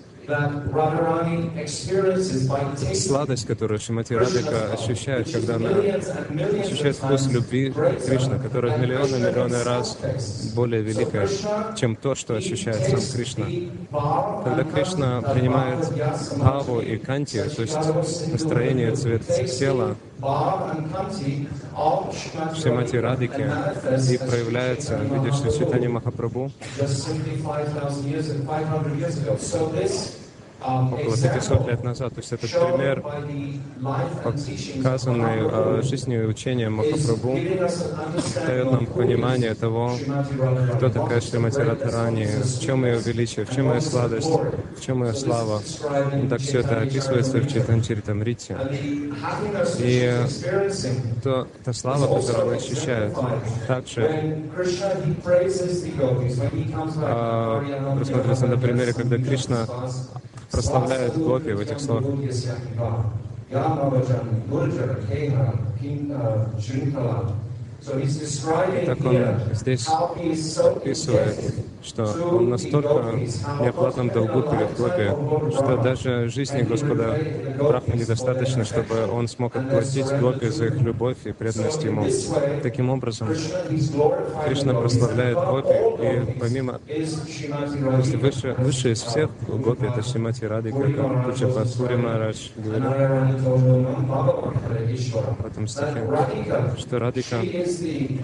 сладость, 2.93 3.47
которую 3.47 3.80
Шимати 3.80 4.13
Радика 4.13 4.73
ощущает, 4.73 5.32
когда 5.32 5.55
она 5.55 5.69
ощущает 5.69 6.95
вкус 6.97 7.28
любви 7.28 7.73
Кришны, 8.05 8.39
которая 8.39 8.78
миллионы 8.78 9.17
миллионы 9.17 9.63
раз 9.63 9.97
более 10.55 10.82
великая, 10.82 11.30
чем 11.75 11.95
то, 11.95 12.15
что 12.15 12.36
ощущает 12.36 12.82
сам 12.88 12.99
Кришна. 13.13 13.45
Когда 14.43 14.63
Кришна 14.63 15.21
принимает 15.21 15.88
бхаву 16.38 16.82
и 16.82 16.97
канти, 16.97 17.43
то 17.55 17.61
есть 17.61 18.32
настроение, 18.32 18.95
цвет 18.95 19.25
тела, 19.57 19.95
Bhava 20.20 20.78
and 20.78 20.91
Kanti 20.91 21.47
of 21.76 22.11
в 22.11 22.57
Shrimati 22.57 22.61
Шримати 22.61 22.97
Radhika 22.97 23.01
Радике 23.01 23.43
and 23.43 23.76
manifest 23.76 24.11
и 24.13 24.18
проявляется 24.18 24.97
в 24.97 25.03
виде 25.13 25.32
Шри 25.32 25.51
Чайтани 25.57 25.88
Махапрабху 25.88 26.51
just 30.59 31.17
simply 31.17 31.17
5,000 31.17 31.17
years 31.17 31.17
and 31.17 31.17
500 31.17 31.17
years 31.17 31.17
ago. 31.17 31.17
So 31.17 31.17
this 31.17 31.17
um, 31.17 31.17
около 31.17 31.17
500 31.17 31.37
example 31.37 31.67
лет 31.67 31.83
назад. 31.83 32.13
То 32.13 32.21
есть 32.21 32.31
этот 32.31 32.51
пример, 32.51 33.03
показанный 34.23 35.37
э, 35.41 35.81
жизнью 35.83 36.23
и 36.23 36.25
учением 36.27 36.73
Махапрабху, 36.73 37.39
дает 38.45 38.71
нам 38.71 38.85
понимание 38.85 39.53
того, 39.53 39.91
кто 40.75 40.89
такая 40.89 41.21
Шримати 41.21 41.59
Радхарани, 41.59 42.25
в 42.25 42.59
чем 42.59 42.85
ее 42.85 42.99
величие, 42.99 43.45
в 43.45 43.53
чем 43.53 43.73
ее 43.73 43.81
сладость, 43.81 44.29
в 44.29 44.81
чем 44.81 45.03
ее 45.03 45.13
слава. 45.13 45.61
И 46.23 46.27
так 46.27 46.41
все 46.41 46.59
это 46.59 46.81
описывается 46.81 47.39
в 47.39 47.47
that 47.47 48.67
И 49.79 50.13
то, 51.23 51.47
та 51.63 51.73
слава, 51.73 52.19
которую 52.19 52.47
она 52.47 52.57
ощущает, 52.57 53.13
также 53.67 54.37
А, 57.01 57.95
рассмотрится 57.99 58.47
на 58.47 58.57
примере, 58.57 58.93
когда 58.93 59.17
Кришна 59.17 59.67
прославляет 60.51 61.17
гопи 61.17 61.51
в 61.53 61.59
этих 61.59 61.79
словах. 61.79 62.05
Describing 66.59 67.46
Так 68.85 69.05
он 69.05 69.53
здесь 69.53 69.88
описывает, 69.88 71.38
что 71.83 72.03
он 72.31 72.49
настолько 72.49 72.93
в 72.93 73.61
неоплатном 73.61 74.09
долгу 74.09 74.41
перед 74.43 74.77
Гопи, 74.77 75.51
что 75.53 75.77
даже 75.77 76.29
жизни 76.29 76.61
Господа 76.61 77.17
Брахма 77.57 77.95
недостаточно, 77.95 78.65
чтобы 78.65 79.07
он 79.11 79.27
смог 79.27 79.55
отплатить 79.55 80.07
Гопи 80.19 80.49
за 80.49 80.65
их 80.65 80.81
любовь 80.81 81.17
и 81.25 81.31
преданность 81.31 81.83
ему. 81.83 82.05
Таким 82.61 82.89
образом, 82.89 83.29
Кришна 84.45 84.73
прославляет 84.73 85.38
Гопи, 85.38 85.73
и 86.03 86.39
помимо 86.39 86.79
есть 86.88 87.47
Radhika. 87.47 88.17
выше, 88.17 88.55
выше 88.57 88.91
из 88.91 89.01
всех 89.01 89.29
Гопи 89.47 89.85
это 89.85 90.01
Шимати 90.03 90.45
Радика, 90.45 90.91
как 90.91 91.25
Пуча 91.25 91.47
Патпури 91.47 91.95
Марадж 91.95 92.49
Ishvara, 94.97 95.35
в 95.39 95.45
этом 95.45 95.67
стихе, 95.67 96.03
что 96.77 96.99
Радика, 96.99 97.38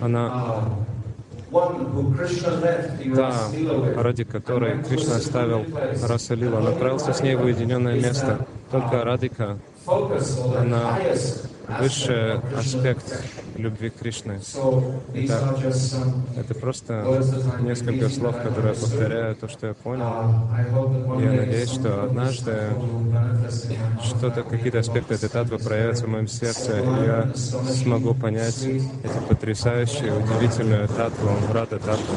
она 0.01 0.65
the 1.51 3.15
та, 3.15 4.01
ради 4.01 4.23
которой 4.23 4.83
Кришна 4.83 5.17
оставил 5.17 5.65
Расалила, 6.01 6.57
он 6.57 6.67
отправился 6.67 7.13
с 7.13 7.21
ней 7.21 7.35
в 7.35 7.43
уединенное 7.43 7.95
место. 7.95 8.45
Только 8.71 9.03
Радика, 9.03 9.59
она 10.57 10.97
высший 11.67 12.39
аспект 12.57 13.05
любви 13.55 13.89
Кришны. 13.89 14.39
Итак. 15.13 15.57
Это 16.35 16.53
просто 16.55 17.23
несколько 17.61 18.09
слов, 18.09 18.35
которые 18.41 18.73
повторяю 18.73 19.35
то, 19.35 19.47
что 19.47 19.67
я 19.67 19.73
понял. 19.73 20.49
Я 21.19 21.31
надеюсь, 21.31 21.71
что 21.71 22.03
однажды 22.03 22.69
что-то, 24.03 24.43
какие-то 24.43 24.79
аспекты 24.79 25.15
этой 25.15 25.29
татвы 25.29 25.57
проявятся 25.59 26.05
в 26.05 26.09
моем 26.09 26.27
сердце, 26.27 26.79
и 26.79 27.05
я 27.05 27.31
смогу 27.35 28.13
понять 28.13 28.63
эти 28.63 29.27
потрясающие, 29.29 30.13
удивительную 30.13 30.87
татву, 30.87 31.31
рада 31.53 31.79
татву. 31.79 32.15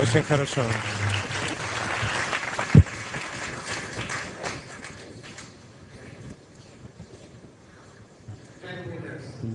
Очень 0.00 0.22
хорошо. 0.22 0.62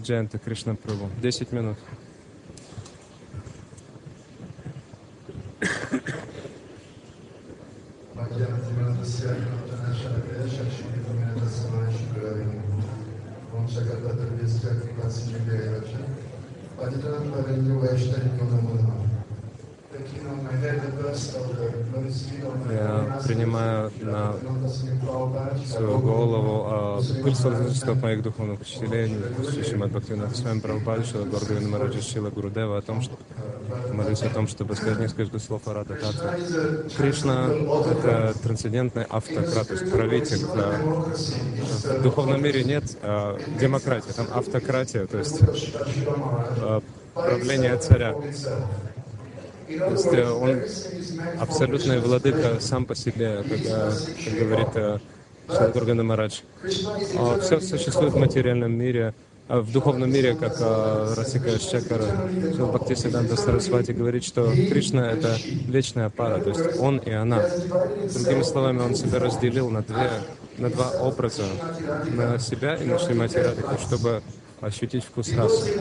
Джента 0.07 0.39
Кришна 0.39 0.73
Прабу. 0.75 1.09
Десять 1.21 1.51
минут. 1.51 1.77
Kantanashakaya 9.67 10.47
Shakshmidaminadasana 10.47 11.91
Shukravini 11.91 12.67
Я 22.71 23.19
принимаю 23.25 23.91
на 24.01 24.33
свою 25.65 25.99
голову 25.99 26.65
а, 26.65 27.01
пыль 27.23 27.35
сотрудничества 27.35 27.93
от 27.93 28.01
моих 28.01 28.21
духовных 28.23 28.61
учителей, 28.61 29.15
Шишимат 29.53 29.91
Бхактивинат 29.91 30.35
с 30.35 30.41
вами 30.41 30.59
Прабхупада, 30.59 31.03
Шила 31.03 31.25
Горгавина 31.25 31.69
Мараджа, 31.69 32.01
Шила 32.01 32.29
Гурудева, 32.29 32.77
о 32.77 32.81
том, 32.81 33.01
что 33.01 33.17
молюсь 33.93 34.21
о 34.21 34.29
том, 34.29 34.47
чтобы 34.47 34.75
сказать 34.75 34.99
несколько 34.99 35.39
слов 35.39 35.67
о 35.67 35.73
Рада 35.73 35.95
Татве. 35.95 36.89
Кришна— 36.95 37.47
это 37.91 38.33
трансцендентный 38.43 39.03
автократ, 39.03 39.67
то 39.67 39.73
есть 39.73 39.91
правитель. 39.91 40.45
В 40.45 42.03
духовном 42.03 42.43
мире 42.43 42.63
нет 42.63 42.83
а, 43.01 43.37
демократии, 43.59 44.11
там 44.11 44.27
автократия, 44.33 45.05
то 45.07 45.17
есть 45.17 45.39
а, 46.61 46.81
правление 47.13 47.77
царя. 47.77 48.15
То 49.68 49.91
есть 49.91 50.13
э, 50.13 50.30
он 50.30 50.61
абсолютный 51.39 51.99
владыка 51.99 52.59
сам 52.59 52.86
по 52.86 52.95
себе, 52.95 53.43
когда, 53.47 53.91
как 54.26 54.34
говорит 54.39 54.68
э, 54.76 54.99
Шилгургана 55.49 56.03
Марадж. 56.03 56.39
Все 57.41 57.59
существует 57.59 58.13
в 58.13 58.18
материальном 58.18 58.72
мире 58.72 59.13
а 59.49 59.61
в 59.61 59.72
духовном 59.72 60.11
мире, 60.11 60.36
как 60.36 60.57
а, 60.59 61.15
Расика 61.15 61.57
Шекара, 61.57 62.03
Бхакти 62.57 62.95
Сиданта 62.95 63.38
Сарасвати 63.38 63.91
говорит, 63.91 64.26
что 64.26 64.51
Кришна— 64.51 65.09
это 65.13 65.38
вечная 65.68 66.09
пара, 66.09 66.41
то 66.41 66.49
есть 66.49 66.78
он 66.80 66.97
и 66.97 67.11
она. 67.11 67.41
Другими 68.13 68.43
словами, 68.43 68.82
он 68.82 68.93
себя 68.93 69.20
разделил 69.20 69.70
на, 69.70 69.84
две, 69.84 70.09
на 70.57 70.70
два 70.70 70.89
образа, 70.99 71.43
на 72.11 72.38
себя 72.39 72.76
и 72.76 72.86
на 72.86 72.99
Шримати 72.99 73.38
Радику, 73.38 73.78
чтобы 73.80 74.22
ощутить 74.61 75.03
вкус 75.03 75.33
расы. 75.33 75.79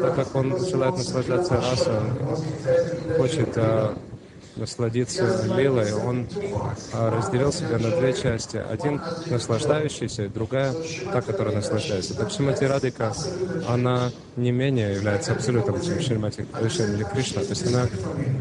Так 0.00 0.14
как 0.16 0.34
он 0.34 0.58
желает 0.66 0.96
наслаждаться 0.96 1.56
расой, 1.56 1.98
он 1.98 3.16
хочет 3.16 3.56
а, 3.56 3.94
насладиться 4.56 5.46
лилой, 5.56 5.92
он 5.92 6.26
а, 6.92 7.10
разделил 7.10 7.52
себя 7.52 7.78
на 7.78 7.90
две 7.96 8.12
части. 8.12 8.56
Один 8.56 9.00
наслаждающийся, 9.26 10.28
другая 10.28 10.74
та, 11.12 11.22
которая 11.22 11.54
наслаждается. 11.54 12.16
Так 12.16 12.30
Шримати 12.30 12.64
Радика, 12.64 13.12
она 13.68 14.10
не 14.36 14.52
менее 14.52 14.94
является 14.94 15.32
абсолютом, 15.32 15.80
чем 15.80 16.00
Шримати 16.00 16.46
или 16.60 17.04
Кришна. 17.04 17.42
То 17.42 17.50
есть 17.50 17.66
она 17.66 17.88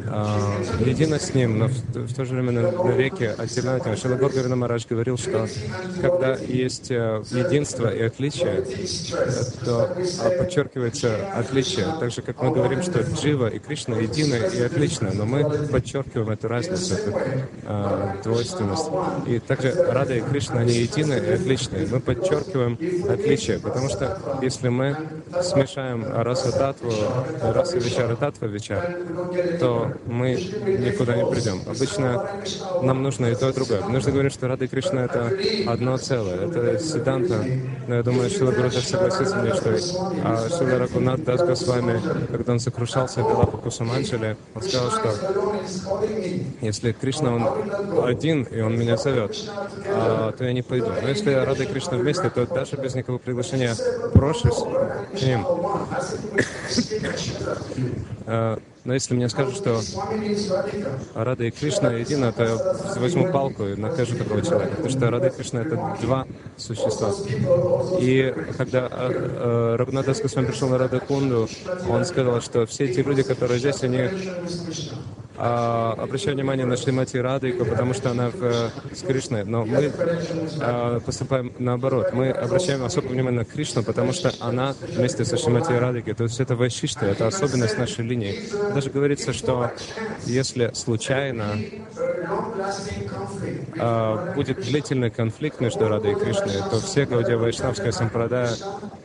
а, 0.07 0.61
едина 0.85 1.19
с 1.19 1.33
ним, 1.33 1.59
но 1.59 1.67
в, 1.67 1.71
в 1.71 2.13
то 2.13 2.25
же 2.25 2.33
время 2.33 2.51
на, 2.51 2.71
на 2.71 2.91
веке 2.91 3.33
отдельно 3.37 3.75
от 3.75 3.85
него. 3.85 3.95
Шилагор 3.95 4.31
Марадж 4.55 4.85
говорил, 4.89 5.17
что 5.17 5.47
когда 6.01 6.35
есть 6.35 6.91
э, 6.91 7.23
единство 7.31 7.93
и 7.93 8.01
отличие, 8.01 8.65
то 9.63 9.95
а, 10.23 10.29
подчеркивается 10.37 11.31
отличие. 11.33 11.85
Так 11.99 12.11
же, 12.11 12.21
как 12.21 12.41
мы 12.41 12.51
говорим, 12.51 12.83
что 12.83 13.01
Джива 13.01 13.47
и 13.47 13.59
Кришна 13.59 13.97
едины 13.97 14.35
и 14.53 14.61
отличны, 14.61 15.11
но 15.13 15.25
мы 15.25 15.49
подчеркиваем 15.67 16.00
эту 16.07 16.47
разницу, 16.47 16.93
эту 16.93 17.17
а, 17.65 18.17
двойственность. 18.23 18.89
И 19.27 19.39
также 19.39 19.73
Рада 19.73 20.15
и 20.15 20.21
Кришна, 20.21 20.61
они 20.61 20.73
едины 20.73 21.13
и 21.13 21.31
отличные. 21.31 21.87
Мы 21.87 21.99
подчеркиваем 21.99 22.77
отличие, 23.09 23.59
потому 23.59 23.89
что 23.89 24.17
если 24.41 24.69
мы 24.69 24.97
смешаем 25.41 26.05
расу 26.09 26.51
татву, 26.51 26.91
расу 27.41 27.79
вечара 27.79 28.15
татва 28.15 28.45
вечар, 28.45 28.97
то 29.59 29.91
мы 30.05 30.35
никуда 30.35 31.15
не 31.15 31.25
придем. 31.29 31.61
Обычно 31.67 32.29
нам 32.81 33.03
нужно 33.03 33.27
и 33.27 33.35
то, 33.35 33.49
и 33.49 33.53
другое. 33.53 33.81
Нужно 33.87 34.11
говорить, 34.11 34.33
что 34.33 34.47
Рада 34.47 34.65
и 34.65 34.67
Кришна— 34.67 35.05
это 35.05 35.31
одно 35.67 35.97
целое. 35.97 36.47
Это 36.47 36.79
Сиданта. 36.79 37.43
Но 37.87 37.95
я 37.95 38.03
думаю, 38.03 38.29
Шила 38.29 38.51
Гурудев 38.51 38.83
согласится 38.83 39.35
мне, 39.37 39.53
что 39.53 39.77
а, 40.23 40.49
Шила 40.49 40.79
Рагунат 40.79 41.23
Дас 41.23 41.41
Госвами, 41.41 42.01
когда 42.31 42.53
он 42.53 42.59
сокрушался 42.59 43.21
Белапа 43.21 43.57
Кусуманчали, 43.57 44.37
он 44.55 44.61
сказал, 44.61 44.91
что 44.91 45.60
если 46.61 46.91
Кришна, 46.91 47.33
он 47.33 48.03
один, 48.03 48.43
и 48.43 48.61
он 48.61 48.77
меня 48.77 48.97
зовет, 48.97 49.37
а, 49.87 50.31
то 50.31 50.43
я 50.43 50.53
не 50.53 50.61
пойду. 50.61 50.87
Но 51.01 51.09
если 51.09 51.33
Рада 51.33 51.63
и 51.63 51.65
Кришна 51.65 51.97
вместе, 51.97 52.29
то 52.29 52.45
даже 52.45 52.75
без 52.77 52.95
никакого 52.95 53.17
приглашения 53.17 53.75
брошусь 54.13 54.63
к 55.13 55.21
ним. 55.21 55.45
А, 58.25 58.59
но 58.83 58.95
если 58.95 59.13
мне 59.13 59.29
скажут, 59.29 59.55
что 59.55 59.79
Рада 61.13 61.43
и 61.43 61.51
Кришна 61.51 61.93
едино, 61.93 62.31
то 62.31 62.43
я 62.43 62.57
возьму 62.99 63.31
палку 63.31 63.65
и 63.65 63.75
накажу 63.75 64.17
такого 64.17 64.41
человека. 64.41 64.71
Потому 64.71 64.89
что 64.89 65.09
Рада 65.11 65.27
и 65.27 65.29
Кришна— 65.29 65.61
это 65.61 65.97
два 66.01 66.25
существа. 66.57 67.11
И 67.99 68.33
когда 68.57 68.89
э, 68.91 69.75
Рагунатас 69.77 70.21
Госвами 70.21 70.47
пришел 70.47 70.69
на 70.69 70.79
Рада 70.79 70.99
Кунду, 70.99 71.47
он 71.87 72.05
сказал, 72.05 72.41
что 72.41 72.65
все 72.65 72.85
эти 72.85 73.01
люди, 73.01 73.21
которые 73.21 73.59
здесь, 73.59 73.83
они 73.83 74.09
а, 75.43 75.95
обращаю 75.97 76.35
внимание 76.35 76.67
на 76.67 76.77
Шримати 76.77 77.17
Радыку, 77.17 77.65
потому 77.65 77.95
что 77.95 78.11
она 78.11 78.29
в, 78.29 78.71
с 78.93 79.01
Кришной, 79.01 79.43
но 79.43 79.65
мы 79.65 79.91
а, 80.61 80.99
поступаем 80.99 81.51
наоборот. 81.57 82.13
Мы 82.13 82.29
обращаем 82.29 82.83
особое 82.83 83.13
внимание 83.13 83.39
на 83.39 83.45
Кришну, 83.45 83.81
потому 83.81 84.13
что 84.13 84.31
она 84.39 84.75
вместе 84.87 85.25
со 85.25 85.37
Шримати 85.37 85.71
Радыкой, 85.71 86.13
то 86.13 86.25
есть 86.25 86.39
это 86.39 86.55
вайшишта, 86.55 87.07
это 87.07 87.25
особенность 87.25 87.75
нашей 87.79 88.05
линии. 88.05 88.39
Даже 88.75 88.91
говорится, 88.91 89.33
что 89.33 89.71
если 90.27 90.69
случайно 90.75 91.57
а, 93.79 94.33
будет 94.35 94.61
длительный 94.61 95.09
конфликт 95.09 95.59
между 95.59 95.87
Радой 95.87 96.11
и 96.11 96.15
Кришной, 96.15 96.57
то 96.69 96.79
все 96.79 97.07
Гаудия 97.07 97.37
Вайшнавская 97.37 97.91
сампрадая 97.91 98.51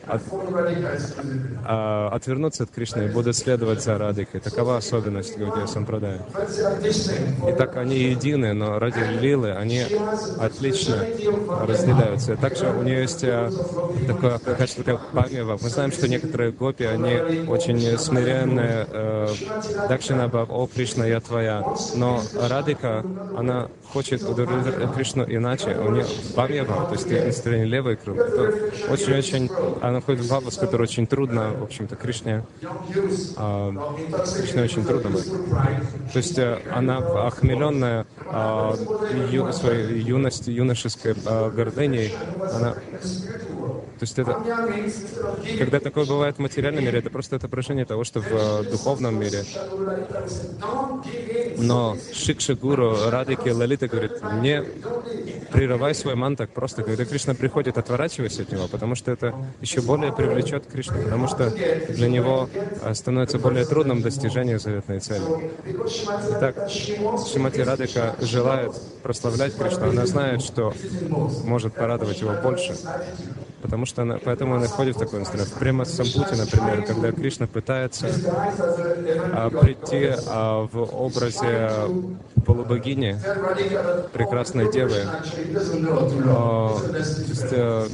от, 0.07 0.21
а, 1.65 2.09
отвернутся 2.09 2.63
от 2.63 2.71
Кришны 2.71 3.05
и 3.05 3.07
будут 3.07 3.35
следовать 3.35 3.83
за 3.83 3.97
Радикой. 3.97 4.39
Такова 4.39 4.77
особенность 4.77 5.37
Гаудия 5.37 5.65
Сампрадая. 5.65 6.21
Итак, 7.49 7.77
они 7.77 7.97
едины, 7.97 8.53
но 8.53 8.79
ради 8.79 8.99
Лилы 9.19 9.51
они 9.51 9.85
отлично 10.39 11.05
разделяются. 11.67 12.33
И 12.33 12.37
также 12.37 12.69
у 12.69 12.83
нее 12.83 13.01
есть 13.01 13.23
э, 13.23 13.51
такое 14.07 14.37
качество, 14.39 14.83
как 14.83 15.07
памева. 15.11 15.57
Мы 15.61 15.69
знаем, 15.69 15.91
что 15.91 16.07
некоторые 16.07 16.51
гопи, 16.51 16.83
они 16.85 17.45
очень 17.47 17.97
смиренные. 17.97 18.87
Э, 18.89 19.27
Дакшина 19.89 20.27
Баб, 20.27 20.51
о, 20.51 20.67
Кришна, 20.67 21.05
я 21.05 21.19
твоя. 21.19 21.63
Но 21.95 22.21
Радика, 22.49 23.03
она 23.35 23.69
хочет 23.91 24.23
удовлетворить 24.23 24.93
Кришну 24.93 25.23
иначе. 25.23 25.75
У 25.77 25.91
нее 25.91 26.05
памева, 26.35 26.85
то 26.85 26.93
есть 26.93 27.09
настроение 27.09 27.67
левой 27.67 27.95
крыло. 27.95 28.23
Очень-очень, 28.89 29.49
она 29.81 29.96
входит 30.01 30.21
в 30.21 30.29
бабус, 30.29 30.57
который 30.57 30.83
очень 30.83 31.07
трудно, 31.07 31.51
в 31.51 31.63
общем-то, 31.63 31.95
Кришне. 31.95 32.45
А, 33.35 33.95
Кришне 34.35 34.63
очень 34.63 34.85
трудно. 34.85 35.17
То 36.13 36.17
есть 36.17 36.37
э, 36.37 36.59
она 36.71 36.97
охмеленная 36.97 38.05
а, 38.25 38.75
ю, 39.31 39.51
своей 39.51 40.01
юностью, 40.01 40.53
юношеской 40.53 41.15
а, 41.25 41.49
гордыней, 41.49 42.13
она 42.53 42.75
то 43.99 44.03
есть 44.03 44.19
это, 44.19 44.37
когда 45.57 45.79
такое 45.79 46.05
бывает 46.05 46.35
в 46.35 46.39
материальном 46.39 46.85
мире, 46.85 46.99
это 46.99 47.09
просто 47.09 47.35
отображение 47.35 47.83
того, 47.83 48.03
что 48.03 48.21
в 48.21 48.27
э, 48.29 48.69
духовном 48.69 49.19
мире. 49.19 49.43
Но 51.57 51.97
Шикша 52.13 52.53
Гуру, 52.53 52.95
Радики, 53.09 53.49
Лалита 53.49 53.87
говорит, 53.87 54.11
не 54.41 54.63
прерывай 55.51 55.95
свой 55.95 56.13
мантак 56.13 56.51
просто, 56.51 56.83
когда 56.83 57.05
Кришна 57.05 57.33
приходит, 57.33 57.79
отворачивайся 57.79 58.43
от 58.43 58.51
него, 58.51 58.67
потому 58.67 58.93
что 58.93 59.11
это 59.11 59.33
еще 59.61 59.81
более 59.87 60.11
привлечет 60.11 60.67
Кришну, 60.67 61.01
потому 61.01 61.27
что 61.27 61.49
для 61.49 62.09
него 62.09 62.49
э, 62.81 62.93
становится 62.93 63.39
более 63.39 63.65
трудным 63.65 64.01
достижение 64.01 64.59
заветной 64.59 64.99
цели. 64.99 65.23
Итак, 66.31 66.69
Шимати 66.69 67.61
Радика 67.61 68.15
желает 68.21 68.73
прославлять 69.01 69.55
Кришну, 69.57 69.89
она 69.89 70.05
знает, 70.05 70.41
что 70.41 70.73
может 71.45 71.73
порадовать 71.73 72.21
его 72.21 72.33
больше 72.33 72.75
потому 73.61 73.85
что 73.85 74.03
она, 74.03 74.19
поэтому 74.23 74.55
она 74.55 74.67
входит 74.67 74.95
в 74.95 74.99
такой 74.99 75.19
настроение. 75.19 75.53
В 75.53 75.59
Према 75.59 75.85
Сампути, 75.85 76.35
например, 76.35 76.83
когда 76.85 77.11
Кришна 77.11 77.47
пытается 77.47 78.07
а, 79.33 79.49
прийти 79.49 80.13
а, 80.27 80.67
в 80.71 80.77
образе 80.77 81.69
полубогини, 82.45 83.19
прекрасной 84.13 84.71
девы, 84.71 85.01
а, 85.05 86.79
то 86.79 86.97
есть, 86.97 87.47
а, 87.51 87.87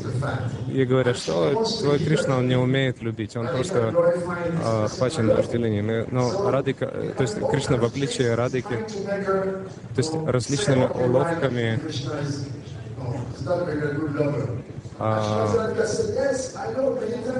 ей 0.67 0.85
говорят, 0.85 1.17
что 1.17 1.63
твой 1.81 1.99
Кришна, 1.99 2.37
он 2.37 2.47
не 2.47 2.57
умеет 2.57 3.01
любить, 3.01 3.35
он 3.35 3.47
просто 3.47 3.93
а, 4.63 4.87
хвачен 4.87 5.27
вожделением. 5.27 6.07
Но 6.11 6.51
Радика, 6.51 6.87
то 7.17 7.21
есть 7.21 7.39
Кришна 7.49 7.77
в 7.77 7.85
обличии 7.85 8.23
Радики, 8.23 8.75
то 8.75 9.97
есть 9.97 10.13
различными 10.27 10.85
уловками 10.85 11.79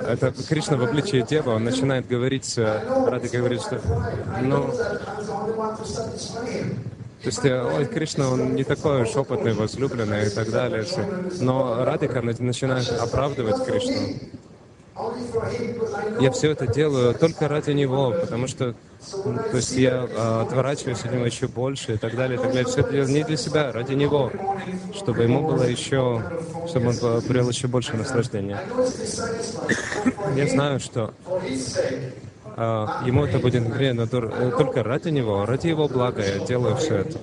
это 0.08 0.34
Кришна 0.48 0.78
в 0.78 0.84
обличии 0.84 1.26
Дева, 1.28 1.52
он 1.52 1.64
начинает 1.64 2.08
говорить, 2.08 2.58
Радика 2.58 3.38
говорит, 3.38 3.62
что 3.62 3.80
ну, 4.42 4.74
то 7.24 7.30
есть, 7.30 7.46
э, 7.46 7.64
ой, 7.64 7.86
Кришна, 7.86 8.30
он 8.30 8.54
не 8.54 8.66
такой 8.66 9.04
уж 9.04 9.16
опытный, 9.16 9.54
возлюбленный 9.54 10.28
и 10.28 10.30
так 10.30 10.52
далее. 10.52 10.86
Но 11.40 11.86
Радика 11.86 12.22
начинает 12.22 12.90
оправдывать 13.00 13.66
Кришну. 13.66 13.94
Я 16.20 16.32
все 16.32 16.52
это 16.52 16.68
делаю 16.68 17.14
только 17.16 17.48
ради 17.48 17.72
него, 17.72 18.12
потому 18.12 18.48
что 18.48 18.76
то 19.12 19.58
есть 19.58 19.76
я 19.76 20.08
э, 20.10 20.42
отворачиваюсь 20.42 21.04
от 21.04 21.12
него 21.12 21.26
еще 21.26 21.48
больше 21.48 21.96
и 21.96 21.98
так 21.98 22.16
далее, 22.16 22.40
и 22.40 22.42
так 22.42 22.52
далее. 22.54 22.66
Все 22.66 22.82
это 22.82 23.12
не 23.12 23.24
для 23.24 23.38
себя, 23.38 23.70
а 23.70 23.72
ради 23.74 23.94
него, 23.94 24.32
чтобы 24.94 25.24
ему 25.24 25.46
было 25.46 25.64
еще, 25.64 26.24
чтобы 26.68 26.90
он 26.90 26.98
приобрел 26.98 27.50
еще 27.50 27.68
больше 27.68 27.98
наслаждения. 27.98 28.62
Я 30.36 30.48
знаю, 30.48 30.80
что 30.80 31.14
а, 31.26 31.42
ему 33.06 33.26
это 33.26 33.40
будет 33.40 33.66
неприятно 33.66 34.08
э, 34.12 34.52
только 34.58 34.84
ради 34.84 35.10
него, 35.10 35.46
ради 35.46 35.68
его 35.68 35.88
блага 35.88 36.22
я 36.24 36.46
делаю 36.46 36.76
все 36.76 36.98
это. 36.98 37.20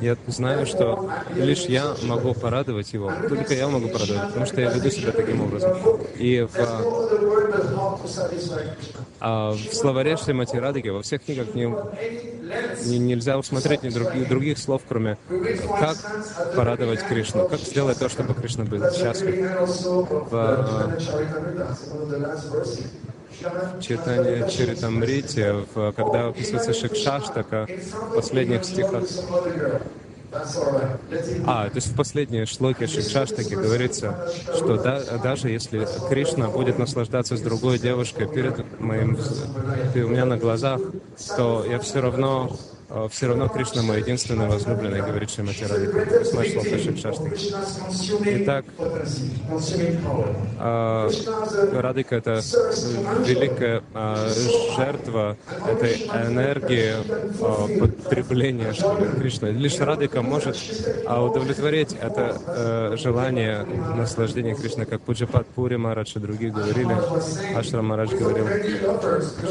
Я 0.00 0.16
знаю, 0.26 0.66
что 0.66 1.10
лишь 1.34 1.64
я 1.66 1.94
могу 2.02 2.34
порадовать 2.34 2.92
его, 2.92 3.12
только 3.28 3.54
я 3.54 3.68
могу 3.68 3.88
порадовать, 3.88 4.28
потому 4.28 4.46
что 4.46 4.60
я 4.60 4.70
веду 4.70 4.90
себя 4.90 5.12
таким 5.12 5.40
образом. 5.42 5.76
И 6.16 6.42
в, 6.42 6.56
а, 9.20 9.52
в 9.52 9.74
словаре 9.74 10.16
Шримати 10.16 10.56
Радыги 10.56 10.88
во 10.90 11.02
всех 11.02 11.24
книгах 11.24 11.54
не, 11.54 11.64
не- 12.86 12.98
нельзя 12.98 13.38
усмотреть 13.38 13.82
ни 13.82 13.88
друг- 13.88 14.12
других 14.28 14.58
слов, 14.58 14.82
кроме 14.88 15.16
как 15.80 15.96
порадовать 16.54 17.02
Кришну, 17.06 17.48
как 17.48 17.60
сделать 17.60 17.98
то, 17.98 18.08
чтобы 18.08 18.34
Кришна 18.34 18.64
был 18.64 18.80
счастлив. 18.92 19.50
Читании 23.80 24.48
Чаритамрити, 24.48 25.54
когда 25.96 26.28
описывается 26.28 26.72
Шикшаштака, 26.72 27.66
в 28.10 28.14
последних 28.14 28.64
стихах, 28.64 29.02
А, 31.46 31.68
то 31.68 31.76
есть 31.76 31.86
в 31.88 31.96
последней 31.96 32.44
шлоке 32.44 32.88
Шикшаштаки 32.88 33.54
говорится, 33.54 34.28
что 34.52 34.76
да- 34.76 35.00
даже 35.22 35.48
если 35.48 35.86
Кришна 36.08 36.48
будет 36.48 36.76
наслаждаться 36.78 37.36
с 37.36 37.40
другой 37.40 37.78
девушкой 37.78 38.26
перед 38.26 38.80
моим, 38.80 39.16
у 39.94 39.98
меня 39.98 40.24
на 40.24 40.36
глазах, 40.36 40.80
то 41.36 41.64
я 41.68 41.78
все 41.78 42.00
равно, 42.00 42.56
все 43.10 43.26
равно 43.26 43.48
Кришна 43.48 43.82
мой 43.82 44.00
единственный 44.00 44.48
возлюбленный, 44.48 45.00
говорит 45.02 45.30
Шримати 45.30 45.64
Радика. 45.64 46.06
Итак, 48.24 48.64
а, 50.58 51.10
Радика— 51.72 52.16
это 52.16 52.40
великая 53.26 53.82
а, 53.94 54.28
жертва 54.76 55.36
этой 55.68 56.04
энергии 56.28 56.94
а, 57.40 57.68
потребления 57.80 58.72
что 58.72 58.96
ли, 58.98 59.06
Кришны. 59.18 59.46
Лишь 59.48 59.78
Радика 59.80 60.22
может 60.22 60.56
а, 61.06 61.22
удовлетворить 61.22 61.96
это 62.00 62.36
э, 62.46 62.96
желание 62.96 63.64
наслаждения 63.96 64.54
Кришны, 64.54 64.84
как 64.84 65.00
Пуджапат 65.00 65.46
Пури 65.46 65.76
Марадж 65.76 66.12
и 66.16 66.18
другие 66.18 66.52
говорили, 66.52 66.96
Ашра 67.56 67.82
Марадж 67.82 68.14
говорил, 68.14 68.46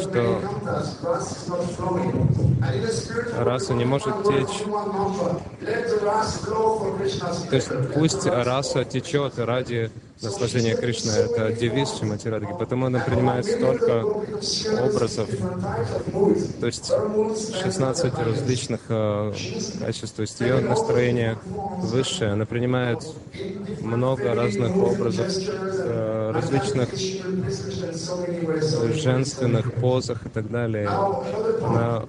что 0.01 0.41
раса 3.37 3.73
не 3.73 3.85
может 3.85 4.23
течь 4.23 4.63
то 7.49 7.55
есть 7.55 7.69
пусть 7.93 8.25
раса 8.25 8.83
течет 8.85 9.37
ради 9.37 9.91
наслаждения 10.23 10.75
Кришны. 10.75 11.11
Это 11.11 11.51
девиз 11.51 11.97
Шримати 11.97 12.27
Радхи. 12.27 12.53
Потому 12.57 12.87
она 12.87 12.99
принимает 12.99 13.45
столько 13.45 14.03
образов, 14.03 15.29
то 16.59 16.65
есть 16.65 16.91
16 17.61 18.13
различных 18.19 18.81
э, 18.89 19.33
качеств. 19.79 20.15
То 20.15 20.21
есть 20.21 20.39
ее 20.39 20.59
настроение 20.59 21.37
высшее. 21.77 22.31
Она 22.31 22.45
принимает 22.45 23.03
много 23.81 24.33
разных 24.33 24.75
образов, 24.75 25.27
э, 25.37 26.31
различных 26.33 26.89
женственных 28.95 29.73
позах 29.73 30.25
и 30.25 30.29
так 30.29 30.49
далее. 30.49 30.87
Она 30.87 32.05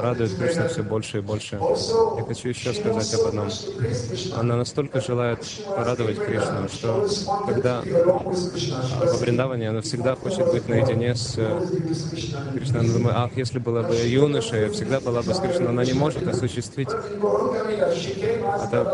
радует 0.00 0.34
Кришну 0.34 0.68
все 0.68 0.82
больше 0.82 1.18
и 1.18 1.20
больше. 1.20 1.58
Я 2.16 2.24
хочу 2.24 2.48
еще 2.48 2.72
сказать 2.72 3.14
об 3.14 3.28
одном. 3.28 3.48
Она 4.36 4.56
настолько 4.56 5.00
желает 5.00 5.44
порадовать 5.66 6.18
Кришну, 6.18 6.68
что 6.68 7.08
когда 7.46 7.82
во 7.82 9.16
Вриндаване 9.16 9.70
она 9.70 9.80
всегда 9.80 10.16
хочет 10.16 10.50
быть 10.50 10.68
наедине 10.68 11.14
с 11.14 11.34
э, 11.36 11.60
Кришной. 12.52 12.80
Она 12.80 12.92
думает, 12.92 13.16
ах, 13.16 13.30
если 13.36 13.58
была 13.58 13.82
бы 13.82 13.94
юноша, 13.94 14.56
я 14.56 14.70
всегда 14.70 15.00
была 15.00 15.22
бы 15.22 15.34
с 15.34 15.40
Кришной. 15.40 15.68
Она 15.68 15.84
не 15.84 15.94
может 15.94 16.26
осуществить 16.26 16.88
это 16.88 17.02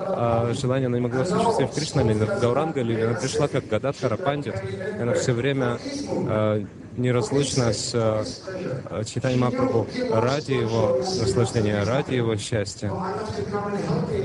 а, 0.09 0.53
желание, 0.55 0.87
она 0.87 0.97
не 0.97 1.03
могла 1.03 1.23
осуществить 1.23 1.71
в 1.71 1.75
Кришна 1.75 2.03
Лиле, 2.03 2.27
в 2.27 2.41
Гауранга 2.41 2.83
Лиле. 2.83 3.09
Она 3.09 3.19
пришла 3.19 3.49
как 3.49 3.67
Гададхара 3.69 4.17
Пандит, 4.17 4.55
она 5.01 5.15
все 5.15 5.33
время 5.33 5.79
э, 6.09 6.65
неразлучна 6.97 7.73
с 7.73 7.93
э, 7.95 9.05
Читанием 9.05 9.41
Махапрабху 9.41 9.87
ради 10.11 10.53
его 10.53 10.99
наслаждения, 10.99 11.85
ради 11.85 12.15
его 12.15 12.37
счастья. 12.37 12.93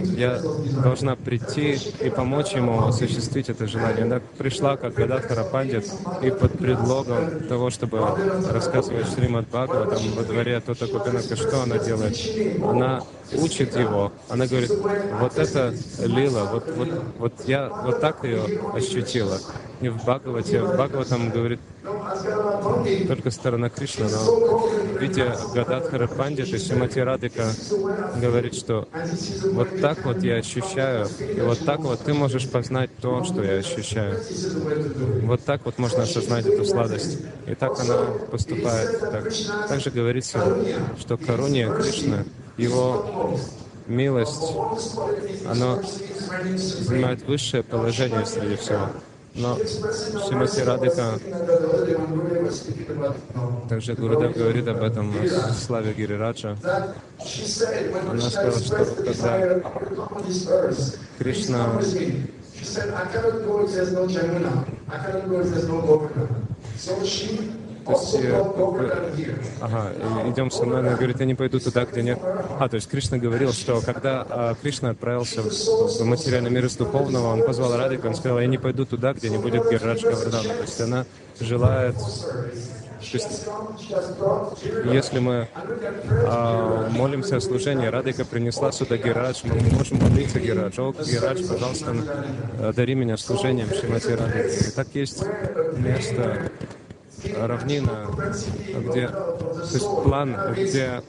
Я 0.03 0.39
должна 0.83 1.15
прийти 1.15 1.77
и 2.01 2.09
помочь 2.09 2.51
ему 2.51 2.85
осуществить 2.87 3.49
это 3.49 3.67
желание. 3.67 4.03
Она 4.03 4.21
пришла 4.37 4.77
как 4.77 4.93
Гададхара 4.93 5.43
Пандит, 5.43 5.85
и 6.21 6.29
под 6.29 6.57
предлогом 6.57 7.47
того, 7.47 7.69
чтобы 7.69 7.99
рассказывать 8.51 9.07
Шримад 9.13 9.47
Бхагаватам 9.47 10.11
во 10.15 10.23
дворе 10.23 10.59
Тота 10.59 10.87
Купинака, 10.87 11.35
что 11.35 11.63
она 11.63 11.77
делает? 11.77 12.17
Она 12.63 13.03
учит 13.33 13.75
его. 13.75 14.11
Она 14.29 14.47
говорит, 14.47 14.71
вот 15.19 15.37
это 15.37 15.73
лила, 15.99 16.45
вот, 16.45 16.65
вот, 16.75 16.89
вот 17.17 17.33
я 17.45 17.69
вот 17.69 17.99
так 18.01 18.23
ее 18.23 18.43
ощутила. 18.73 19.39
Не 19.81 19.89
в 19.89 19.97
Бхагавате. 19.97 20.61
В 20.61 20.73
Бхагаватам 20.73 21.29
говорит 21.29 21.59
только 23.07 23.31
сторона 23.31 23.69
Кришны, 23.69 24.07
но 24.09 24.19
в 24.19 25.01
виде 25.01 25.31
Гададхара 25.53 26.07
Пандита 26.07 26.57
Шимати 26.57 26.99
Радика 26.99 27.45
говорит, 28.19 28.55
что 28.55 28.87
вот 29.53 29.79
так 29.79 30.03
вот 30.05 30.21
я 30.23 30.37
ощущаю, 30.37 31.07
и 31.19 31.39
вот 31.41 31.59
так 31.65 31.79
вот 31.79 31.99
ты 32.01 32.13
можешь 32.13 32.49
познать 32.49 32.89
то, 33.01 33.23
что 33.23 33.43
я 33.43 33.59
ощущаю. 33.59 34.19
Вот 35.23 35.43
так 35.43 35.65
вот 35.65 35.77
можно 35.77 36.03
осознать 36.03 36.45
эту 36.45 36.65
сладость. 36.65 37.19
И 37.45 37.55
так 37.55 37.79
она 37.79 37.97
поступает. 38.31 38.99
Так. 38.99 39.31
Также 39.69 39.91
говорится, 39.91 40.39
что 40.99 41.17
Каруния 41.17 41.71
Кришна, 41.71 42.25
его 42.57 43.37
милость, 43.87 44.53
она 45.49 45.79
занимает 46.55 47.21
высшее 47.23 47.63
положение 47.63 48.25
среди 48.25 48.55
всего. 48.55 48.89
Но 49.35 49.55
Шимати 49.55 50.61
Радика, 50.61 51.19
также 53.69 53.93
Гурудев 53.93 54.35
говорит 54.35 54.67
об 54.67 54.81
этом 54.81 55.11
в 55.11 55.53
славе 55.53 55.93
Гирираджа. 55.93 56.57
Она 58.09 58.21
сказала, 58.21 58.59
что 58.59 58.85
когда 59.03 59.61
Кришна 61.19 61.79
То 67.87 67.93
есть, 67.93 68.15
э. 68.15 68.43
Ага, 69.61 69.93
идем 70.29 70.51
со 70.51 70.65
мной, 70.65 70.79
она 70.79 70.95
говорит, 70.95 71.19
я 71.19 71.25
не 71.25 71.35
пойду 71.35 71.59
туда, 71.59 71.85
где 71.85 72.03
нет. 72.03 72.19
А, 72.59 72.67
то 72.67 72.75
есть 72.75 72.89
Кришна 72.89 73.17
говорил, 73.17 73.53
что 73.53 73.79
когда 73.79 74.25
а, 74.29 74.55
Кришна 74.61 74.89
отправился 74.89 75.41
в, 75.41 76.03
материальный 76.03 76.49
мир 76.49 76.65
из 76.65 76.75
духовного, 76.75 77.27
он 77.27 77.45
позвал 77.45 77.77
Радику, 77.77 78.07
он 78.07 78.15
сказал, 78.15 78.39
я 78.39 78.47
не 78.47 78.57
пойду 78.57 78.85
туда, 78.85 79.13
где 79.13 79.29
не 79.29 79.37
будет 79.37 79.69
Гирадж 79.71 80.03
Гавардана. 80.03 80.49
То 80.49 80.61
есть 80.61 80.81
она 80.81 81.05
желает... 81.39 81.95
То 81.95 83.13
есть, 83.13 83.47
если 84.91 85.19
мы 85.19 85.47
а, 86.27 86.89
молимся 86.89 87.37
о 87.37 87.39
служении, 87.39 87.85
Радика 87.87 88.25
принесла 88.25 88.73
сюда 88.73 88.97
Гирадж, 88.97 89.43
мы 89.43 89.55
можем 89.77 89.99
молиться 89.99 90.39
Гирадж. 90.39 90.77
О, 90.79 90.91
Гирадж, 90.91 91.47
пожалуйста, 91.47 91.95
одари 92.61 92.95
меня 92.95 93.15
служением 93.15 93.69
Шимати 93.69 94.11
Радики. 94.11 94.67
И 94.67 94.71
так 94.71 94.87
есть 94.93 95.23
место 95.77 96.51
равнина, 97.35 98.07
где, 98.79 99.07
то 99.07 99.69
есть 99.73 99.85
план, 100.03 100.35
где 100.53 101.01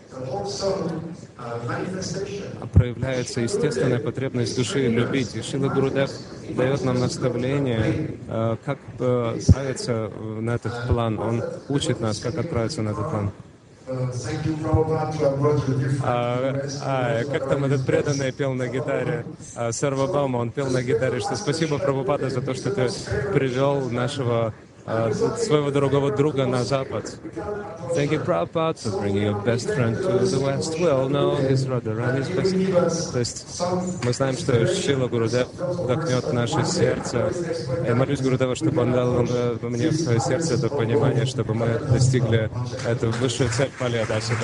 проявляется 2.72 3.40
естественная 3.40 3.98
потребность 3.98 4.56
души 4.56 4.88
любить. 4.88 5.34
И 5.34 5.42
Шила 5.42 5.68
Гурудев 5.68 6.10
дает 6.50 6.84
нам 6.84 6.98
наставление, 6.98 8.18
э, 8.28 8.56
как 8.64 8.78
э, 8.98 9.38
отправиться 9.38 10.10
на 10.40 10.54
этот 10.54 10.88
план. 10.88 11.18
Он 11.18 11.42
учит 11.68 12.00
нас, 12.00 12.18
как 12.18 12.36
отправиться 12.38 12.82
на 12.82 12.90
этот 12.90 13.10
план. 13.10 13.32
А, 16.02 16.54
а, 16.84 17.24
как 17.24 17.48
там 17.48 17.64
этот 17.64 17.86
преданный 17.86 18.32
пел 18.32 18.52
на 18.52 18.68
гитаре? 18.68 19.24
А, 19.56 19.72
Сарвабаума, 19.72 20.38
он 20.38 20.50
пел 20.50 20.68
на 20.68 20.82
гитаре, 20.82 21.20
что 21.20 21.36
спасибо, 21.36 21.78
Прабхупада, 21.78 22.28
за 22.28 22.42
то, 22.42 22.52
что 22.52 22.70
ты 22.70 22.88
привел 23.32 23.88
нашего 23.88 24.52
своего 25.38 25.70
дорогого 25.70 26.10
друга 26.10 26.46
на 26.46 26.64
Запад. 26.64 27.18
Thank 27.94 28.12
you, 28.12 28.24
Prabhupada, 28.24 28.78
for 28.78 29.00
bringing 29.00 29.22
your 29.22 29.42
best 29.44 29.68
friend 29.68 29.96
to 29.96 30.18
the 30.18 30.40
West. 30.40 30.78
Well, 30.78 31.08
no, 31.08 31.36
his 31.36 31.66
Radharani's 31.66 32.28
best. 32.28 33.12
То 33.12 33.18
есть 33.18 33.60
мы 34.04 34.12
знаем, 34.12 34.36
что 34.36 34.66
Шила 34.66 35.08
Гурудев 35.08 35.48
вдохнет 35.54 36.32
наше 36.32 36.64
сердце. 36.64 37.32
Я 37.86 37.94
молюсь 37.94 38.20
Гурудева, 38.20 38.54
чтобы 38.54 38.82
он 38.82 38.92
дал 38.92 39.24
э, 39.28 39.58
мне 39.62 39.88
в 39.88 39.94
свое 39.94 40.20
сердце 40.20 40.54
это 40.54 40.68
понимание, 40.68 41.26
чтобы 41.26 41.54
мы 41.54 41.78
достигли 41.90 42.50
эту 42.86 43.10
высшую 43.10 43.50
цель 43.50 43.70
Пали 43.78 43.98
Адаси 43.98 44.34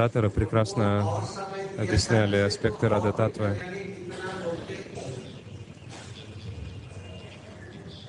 Ораторы 0.00 0.30
прекрасно 0.30 1.22
объясняли 1.76 2.36
аспекты 2.36 2.88
Рады 2.88 3.12
Татвы. 3.12 3.54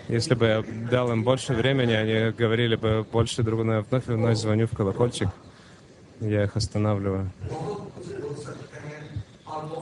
Если 0.08 0.34
бы 0.34 0.46
я 0.46 0.64
дал 0.90 1.12
им 1.12 1.26
больше 1.26 1.54
времени, 1.54 1.92
они 1.92 2.32
говорили 2.32 2.78
бы 2.78 3.06
больше 3.12 3.44
друг 3.44 3.66
на 3.66 3.82
вновь 3.82 4.08
и 4.08 4.12
вновь 4.14 4.38
звоню 4.38 4.68
в 4.68 4.72
колокольчик. 4.78 5.28
Я 6.22 6.46
их 6.46 6.56
останавливаю. 6.56 7.30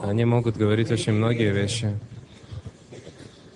Они 0.02 0.24
могут 0.24 0.56
говорить 0.56 0.90
очень 0.90 1.12
многие 1.12 1.52
вещи. 1.52 1.96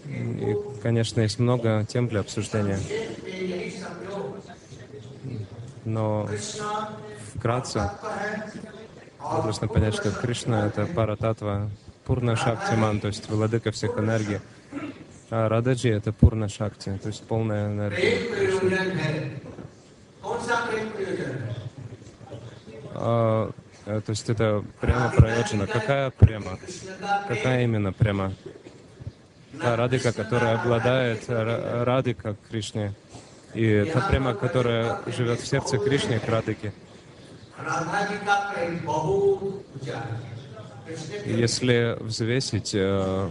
И, 0.07 0.57
конечно, 0.81 1.23
есть 1.23 1.41
много 1.41 1.85
тем 1.89 2.07
для 2.07 2.21
обсуждения. 2.21 2.79
Но 5.85 6.29
вкратце, 7.45 7.91
нужно 9.45 9.69
понять, 9.69 9.95
что 9.95 10.11
Кришна— 10.11 10.67
это 10.69 10.87
пара 10.87 11.15
татва, 11.15 11.69
пурна 12.07 12.37
шакти 12.37 12.75
ман, 12.75 13.01
то 13.01 13.09
есть 13.09 13.29
владыка 13.29 13.71
всех 13.71 13.99
энергий. 13.99 14.41
А 15.29 15.51
Рададжи— 15.51 15.91
это 15.91 16.11
пурна 16.15 16.49
шакти, 16.49 16.99
то 17.03 17.09
есть 17.09 17.23
полная 17.25 17.67
энергия. 17.67 18.19
А, 22.95 23.51
э, 23.85 24.01
то 24.01 24.11
есть 24.11 24.31
это 24.31 24.65
прямо 24.81 25.11
проеджена. 25.11 25.67
Какая 25.67 26.11
према? 26.13 26.59
Какая 27.29 27.65
именно 27.65 27.93
према? 27.93 28.33
Та 29.61 29.77
радика, 29.77 30.13
которая 30.13 30.59
обладает 30.59 31.25
радика 31.29 32.37
Кришне. 32.49 32.95
И 33.53 33.85
та 33.93 34.01
прямо, 34.09 34.33
которая 34.33 35.01
живет 35.09 35.41
в 35.41 35.47
сердце 35.47 35.77
Кришне, 35.77 36.19
к 36.21 36.27
радике. 36.27 36.73
Если 41.25 41.97
взвесить, 42.01 42.73
э, 42.75 43.31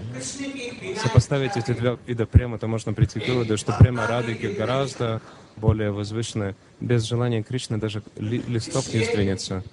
сопоставить 1.02 1.56
эти 1.56 1.74
два 1.74 1.98
вида 2.08 2.26
према, 2.26 2.58
то 2.58 2.68
можно 2.68 2.94
прийти 2.94 3.20
к 3.20 3.28
выводу, 3.28 3.58
что 3.58 3.76
према 3.80 4.08
радыги 4.08 4.48
гораздо 4.48 5.22
более 5.56 5.92
возвышены. 5.92 6.56
Без 6.80 7.04
желания 7.04 7.44
Кришны 7.44 7.78
даже 7.78 8.02
ли, 8.18 8.44
листок 8.48 8.92
не 8.94 9.04
сдвинется. 9.04 9.64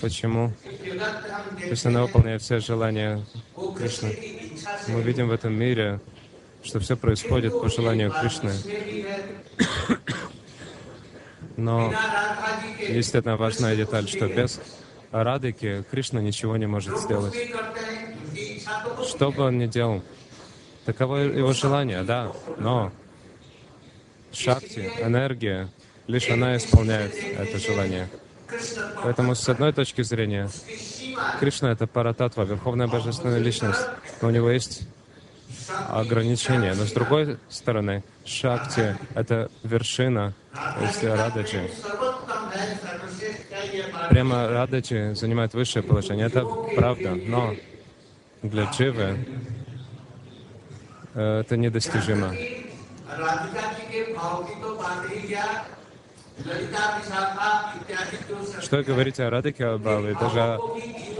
Почему? 0.00 0.52
Если 1.62 1.88
она 1.88 2.02
выполняет 2.02 2.40
все 2.42 2.58
желания 2.60 3.24
Кришны. 3.76 4.16
Мы 4.88 5.02
видим 5.02 5.28
в 5.28 5.32
этом 5.32 5.52
мире, 5.52 6.00
что 6.62 6.80
все 6.80 6.96
происходит 6.96 7.52
по 7.52 7.68
желанию 7.68 8.12
Кришны. 8.12 8.52
Но 11.58 11.92
есть 12.78 13.16
одна 13.16 13.36
важная 13.36 13.74
деталь, 13.74 14.08
что 14.08 14.28
без 14.28 14.60
Радыки 15.10 15.84
Кришна 15.90 16.20
ничего 16.20 16.56
не 16.56 16.66
может 16.66 16.96
сделать. 16.98 17.34
Что 19.04 19.32
бы 19.32 19.42
он 19.42 19.58
ни 19.58 19.66
делал, 19.66 20.02
таково 20.84 21.16
его 21.16 21.52
желание, 21.52 22.04
да, 22.04 22.30
но 22.58 22.92
шакти, 24.32 24.92
энергия, 25.00 25.68
лишь 26.06 26.30
она 26.30 26.56
исполняет 26.56 27.12
это 27.16 27.58
желание. 27.58 28.08
Поэтому 29.02 29.34
с 29.34 29.48
одной 29.48 29.72
точки 29.72 30.02
зрения, 30.02 30.48
Кришна— 31.40 31.72
это 31.72 31.88
парататва, 31.88 32.44
Верховная 32.44 32.86
Божественная 32.86 33.40
Личность, 33.40 33.84
но 34.22 34.28
у 34.28 34.30
него 34.30 34.48
есть 34.48 34.82
ограничения. 35.88 36.74
Но 36.74 36.84
с 36.84 36.92
другой 36.92 37.38
стороны, 37.48 38.04
шакти— 38.24 38.96
это 39.14 39.50
вершина 39.62 40.34
рададжи. 41.02 41.70
Прямо 44.10 44.48
рададжи 44.48 45.14
занимает 45.14 45.54
высшее 45.54 45.82
положение. 45.82 46.26
Это 46.26 46.44
правда. 46.76 47.14
Но 47.14 47.54
для 48.42 48.64
дживы 48.64 49.26
э, 51.14 51.40
это 51.40 51.56
недостижимо. 51.56 52.34
Что 58.60 58.82
говорите 58.82 59.24
о 59.24 59.30
Радике 59.30 59.64
Абаве? 59.66 60.16
Даже 60.20 60.58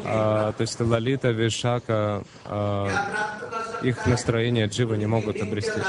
а, 0.05 0.53
то 0.53 0.63
есть 0.63 0.81
Лалита, 0.81 1.31
Вишака, 1.31 2.23
а, 2.45 2.89
их 3.83 4.07
настроение 4.07 4.67
дживы 4.67 4.97
не 4.97 5.07
могут 5.07 5.41
обрести. 5.41 5.81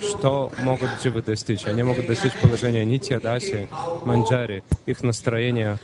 Что 0.00 0.52
могут 0.58 0.90
дживы 1.02 1.22
достичь? 1.22 1.64
Они 1.66 1.82
могут 1.82 2.06
достичь 2.06 2.32
положения 2.34 2.84
Нитья, 2.84 3.20
Даси, 3.20 3.68
Манджари. 4.04 4.64
Их 4.86 5.02
настроение, 5.02 5.78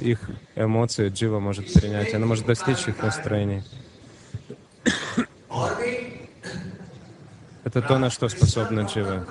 их 0.00 0.20
эмоции 0.56 1.08
джива 1.08 1.38
может 1.38 1.72
принять. 1.72 2.14
Она 2.14 2.26
может 2.26 2.46
достичь 2.46 2.86
их 2.88 3.02
настроений. 3.02 3.62
Это 7.64 7.82
то, 7.82 7.98
на 7.98 8.10
что 8.10 8.28
способна 8.28 8.82
джива. 8.82 9.26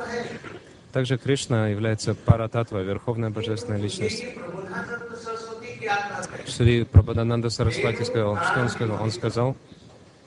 Также 0.93 1.19
Кришна 1.19 1.69
является 1.69 2.15
парататва, 2.15 2.79
Верховная 2.83 3.31
Божественная 3.31 3.79
Личность. 3.79 4.25
प्रबोधानंद 4.35 5.13
सरस्वती 5.25 5.71
क्या 5.81 5.97
करते 6.09 6.37
हैं 6.39 6.47
Шри 6.49 6.85
Прабхадананда 6.85 7.51
Сарасвати 7.51 8.05
сказал, 8.05 8.37
что 8.39 8.61
он 8.61 8.69
сказал? 8.69 9.03
Он 9.03 9.11
сказал 9.13 9.57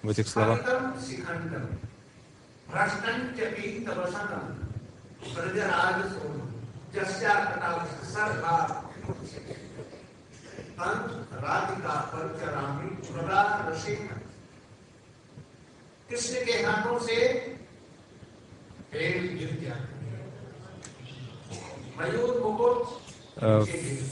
в 0.03 0.09
этих 0.09 0.28
словах, 0.28 0.62
खंडम 0.62 0.93
शिखंडम 1.05 1.66
भ्रष्टं 2.72 3.18
च 3.38 3.39
पीतवसनं 3.55 4.43
प्रजराज 5.34 5.97
सोम 6.14 6.36
जस्या 6.95 7.34
कटाव 7.45 7.78
सर्वा 8.14 8.57
तंत 10.78 11.09
राधिका 11.43 11.95
परचरामी 12.12 12.89
प्रदा 13.12 13.41
रसिक 13.70 14.01
कृष्ण 16.09 16.45
के 16.45 16.53
हाथों 16.66 16.99
से 17.07 17.18
तेल 18.91 19.28
गिर 19.38 19.51
जाते 19.64 19.66
हैं। 19.66 19.70
मयूर 19.70 19.70
मुकुट 19.72 19.95
э, 19.95 19.95
Э, 23.38 23.64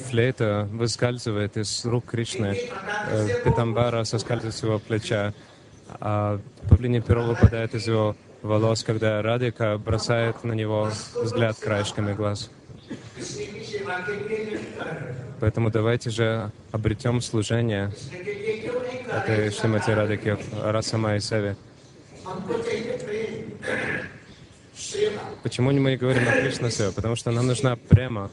флейта 0.08 0.68
выскальзывает 0.70 1.56
из 1.56 1.84
рук 1.86 2.04
Кришны, 2.06 2.58
э, 3.08 3.42
Питамбара 3.42 4.04
соскальзывает 4.04 4.54
с 4.54 4.62
его 4.62 4.78
плеча, 4.78 5.32
а 6.00 6.40
павлине 6.68 7.00
перо 7.00 7.22
выпадает 7.22 7.74
из 7.74 7.86
его 7.86 8.16
волос, 8.42 8.84
когда 8.84 9.22
Радика 9.22 9.78
бросает 9.78 10.44
на 10.44 10.52
него 10.52 10.90
взгляд 11.22 11.56
краешками 11.58 12.12
глаз. 12.12 12.50
Поэтому 15.40 15.70
давайте 15.70 16.10
же 16.10 16.50
обретем 16.70 17.22
служение 17.22 17.92
этой 19.10 19.50
Шримати 19.50 19.90
Радики 19.90 20.36
Расамай 20.62 21.20
Сави. 21.20 21.56
Почему 25.44 25.72
мы 25.72 25.90
не 25.90 25.96
говорим 25.98 26.26
о 26.26 26.32
Кришна 26.32 26.70
Сева? 26.70 26.90
Потому 26.90 27.16
что 27.16 27.30
нам 27.30 27.46
нужна 27.46 27.76
према, 27.76 28.30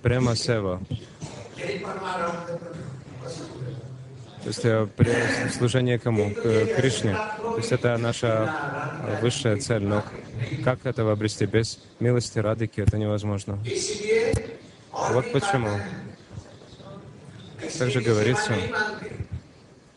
према 0.00 0.34
Сева. 0.34 0.80
То 4.40 4.48
есть 4.48 4.64
э, 4.64 4.88
служение 5.54 5.98
кому? 5.98 6.30
К 6.30 6.38
э, 6.42 6.74
Кришне. 6.74 7.14
То 7.14 7.58
есть 7.58 7.70
это 7.70 7.98
наша 7.98 8.50
э, 9.06 9.20
высшая 9.20 9.58
цель. 9.58 9.82
Но 9.82 10.02
как 10.64 10.86
этого 10.86 11.12
обрести? 11.12 11.44
Без 11.44 11.80
милости 12.00 12.38
Радыки 12.38 12.80
это 12.80 12.96
невозможно. 12.96 13.58
Вот 14.90 15.32
почему. 15.32 15.68
Также 17.78 18.00
говорится, 18.00 18.54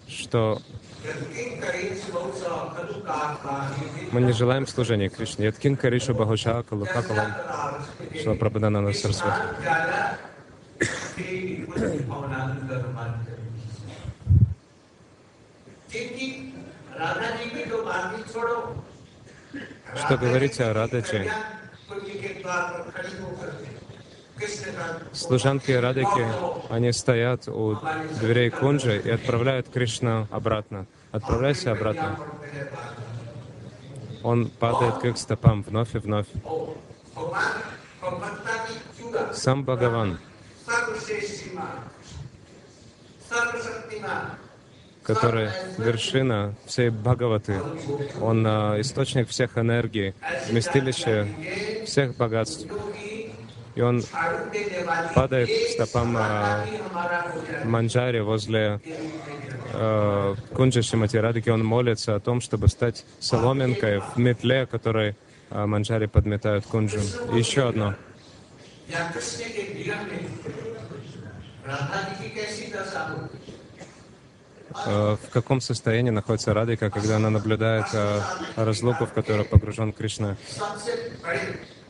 что 0.10 0.62
мы 4.12 4.22
не 4.22 4.32
желаем 4.34 4.68
служения 4.68 5.10
Кришне. 5.10 5.46
Я 5.46 5.52
Яткин 5.52 5.76
Кариша 5.76 6.14
Бхагуша 6.14 6.64
Калукакалам 6.64 7.34
Шла 8.22 8.36
Прабхаданана 8.36 8.94
Сарасвати. 8.94 9.42
Что 19.96 20.18
говорите 20.18 20.64
о 20.64 20.74
Радаче? 20.74 21.32
Служанки 25.14 25.72
Радыки, 25.72 26.26
они 26.70 26.92
стоят 26.92 27.48
у 27.48 27.78
дверей 28.20 28.50
Кунджи 28.50 29.02
и 29.04 29.10
отправляют 29.10 29.70
Кришну 29.70 30.28
обратно. 30.32 30.86
Отправляйся 31.12 31.72
обратно. 31.72 32.18
Он 34.24 34.50
падает 34.50 34.98
к 34.98 35.06
их 35.06 35.18
стопам 35.18 35.64
вновь 35.64 35.96
и 35.96 36.00
вновь. 36.00 36.28
Сам 39.34 39.64
Бхагаван, 39.64 40.20
который 45.04 45.50
вершина 45.78 46.56
всей 46.66 46.90
Бхагаваты, 46.90 47.62
он 48.20 48.46
э, 48.46 48.82
источник 48.82 49.30
всех 49.30 49.58
энергий, 49.58 50.14
вместилище 50.50 51.84
всех 51.86 52.18
богатств 52.18 52.68
и 53.78 53.82
он 53.82 54.04
падает 55.14 55.50
к 55.50 55.72
стопам 55.74 56.18
а, 56.18 56.66
Манджари 57.64 58.22
возле 58.22 58.82
э, 59.72 60.36
Кунджи 60.56 60.82
Шимати 60.82 61.50
Он 61.50 61.64
молится 61.64 62.16
о 62.16 62.20
том, 62.20 62.42
чтобы 62.42 62.70
стать 62.70 63.06
соломинкой 63.20 64.00
в 64.00 64.18
метле, 64.18 64.66
которой 64.66 65.16
а, 65.52 65.68
Манджари 65.68 66.08
подметают 66.08 66.66
Кунджу. 66.66 67.00
Еще 67.34 67.70
одно. 67.70 67.94
В 74.86 75.30
каком 75.32 75.62
состоянии 75.62 76.12
находится 76.12 76.54
Радика, 76.54 76.90
когда 76.90 77.18
она 77.18 77.30
наблюдает 77.30 77.86
разлуку, 78.56 79.06
в 79.06 79.14
которую 79.14 79.46
погружен 79.46 79.92
Кришна? 79.94 80.36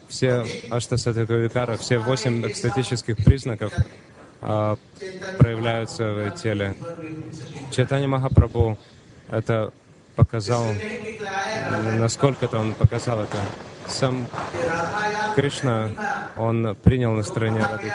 все 0.07 0.45
аштасатаковикара, 0.69 1.77
все 1.77 1.99
восемь 1.99 2.45
экстатических 2.47 3.17
признаков 3.17 3.73
а, 4.41 4.77
проявляются 5.37 6.13
в 6.13 6.31
теле. 6.31 6.75
Чайтанья 7.71 8.07
Махапрабху 8.07 8.77
это 9.29 9.71
показал, 10.15 10.65
насколько-то 11.97 12.59
он 12.59 12.73
показал 12.73 13.21
это. 13.21 13.37
Сам 13.87 14.27
Кришна, 15.35 15.91
он 16.35 16.75
принял 16.83 17.13
настроение 17.13 17.63
ради 17.63 17.91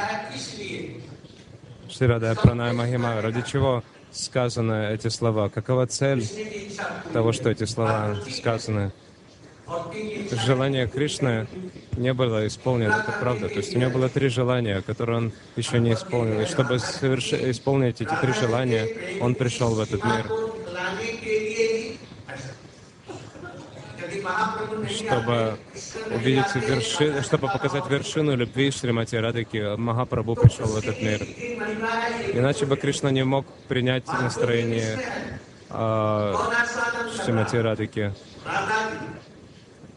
Шрирада 1.90 2.34
Пранай 2.34 2.72
Махима. 2.72 3.20
Ради 3.20 3.43
чего 3.43 3.84
сказаны 4.10 4.94
эти 4.94 5.09
слова? 5.09 5.48
Какова 5.51 5.86
цель 5.86 6.26
того, 7.12 7.32
что 7.32 7.51
эти 7.51 7.64
слова 7.64 8.16
сказаны? 8.30 8.93
желание 10.44 10.86
Кришны 10.86 11.47
не 11.97 12.12
было 12.12 12.47
исполнено, 12.47 13.05
это 13.07 13.12
правда. 13.19 13.49
То 13.49 13.57
есть 13.57 13.74
у 13.74 13.78
него 13.78 13.90
было 13.90 14.09
три 14.09 14.28
желания, 14.28 14.82
которые 14.82 15.19
он 15.19 15.32
еще 15.57 15.78
не 15.78 15.93
исполнил. 15.93 16.40
И 16.40 16.47
чтобы 16.47 16.78
соверш... 16.78 17.32
исполнить 17.32 18.01
эти 18.01 18.15
три 18.20 18.32
желания, 18.32 18.89
он 19.20 19.35
пришел 19.35 19.74
в 19.74 19.81
этот 19.81 20.05
мир. 20.05 20.27
Чтобы 24.89 25.59
увидеть 26.15 26.55
вершину, 26.55 27.23
чтобы 27.23 27.49
показать 27.49 27.89
вершину 27.90 28.36
любви 28.36 28.70
Шримати 28.70 29.16
Радыки, 29.16 29.77
Махапрабху 29.77 30.36
пришел 30.36 30.66
в 30.66 30.77
этот 30.77 31.01
мир. 31.03 31.20
Иначе 32.32 32.66
бы 32.66 32.77
Кришна 32.77 33.11
не 33.11 33.24
мог 33.24 33.47
принять 33.69 34.07
настроение 34.07 34.99
э, 35.70 36.35
Шримати 37.24 37.57
Радыки. 37.57 38.12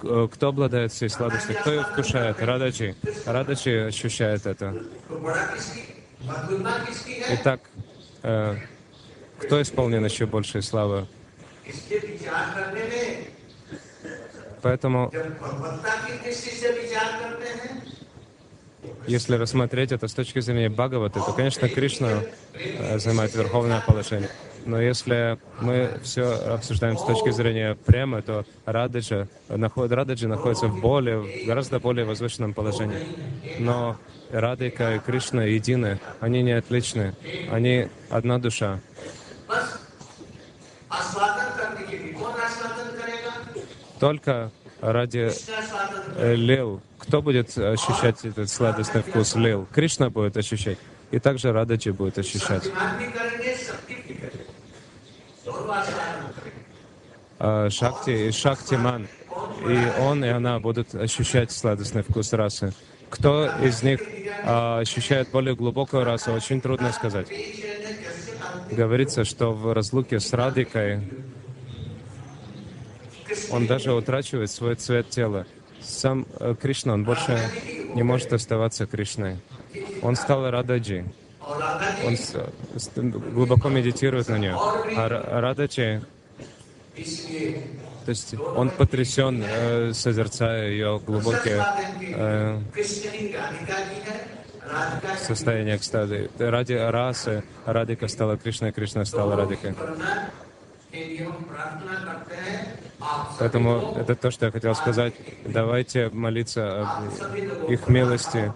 Э, 0.08 0.28
кто 0.32 0.50
обладает 0.50 0.92
всей 0.92 1.10
сладостью, 1.10 1.56
кто 1.60 1.72
ее 1.72 1.84
вкушает? 1.84 2.38
Радачи. 2.40 2.96
Радачи 3.26 3.70
ощущает 3.88 4.46
это. 4.46 4.76
Итак, 7.30 7.60
э, 8.22 8.56
кто 9.40 9.62
исполнен 9.62 10.06
еще 10.06 10.28
большей 10.28 10.62
славы? 10.62 11.08
Поэтому 14.62 15.12
если 19.08 19.36
рассмотреть 19.36 19.92
это 19.92 20.08
с 20.08 20.14
точки 20.14 20.40
зрения 20.40 20.70
Бхагаваты, 20.70 21.20
то, 21.20 21.32
конечно, 21.34 21.70
Кришна 21.70 22.24
э, 22.54 23.00
занимает 23.00 23.36
верховное 23.36 23.82
положение. 23.86 24.30
Но 24.66 24.82
если 24.82 25.38
мы 25.62 26.00
все 26.04 26.24
обсуждаем 26.24 26.98
с 26.98 27.04
точки 27.04 27.30
зрения 27.30 27.78
премы, 27.86 28.24
то 28.24 28.46
Рададжа, 28.66 29.28
Рададжа 29.48 30.28
находится 30.28 30.68
в 30.68 30.82
более, 30.82 31.20
в 31.20 31.46
гораздо 31.46 31.80
более 31.80 32.06
возвышенном 32.06 32.56
положении. 32.56 32.98
Но 33.60 33.98
Радика 34.32 34.96
и 34.96 35.00
Кришна 35.00 35.44
едины, 35.44 36.00
они 36.20 36.42
не 36.42 36.54
отличны, 36.54 37.14
они 37.52 37.90
одна 38.10 38.40
душа. 38.40 38.80
Только 44.00 44.52
ради 44.82 45.32
э, 46.18 46.36
лил 46.36 46.82
кто 47.08 47.22
будет 47.22 47.56
э, 47.58 47.74
ощущать 47.74 48.26
этот 48.26 48.50
сладостный 48.50 49.02
вкус 49.02 49.36
лил? 49.36 49.68
Кришна 49.72 50.10
будет 50.10 50.38
ощущать. 50.38 50.78
И 51.12 51.20
также 51.20 51.52
радачи 51.52 51.90
будет 51.90 52.18
ощущать. 52.18 52.64
А, 57.38 57.70
Шакти 57.70 58.28
и 58.28 58.32
Шактиман. 58.32 59.08
И 59.68 60.02
он, 60.02 60.26
и 60.26 60.30
она 60.30 60.60
будут 60.60 60.96
ощущать 60.96 61.52
сладостный 61.52 62.02
вкус 62.02 62.34
расы. 62.34 62.74
Кто 63.10 63.46
из 63.62 63.84
них 63.84 64.02
а, 64.44 64.80
ощущает 64.80 65.30
более 65.30 65.56
глубокую 65.56 66.04
расу, 66.04 66.34
очень 66.34 66.60
трудно 66.60 66.92
сказать. 66.92 67.28
Говорится, 68.72 69.26
что 69.26 69.54
в 69.54 69.74
разлуке 69.74 70.20
с 70.20 70.34
Радикой 70.34 71.08
он 73.52 73.68
даже 73.68 73.94
утрачивает 73.94 74.50
свой 74.50 74.76
цвет 74.76 75.10
тела. 75.10 75.46
Сам 75.82 76.26
э, 76.40 76.56
Кришна, 76.60 76.94
он 76.94 77.04
больше 77.04 77.40
не 77.94 78.04
может 78.04 78.34
оставаться 78.34 78.86
Кришной. 78.86 79.38
Он 80.02 80.16
стал 80.16 80.50
Рададжи. 80.50 81.06
Он 81.42 83.12
глубоко 83.12 83.70
медитирует 83.70 84.30
на 84.30 84.38
нее. 84.38 84.58
А 84.98 85.42
Рададжи, 85.42 86.02
то 88.06 88.10
есть 88.10 88.36
он 88.56 88.70
потрясен, 88.70 89.44
э, 89.46 89.92
созерцая 89.94 90.70
ее 90.70 91.02
глубокие 91.06 91.66
э, 92.02 92.62
состояние 95.20 95.76
экстаза. 95.76 96.30
Ради 96.38 96.74
расы 96.74 97.44
Радика 97.66 98.08
стала 98.08 98.38
Кришной, 98.38 98.72
Кришна 98.72 99.06
стала 99.06 99.36
Радикой. 99.36 99.76
Поэтому 103.40 103.96
это 103.98 104.16
то, 104.16 104.32
что 104.32 104.46
я 104.48 104.52
хотел 104.52 104.76
сказать. 104.76 105.14
Давайте 105.46 106.10
молиться 106.10 106.82
об 106.82 107.70
их 107.70 107.88
милости. 107.88 108.52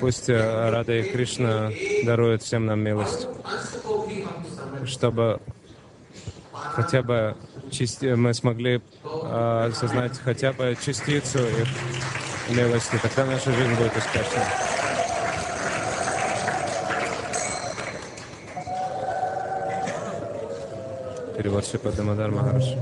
Пусть 0.00 0.28
э, 0.28 0.70
Рада 0.70 0.92
и 0.96 1.02
Кришна 1.02 1.70
дарует 2.04 2.42
всем 2.42 2.66
нам 2.66 2.80
милость, 2.80 3.28
чтобы 4.86 5.40
хотя 6.52 7.02
бы 7.02 7.36
мы 8.16 8.34
смогли 8.34 8.80
э, 9.04 9.68
осознать 9.70 10.18
хотя 10.18 10.52
бы 10.52 10.76
частицу 10.84 11.40
их 11.40 11.68
милости. 12.56 12.98
Тогда 13.02 13.26
наша 13.26 13.52
жизнь 13.52 13.74
будет 13.74 13.96
успешной. 13.96 14.44
Перевод 21.40 21.64
Шипа 21.66 21.90
Дамадар 21.90 22.30
Махараш. 22.30 22.74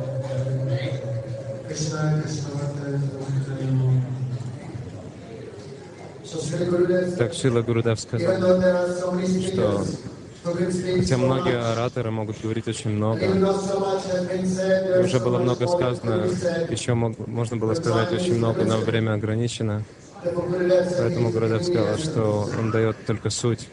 Так 7.17 7.35
Шила 7.35 7.63
Гурудев 7.63 8.01
сказал, 8.01 8.37
что 9.47 9.85
хотя 10.97 11.19
многие 11.19 11.73
ораторы 11.73 12.11
могут 12.11 12.41
говорить 12.43 12.67
очень 12.67 12.91
много, 12.91 13.21
уже 15.05 15.21
было 15.21 15.39
много 15.39 15.69
сказано, 15.69 16.25
еще 16.69 16.95
мог- 16.95 17.29
можно 17.29 17.57
было 17.57 17.75
сказать 17.75 18.13
очень 18.13 18.39
много, 18.39 18.65
но 18.65 18.79
время 18.79 19.13
ограничено. 19.15 19.85
Поэтому 20.25 21.31
he 21.31 21.63
сказал, 21.63 21.97
что 21.97 22.51
он 22.59 22.73
дает 22.73 22.97
только 23.07 23.31
суть. 23.31 23.69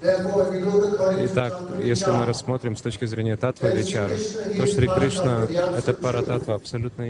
Итак, 0.00 1.60
если 1.82 2.10
мы 2.10 2.24
рассмотрим 2.24 2.76
с 2.76 2.80
точки 2.82 3.04
зрения 3.04 3.36
татвы 3.36 3.70
Вичара, 3.70 4.14
то 4.56 4.66
Шри 4.66 4.88
Кришна— 4.88 5.46
это 5.78 5.92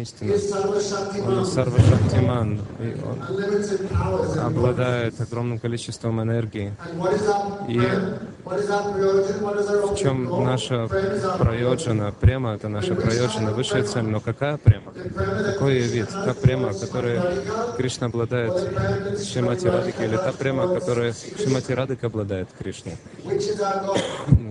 истина. 0.03 0.29
he 0.29 0.35
is 0.35 0.53
Sarva 0.53 0.79
Shaktiman, 0.79 1.39
Он 1.39 1.47
Сарвашактиман, 1.47 2.61
и 2.81 2.97
он 3.05 4.47
обладает 4.47 5.21
огромным 5.21 5.59
количеством 5.59 6.23
энергии. 6.23 6.75
И 7.69 7.81
В 8.49 9.97
чем 9.97 10.45
наша 10.45 10.89
проёджина? 11.39 12.15
Према— 12.19 12.55
это 12.57 12.69
наша 12.69 12.95
проёджина, 12.95 13.53
высшая 13.53 13.83
цель. 13.83 14.05
Но 14.05 14.21
какая 14.21 14.57
према? 14.57 14.93
Какой 15.45 15.75
ее 15.75 15.89
вид? 15.89 16.09
Та 16.09 16.35
према, 16.35 16.73
которой 16.73 17.21
Кришна 17.77 18.07
обладает 18.07 18.53
Шримати 19.23 19.67
Радыка, 19.67 20.05
или 20.05 20.17
та 20.17 20.33
према, 20.33 20.67
которой 20.69 21.13
Шримати 21.13 21.73
Радыка 21.73 22.07
обладает 22.07 22.49
goal? 22.59 23.99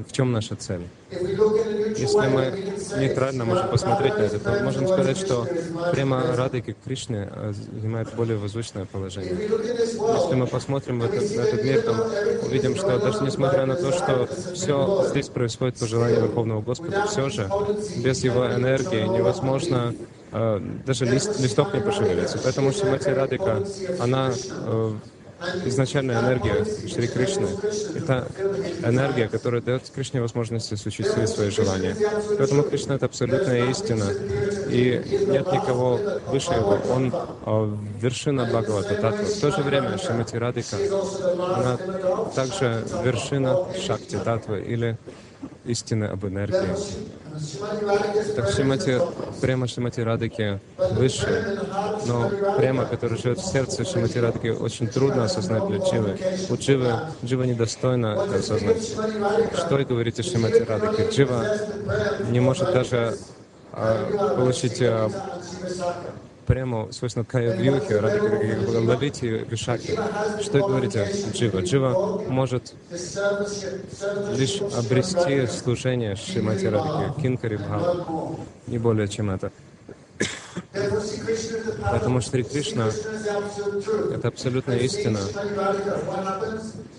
В 0.07 0.11
чем 0.11 0.32
наша 0.32 0.56
цель? 0.56 0.82
Если 1.10 2.28
мы 2.28 2.99
нейтрально 2.99 3.45
можем 3.45 3.69
посмотреть 3.69 4.18
на 4.18 4.22
это, 4.24 4.40
то 4.40 4.64
можем 4.64 4.88
сказать, 4.88 5.18
что 5.18 5.48
према. 5.91 6.24
Радыки 6.36 6.74
к 6.74 6.84
Кришне 6.84 7.30
э, 7.32 7.53
занимает 7.82 8.14
более 8.15 8.38
возвышенное 8.38 8.86
положение. 8.86 9.34
Если 9.40 10.36
мы 10.36 10.48
посмотрим 10.48 10.99
в 10.99 11.06
этот, 11.06 11.36
на 11.36 11.41
этот 11.41 11.64
мир, 11.64 11.82
то 11.82 12.11
увидим, 12.45 12.76
что 12.76 12.99
даже 12.99 13.24
несмотря 13.24 13.65
на 13.65 13.76
то, 13.76 13.86
что 13.91 14.27
все 14.53 15.05
здесь 15.09 15.30
происходит 15.30 15.77
по 15.77 15.88
желанию 15.88 16.22
Верховного 16.22 16.61
Господа, 16.61 17.05
все 17.07 17.30
же 17.30 17.49
без 17.97 18.23
его 18.23 18.45
энергии 18.47 19.03
невозможно 19.03 19.93
э, 20.31 20.61
даже 20.85 21.05
лист, 21.05 21.39
листок 21.39 21.73
не 21.73 21.81
пошевелится. 21.81 22.39
Поэтому 22.43 22.72
Шримати 22.72 23.09
Радика, 23.09 23.64
она 23.99 24.31
э, 24.31 24.91
изначальная 25.65 26.19
энергия 26.19 26.65
Шри 26.88 27.07
Кришны. 27.07 27.47
Это 27.95 28.27
энергия, 28.84 29.27
которая 29.27 29.61
дает 29.61 29.84
Кришне 29.93 30.22
возможность 30.22 30.72
осуществить 30.72 31.30
свои 31.30 31.49
желания. 31.49 31.95
Поэтому 32.38 32.64
Кришна— 32.64 32.95
это 32.97 33.05
абсолютная 33.05 33.69
истина. 33.69 34.05
И 34.69 35.01
нет 35.27 35.51
никого 35.51 35.99
выше 36.27 36.51
его. 36.51 36.80
Он 36.89 37.14
э, 37.45 37.77
вершина 38.01 38.45
Бхагавата 38.45 38.95
Татва. 38.95 39.26
В 39.26 39.39
то 39.39 39.51
же 39.51 39.61
время 39.61 39.97
Шримати 39.97 40.35
Радика, 40.35 40.77
она 41.55 41.77
также 42.35 42.84
вершина 43.03 43.65
Шакти 43.80 44.18
Татвы 44.18 44.61
или 44.61 44.97
истины 45.65 46.05
об 46.05 46.26
энергии. 46.26 46.76
Так 48.35 48.51
Шримати, 48.51 49.01
према 49.41 49.68
Шримати 49.68 50.03
Радыки 50.03 50.59
выше, 50.77 51.59
но 52.07 52.31
према, 52.57 52.85
которая 52.85 53.18
живет 53.18 53.39
в 53.39 53.45
сердце 53.45 53.85
Шримати 53.85 54.19
Радыки, 54.19 54.47
очень 54.47 54.88
трудно 54.88 55.23
осознать 55.23 55.68
для 55.68 55.77
Дживы. 55.77 56.18
У 56.49 56.55
Дживы, 56.55 56.93
Джива 57.23 57.43
недостойно 57.43 58.26
это 58.26 58.39
осознать. 58.39 58.95
Что 59.57 59.80
и 59.80 59.85
говорите 59.85 60.23
Шримати 60.23 60.64
Радыки? 60.64 61.09
Джива 61.11 61.45
не 62.30 62.39
может 62.39 62.72
даже 62.72 63.18
а, 63.72 64.35
получить 64.35 64.81
а, 64.81 65.09
Кая 67.26 67.56
Вьюхи, 67.57 67.91
Радыки, 67.91 68.65
ловить 68.78 69.22
и 69.22 69.30
Вишаки. 69.30 69.99
Что 70.41 70.60
говорите 70.60 71.06
Джива? 71.34 71.60
Джива 71.60 72.24
может 72.30 72.74
лишь 74.34 74.61
обрести 74.61 75.45
служение 75.48 76.15
Шримати 76.15 76.65
Радыки, 76.68 77.22
Кинкари 77.22 77.57
Бхава, 77.57 78.38
не 78.68 78.78
более 78.78 79.10
чем 79.10 79.30
это. 79.30 79.52
Что 81.84 82.22
Шри 82.22 82.44
Кришна 82.44 82.88
это 84.14 84.30
абсолютная 84.30 84.78
истина. 84.78 85.19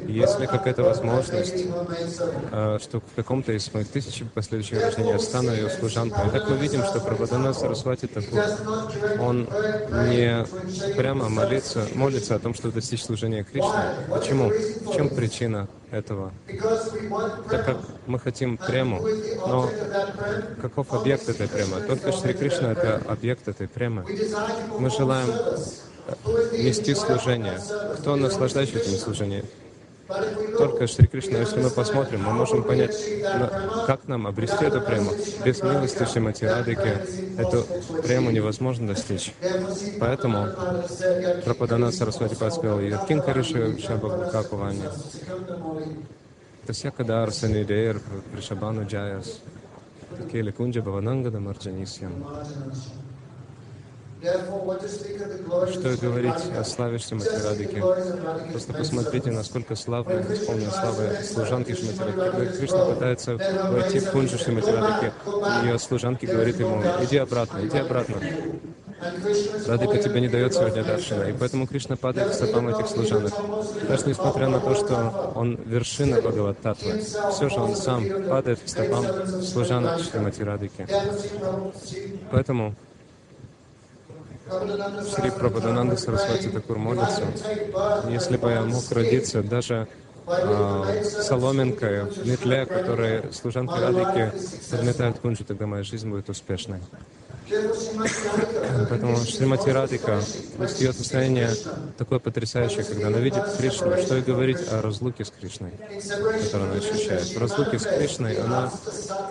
есть 0.08 0.40
ли 0.40 0.46
какая-то 0.46 0.82
возможность, 0.82 1.66
э, 2.52 2.78
что 2.80 3.00
в 3.00 3.14
каком-то 3.14 3.52
из 3.52 3.72
моих 3.74 3.88
тысяч 3.88 4.22
последующих 4.32 4.82
рождений 4.82 5.12
я 5.12 5.18
стану 5.18 5.52
ее 5.52 5.68
служанкой. 5.68 6.28
И 6.28 6.30
так 6.30 6.48
мы 6.48 6.56
видим, 6.56 6.82
что 6.84 7.00
Прабхаданан 7.00 7.54
Сарасвати 7.54 8.06
Такур, 8.06 8.40
он 9.20 9.48
не 10.08 10.46
прямо 10.96 11.28
молится, 11.28 11.86
молится 11.94 12.36
о 12.36 12.38
том, 12.38 12.54
чтобы 12.54 12.74
достичь 12.74 13.02
служения 13.02 13.44
Кришне. 13.44 13.70
Почему? 14.08 14.48
В 14.48 14.94
чем 14.94 15.10
причина 15.10 15.68
этого? 15.90 16.32
Так 17.50 17.66
как 17.66 17.78
мы 18.06 18.18
хотим 18.18 18.56
прему, 18.56 19.02
но 19.46 19.68
каков 20.60 20.92
объект 20.92 21.28
этой 21.28 21.48
премы? 21.48 21.80
Только 21.86 22.12
Шри 22.12 22.32
Кришна— 22.34 22.72
это 22.72 23.02
объект 23.08 23.48
этой 23.48 23.68
премы. 23.68 24.04
Мы 24.78 24.90
желаем 24.90 25.28
нести 26.52 26.94
служение. 26.94 27.58
Кто 27.98 28.16
наслаждающий 28.16 28.80
этим 28.80 28.96
служением? 28.98 29.46
Только 30.58 30.86
Шри 30.86 31.06
Кришна. 31.06 31.38
Если 31.38 31.60
мы 31.60 31.70
посмотрим, 31.70 32.22
мы 32.22 32.32
можем 32.32 32.62
понять, 32.62 32.96
как 33.86 34.08
нам 34.08 34.26
обрести 34.26 34.64
эту 34.64 34.80
прему. 34.80 35.12
Без 35.44 35.62
милости 35.62 36.04
Шримати 36.04 36.44
Радыки 36.44 36.98
эту 37.38 37.64
прему 38.02 38.30
невозможно 38.30 38.88
достичь. 38.88 39.32
Поэтому 39.98 40.48
Прабхадана 41.44 41.92
Сарасвати 41.92 42.34
сказал, 42.34 42.80
«Яткин 42.80 43.22
Кариши 43.22 43.78
Шабабхакувани». 43.78 44.82
Тасья 46.66 46.90
Кадар 46.90 47.32
Санидеер 47.32 48.00
Пришабану 48.32 48.86
Джаяс. 48.86 49.40
Келе 50.30 50.52
Кунджа 50.52 50.82
Баванангада 50.82 51.40
Марджанисьям. 51.40 52.12
Что 54.20 55.96
говорить 56.00 56.34
о 56.58 56.62
славе 56.64 56.98
Шримати 56.98 57.42
Радыки? 57.42 57.82
Просто 58.50 58.72
посмотрите, 58.74 59.30
насколько 59.30 59.74
славы, 59.74 60.22
исполнена 60.30 60.70
славы 60.70 61.24
служанки 61.24 61.74
Шримати 61.74 62.00
Радыки. 62.00 62.56
Кришна 62.58 62.84
пытается 62.84 63.36
войти 63.70 63.98
в 64.00 64.10
кунджу 64.10 64.36
Шримати 64.36 64.68
Радыки, 64.68 65.12
ее 65.64 65.78
служанки 65.78 66.26
говорит 66.26 66.60
ему, 66.60 66.82
иди 67.02 67.16
обратно, 67.16 67.66
иди 67.66 67.78
обратно. 67.78 68.16
Радыка 69.66 69.96
тебе 69.96 70.20
не 70.20 70.28
дает 70.28 70.52
сегодня 70.52 70.84
даршина. 70.84 71.22
И 71.24 71.32
поэтому 71.32 71.66
Кришна 71.66 71.96
падает 71.96 72.30
к 72.30 72.34
стопам 72.34 72.68
этих 72.68 72.88
служанок. 72.88 73.32
Даже 73.88 74.06
несмотря 74.06 74.48
на 74.48 74.60
то, 74.60 74.74
что 74.74 75.32
он 75.34 75.58
вершина 75.64 76.20
Бхагават 76.20 76.60
Татвы, 76.60 77.00
все 77.32 77.48
же 77.48 77.58
он 77.58 77.74
сам 77.74 78.04
падает 78.28 78.60
к 78.60 78.68
стопам 78.68 79.06
служанок 79.42 80.00
Шримати 80.00 80.42
Радыки. 80.42 80.86
Поэтому 82.30 82.74
Шри 85.14 85.30
Прабхадананда 85.30 85.96
Сарасвати 85.96 86.48
Такур 86.48 86.78
молится, 86.78 87.22
если 88.08 88.36
бы 88.36 88.50
я 88.50 88.62
мог 88.62 88.82
родиться 88.90 89.42
даже 89.42 89.86
а, 90.30 91.02
соломинкой 91.04 92.04
в 92.04 92.26
метле, 92.26 92.66
которой 92.66 93.32
служанки 93.32 93.78
Радыки 93.78 94.32
подметают 94.70 95.18
кунджу, 95.18 95.44
тогда 95.44 95.66
моя 95.66 95.82
жизнь 95.82 96.08
будет 96.08 96.28
успешной. 96.28 96.78
Поэтому 98.88 99.16
Шримати 99.16 99.70
Радика, 99.70 100.20
ее 100.78 100.92
состояние 100.92 101.50
такое 101.98 102.20
потрясающее, 102.20 102.84
когда 102.84 103.08
она 103.08 103.18
видит 103.18 103.42
Кришну, 103.58 103.96
что 103.96 104.16
и 104.16 104.22
говорить 104.22 104.58
о 104.70 104.80
разлуке 104.80 105.24
с 105.24 105.30
Кришной, 105.30 105.72
которую 106.44 106.70
она 106.70 106.78
ощущает. 106.78 107.24
В 107.24 107.38
разлуке 107.38 107.78
с 107.78 107.84
Кришной 107.84 108.36
она 108.36 108.70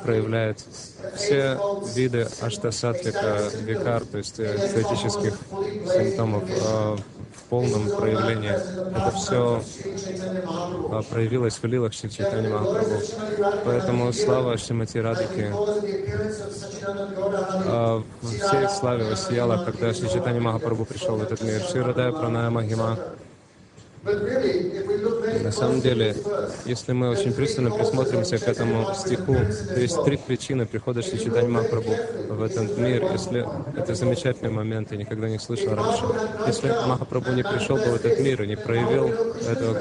проявляет 0.03 0.59
все 1.15 1.57
виды 1.95 2.27
аштасатвика, 2.41 3.49
викар, 3.61 4.03
то 4.05 4.17
есть 4.17 4.39
э, 4.39 4.55
экзотических 4.65 5.37
симптомов 5.85 6.43
э, 6.49 6.95
в 6.95 7.18
полном 7.49 7.89
проявлении. 7.89 8.51
Это 8.51 9.11
все 9.15 9.61
а, 10.91 11.01
проявилось 11.03 11.59
в 11.61 11.65
лилах 11.65 11.93
Шри 11.93 12.09
Чайтани 12.09 12.47
Махапрабху. 12.47 13.01
Поэтому 13.65 14.13
слава 14.13 14.57
Шримати 14.57 14.97
Hari, 14.97 15.53
а, 17.65 18.03
в 18.21 18.27
всей 18.27 18.69
славе 18.69 19.03
воссияла, 19.05 19.63
когда 19.65 19.93
Шри 19.93 20.09
Чайтани 20.09 20.39
Махапрабху 20.39 20.85
пришел 20.85 21.17
в 21.17 21.23
этот 21.23 21.41
мир. 21.41 21.61
Ширадая 21.61 22.11
Праная 22.11 22.49
Махима. 22.49 22.97
На 25.43 25.51
самом 25.51 25.81
деле, 25.81 26.15
если 26.65 26.93
мы 26.93 27.09
очень 27.09 27.33
пристально 27.33 27.71
присмотримся 27.71 28.37
к 28.37 28.47
этому 28.47 28.93
стиху, 28.95 29.35
то 29.35 29.79
есть 29.79 30.03
три 30.05 30.17
причины 30.17 30.65
прихода 30.65 31.01
Шри 31.01 31.19
Чайтани 31.19 31.47
Махапрабху 31.47 31.95
в 32.29 32.41
этот 32.41 32.77
мир. 32.77 33.03
Если 33.11 33.45
это 33.77 33.95
замечательный 33.95 34.51
момент, 34.51 34.91
я 34.91 34.97
никогда 34.97 35.27
не 35.27 35.39
слышал 35.39 35.75
раньше. 35.75 36.03
Если 36.47 36.69
Махапрабху 36.87 37.31
не 37.31 37.43
пришел 37.43 37.75
бы 37.75 37.83
в 37.83 37.95
этот 37.95 38.19
мир 38.19 38.41
и 38.43 38.47
не 38.47 38.57
проявил 38.57 39.07
этого 39.07 39.77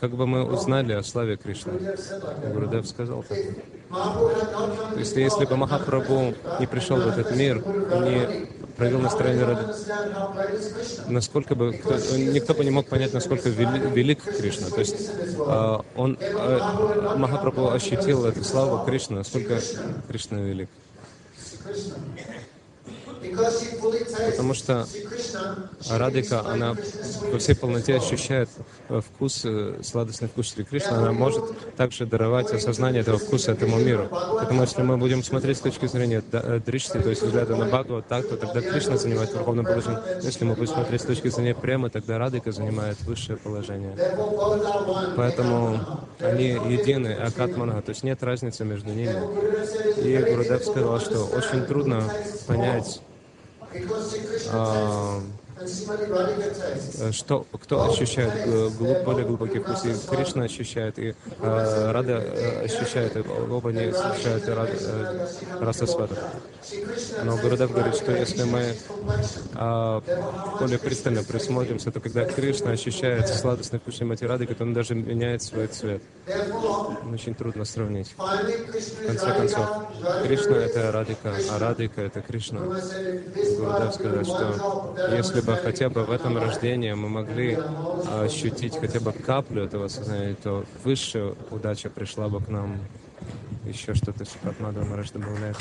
как 0.00 0.10
бы 0.12 0.26
мы 0.26 0.44
узнали 0.44 0.92
о 0.92 1.02
славе 1.02 1.36
Кришны? 1.36 1.72
Гурудев 2.52 2.86
сказал 2.86 3.22
так. 3.22 3.38
То 3.88 4.98
есть, 4.98 5.16
если 5.16 5.44
бы 5.44 5.56
Махапрабху 5.56 6.34
не 6.58 6.66
пришел 6.66 6.96
в 6.96 7.06
этот 7.06 7.36
мир, 7.36 7.58
не 7.58 8.46
провел 8.76 9.00
great 10.34 10.54
is 10.54 10.72
Krishna. 10.72 11.10
насколько 11.10 11.54
бы 11.54 11.72
кто- 11.72 12.16
никто 12.16 12.54
бы 12.54 12.64
не 12.64 12.70
мог 12.70 12.86
понять, 12.88 13.12
насколько 13.12 13.48
вели- 13.48 13.90
велик 13.92 14.22
Кришна. 14.22 14.68
То 14.70 14.80
есть 14.80 15.10
а, 15.38 15.84
он 15.96 16.18
а, 16.20 17.16
Махапрабху 17.16 17.70
ощутил 17.70 18.24
эту 18.26 18.44
славу 18.44 18.84
Кришны, 18.84 19.16
насколько 19.16 19.60
Кришна 20.08 20.38
велик. 20.38 20.68
Потому 24.30 24.54
что 24.54 24.86
Радика, 25.90 26.40
она 26.40 26.74
во 27.32 27.38
всей 27.38 27.54
полноте 27.54 27.96
ощущает 27.96 28.48
э, 28.88 29.00
вкус, 29.00 29.42
э, 29.44 29.80
сладостный 29.82 30.28
вкус 30.28 30.52
Шри 30.52 30.64
Кришны, 30.64 30.94
она 30.94 31.12
может 31.12 31.44
также 31.76 32.06
даровать 32.06 32.52
осознание 32.52 33.02
этого 33.02 33.18
вкуса 33.18 33.52
этому 33.52 33.78
миру. 33.78 34.08
Поэтому 34.10 34.62
если 34.62 34.82
мы 34.82 34.96
будем 34.96 35.22
смотреть 35.22 35.58
с 35.58 35.60
точки 35.60 35.86
зрения 35.86 36.22
э, 36.32 36.60
Дришти, 36.64 36.98
то 36.98 37.08
есть 37.08 37.22
взгляда 37.22 37.56
на 37.56 37.66
Бхагават, 37.66 38.08
так, 38.08 38.28
то 38.28 38.36
тогда 38.36 38.60
Кришна 38.60 38.96
занимает 38.96 39.32
верховное 39.32 39.64
положение. 39.64 40.02
Если 40.22 40.44
мы 40.44 40.54
будем 40.54 40.72
смотреть 40.72 41.02
с 41.02 41.04
точки 41.04 41.28
зрения 41.28 41.54
Премы, 41.54 41.90
тогда 41.90 42.18
Радика 42.18 42.52
занимает 42.52 43.00
высшее 43.02 43.38
положение. 43.38 43.96
Поэтому 45.16 45.80
они 46.20 46.48
едины, 46.48 47.12
Акатмана, 47.14 47.82
то 47.82 47.90
есть 47.90 48.02
нет 48.02 48.22
разницы 48.22 48.64
между 48.64 48.90
ними. 48.90 49.16
И 50.02 50.16
Гурудев 50.18 50.64
сказал, 50.64 51.00
что 51.00 51.24
очень 51.24 51.64
трудно 51.64 52.02
понять, 52.46 53.00
um, 54.50 55.32
Э, 55.58 57.12
что, 57.12 57.46
кто 57.50 57.90
ощущает 57.90 58.32
э, 58.46 58.68
глуб- 58.78 59.04
более 59.04 59.24
глубокий 59.24 59.58
вкус, 59.58 59.84
и 59.86 59.94
Кришна 60.08 60.44
ощущает, 60.44 60.98
и 60.98 61.14
э, 61.40 61.90
Рада 61.92 62.12
э, 62.12 62.64
ощущает, 62.64 63.16
и 63.16 63.20
оба 63.20 63.70
они 63.70 63.84
ощущают 63.84 64.46
рад, 64.48 64.70
э, 64.72 65.28
расасвата. 65.60 66.14
See 66.62 66.84
Krishna 66.84 67.24
Но 67.24 67.36
Гурудев 67.36 67.70
говорит, 67.72 67.94
что 67.94 68.10
если 68.12 68.42
мы 68.42 68.74
а, 69.54 70.02
более 70.58 70.78
пристально 70.78 71.22
присмотримся, 71.22 71.92
то 71.92 72.00
когда 72.00 72.24
Кришна 72.24 72.72
ощущает 72.72 73.28
сладостный 73.28 73.78
вкус 73.78 73.94
Шримати 73.96 74.24
Радыки, 74.24 74.52
то 74.52 74.64
он 74.64 74.74
даже 74.74 74.96
меняет 74.96 75.42
свой 75.44 75.68
цвет. 75.68 76.02
Очень 77.12 77.34
трудно 77.36 77.64
сравнить. 77.64 78.14
В 78.16 79.06
конце 79.06 79.32
концов. 79.32 79.68
Кришна— 80.24 80.56
это 80.64 80.90
Радика, 80.90 81.34
а 81.52 81.58
Радика— 81.60 82.00
это 82.02 82.20
Кришна. 82.20 82.60
Гурудев 82.60 83.94
сказал, 83.94 84.24
что 84.24 85.16
если 85.16 85.40
бы 85.46 85.56
хотя 85.56 85.88
бы 85.88 86.02
в 86.04 86.10
этом 86.10 86.36
рождении 86.36 86.92
мы 86.92 87.08
могли 87.08 87.56
а, 87.56 88.24
ощутить 88.24 88.76
хотя 88.78 88.98
бы 89.00 89.12
каплю 89.12 89.62
этого 89.62 89.88
сознания, 89.88 90.36
то 90.42 90.64
высшая 90.82 91.34
удача 91.50 91.88
пришла 91.88 92.28
бы 92.28 92.40
к 92.40 92.48
нам. 92.48 92.78
Еще 93.64 93.94
что-то 93.94 94.24
Шипат 94.24 94.58
Мадхава 94.60 94.84
Марадж 94.84 95.10
добавляет. 95.12 95.56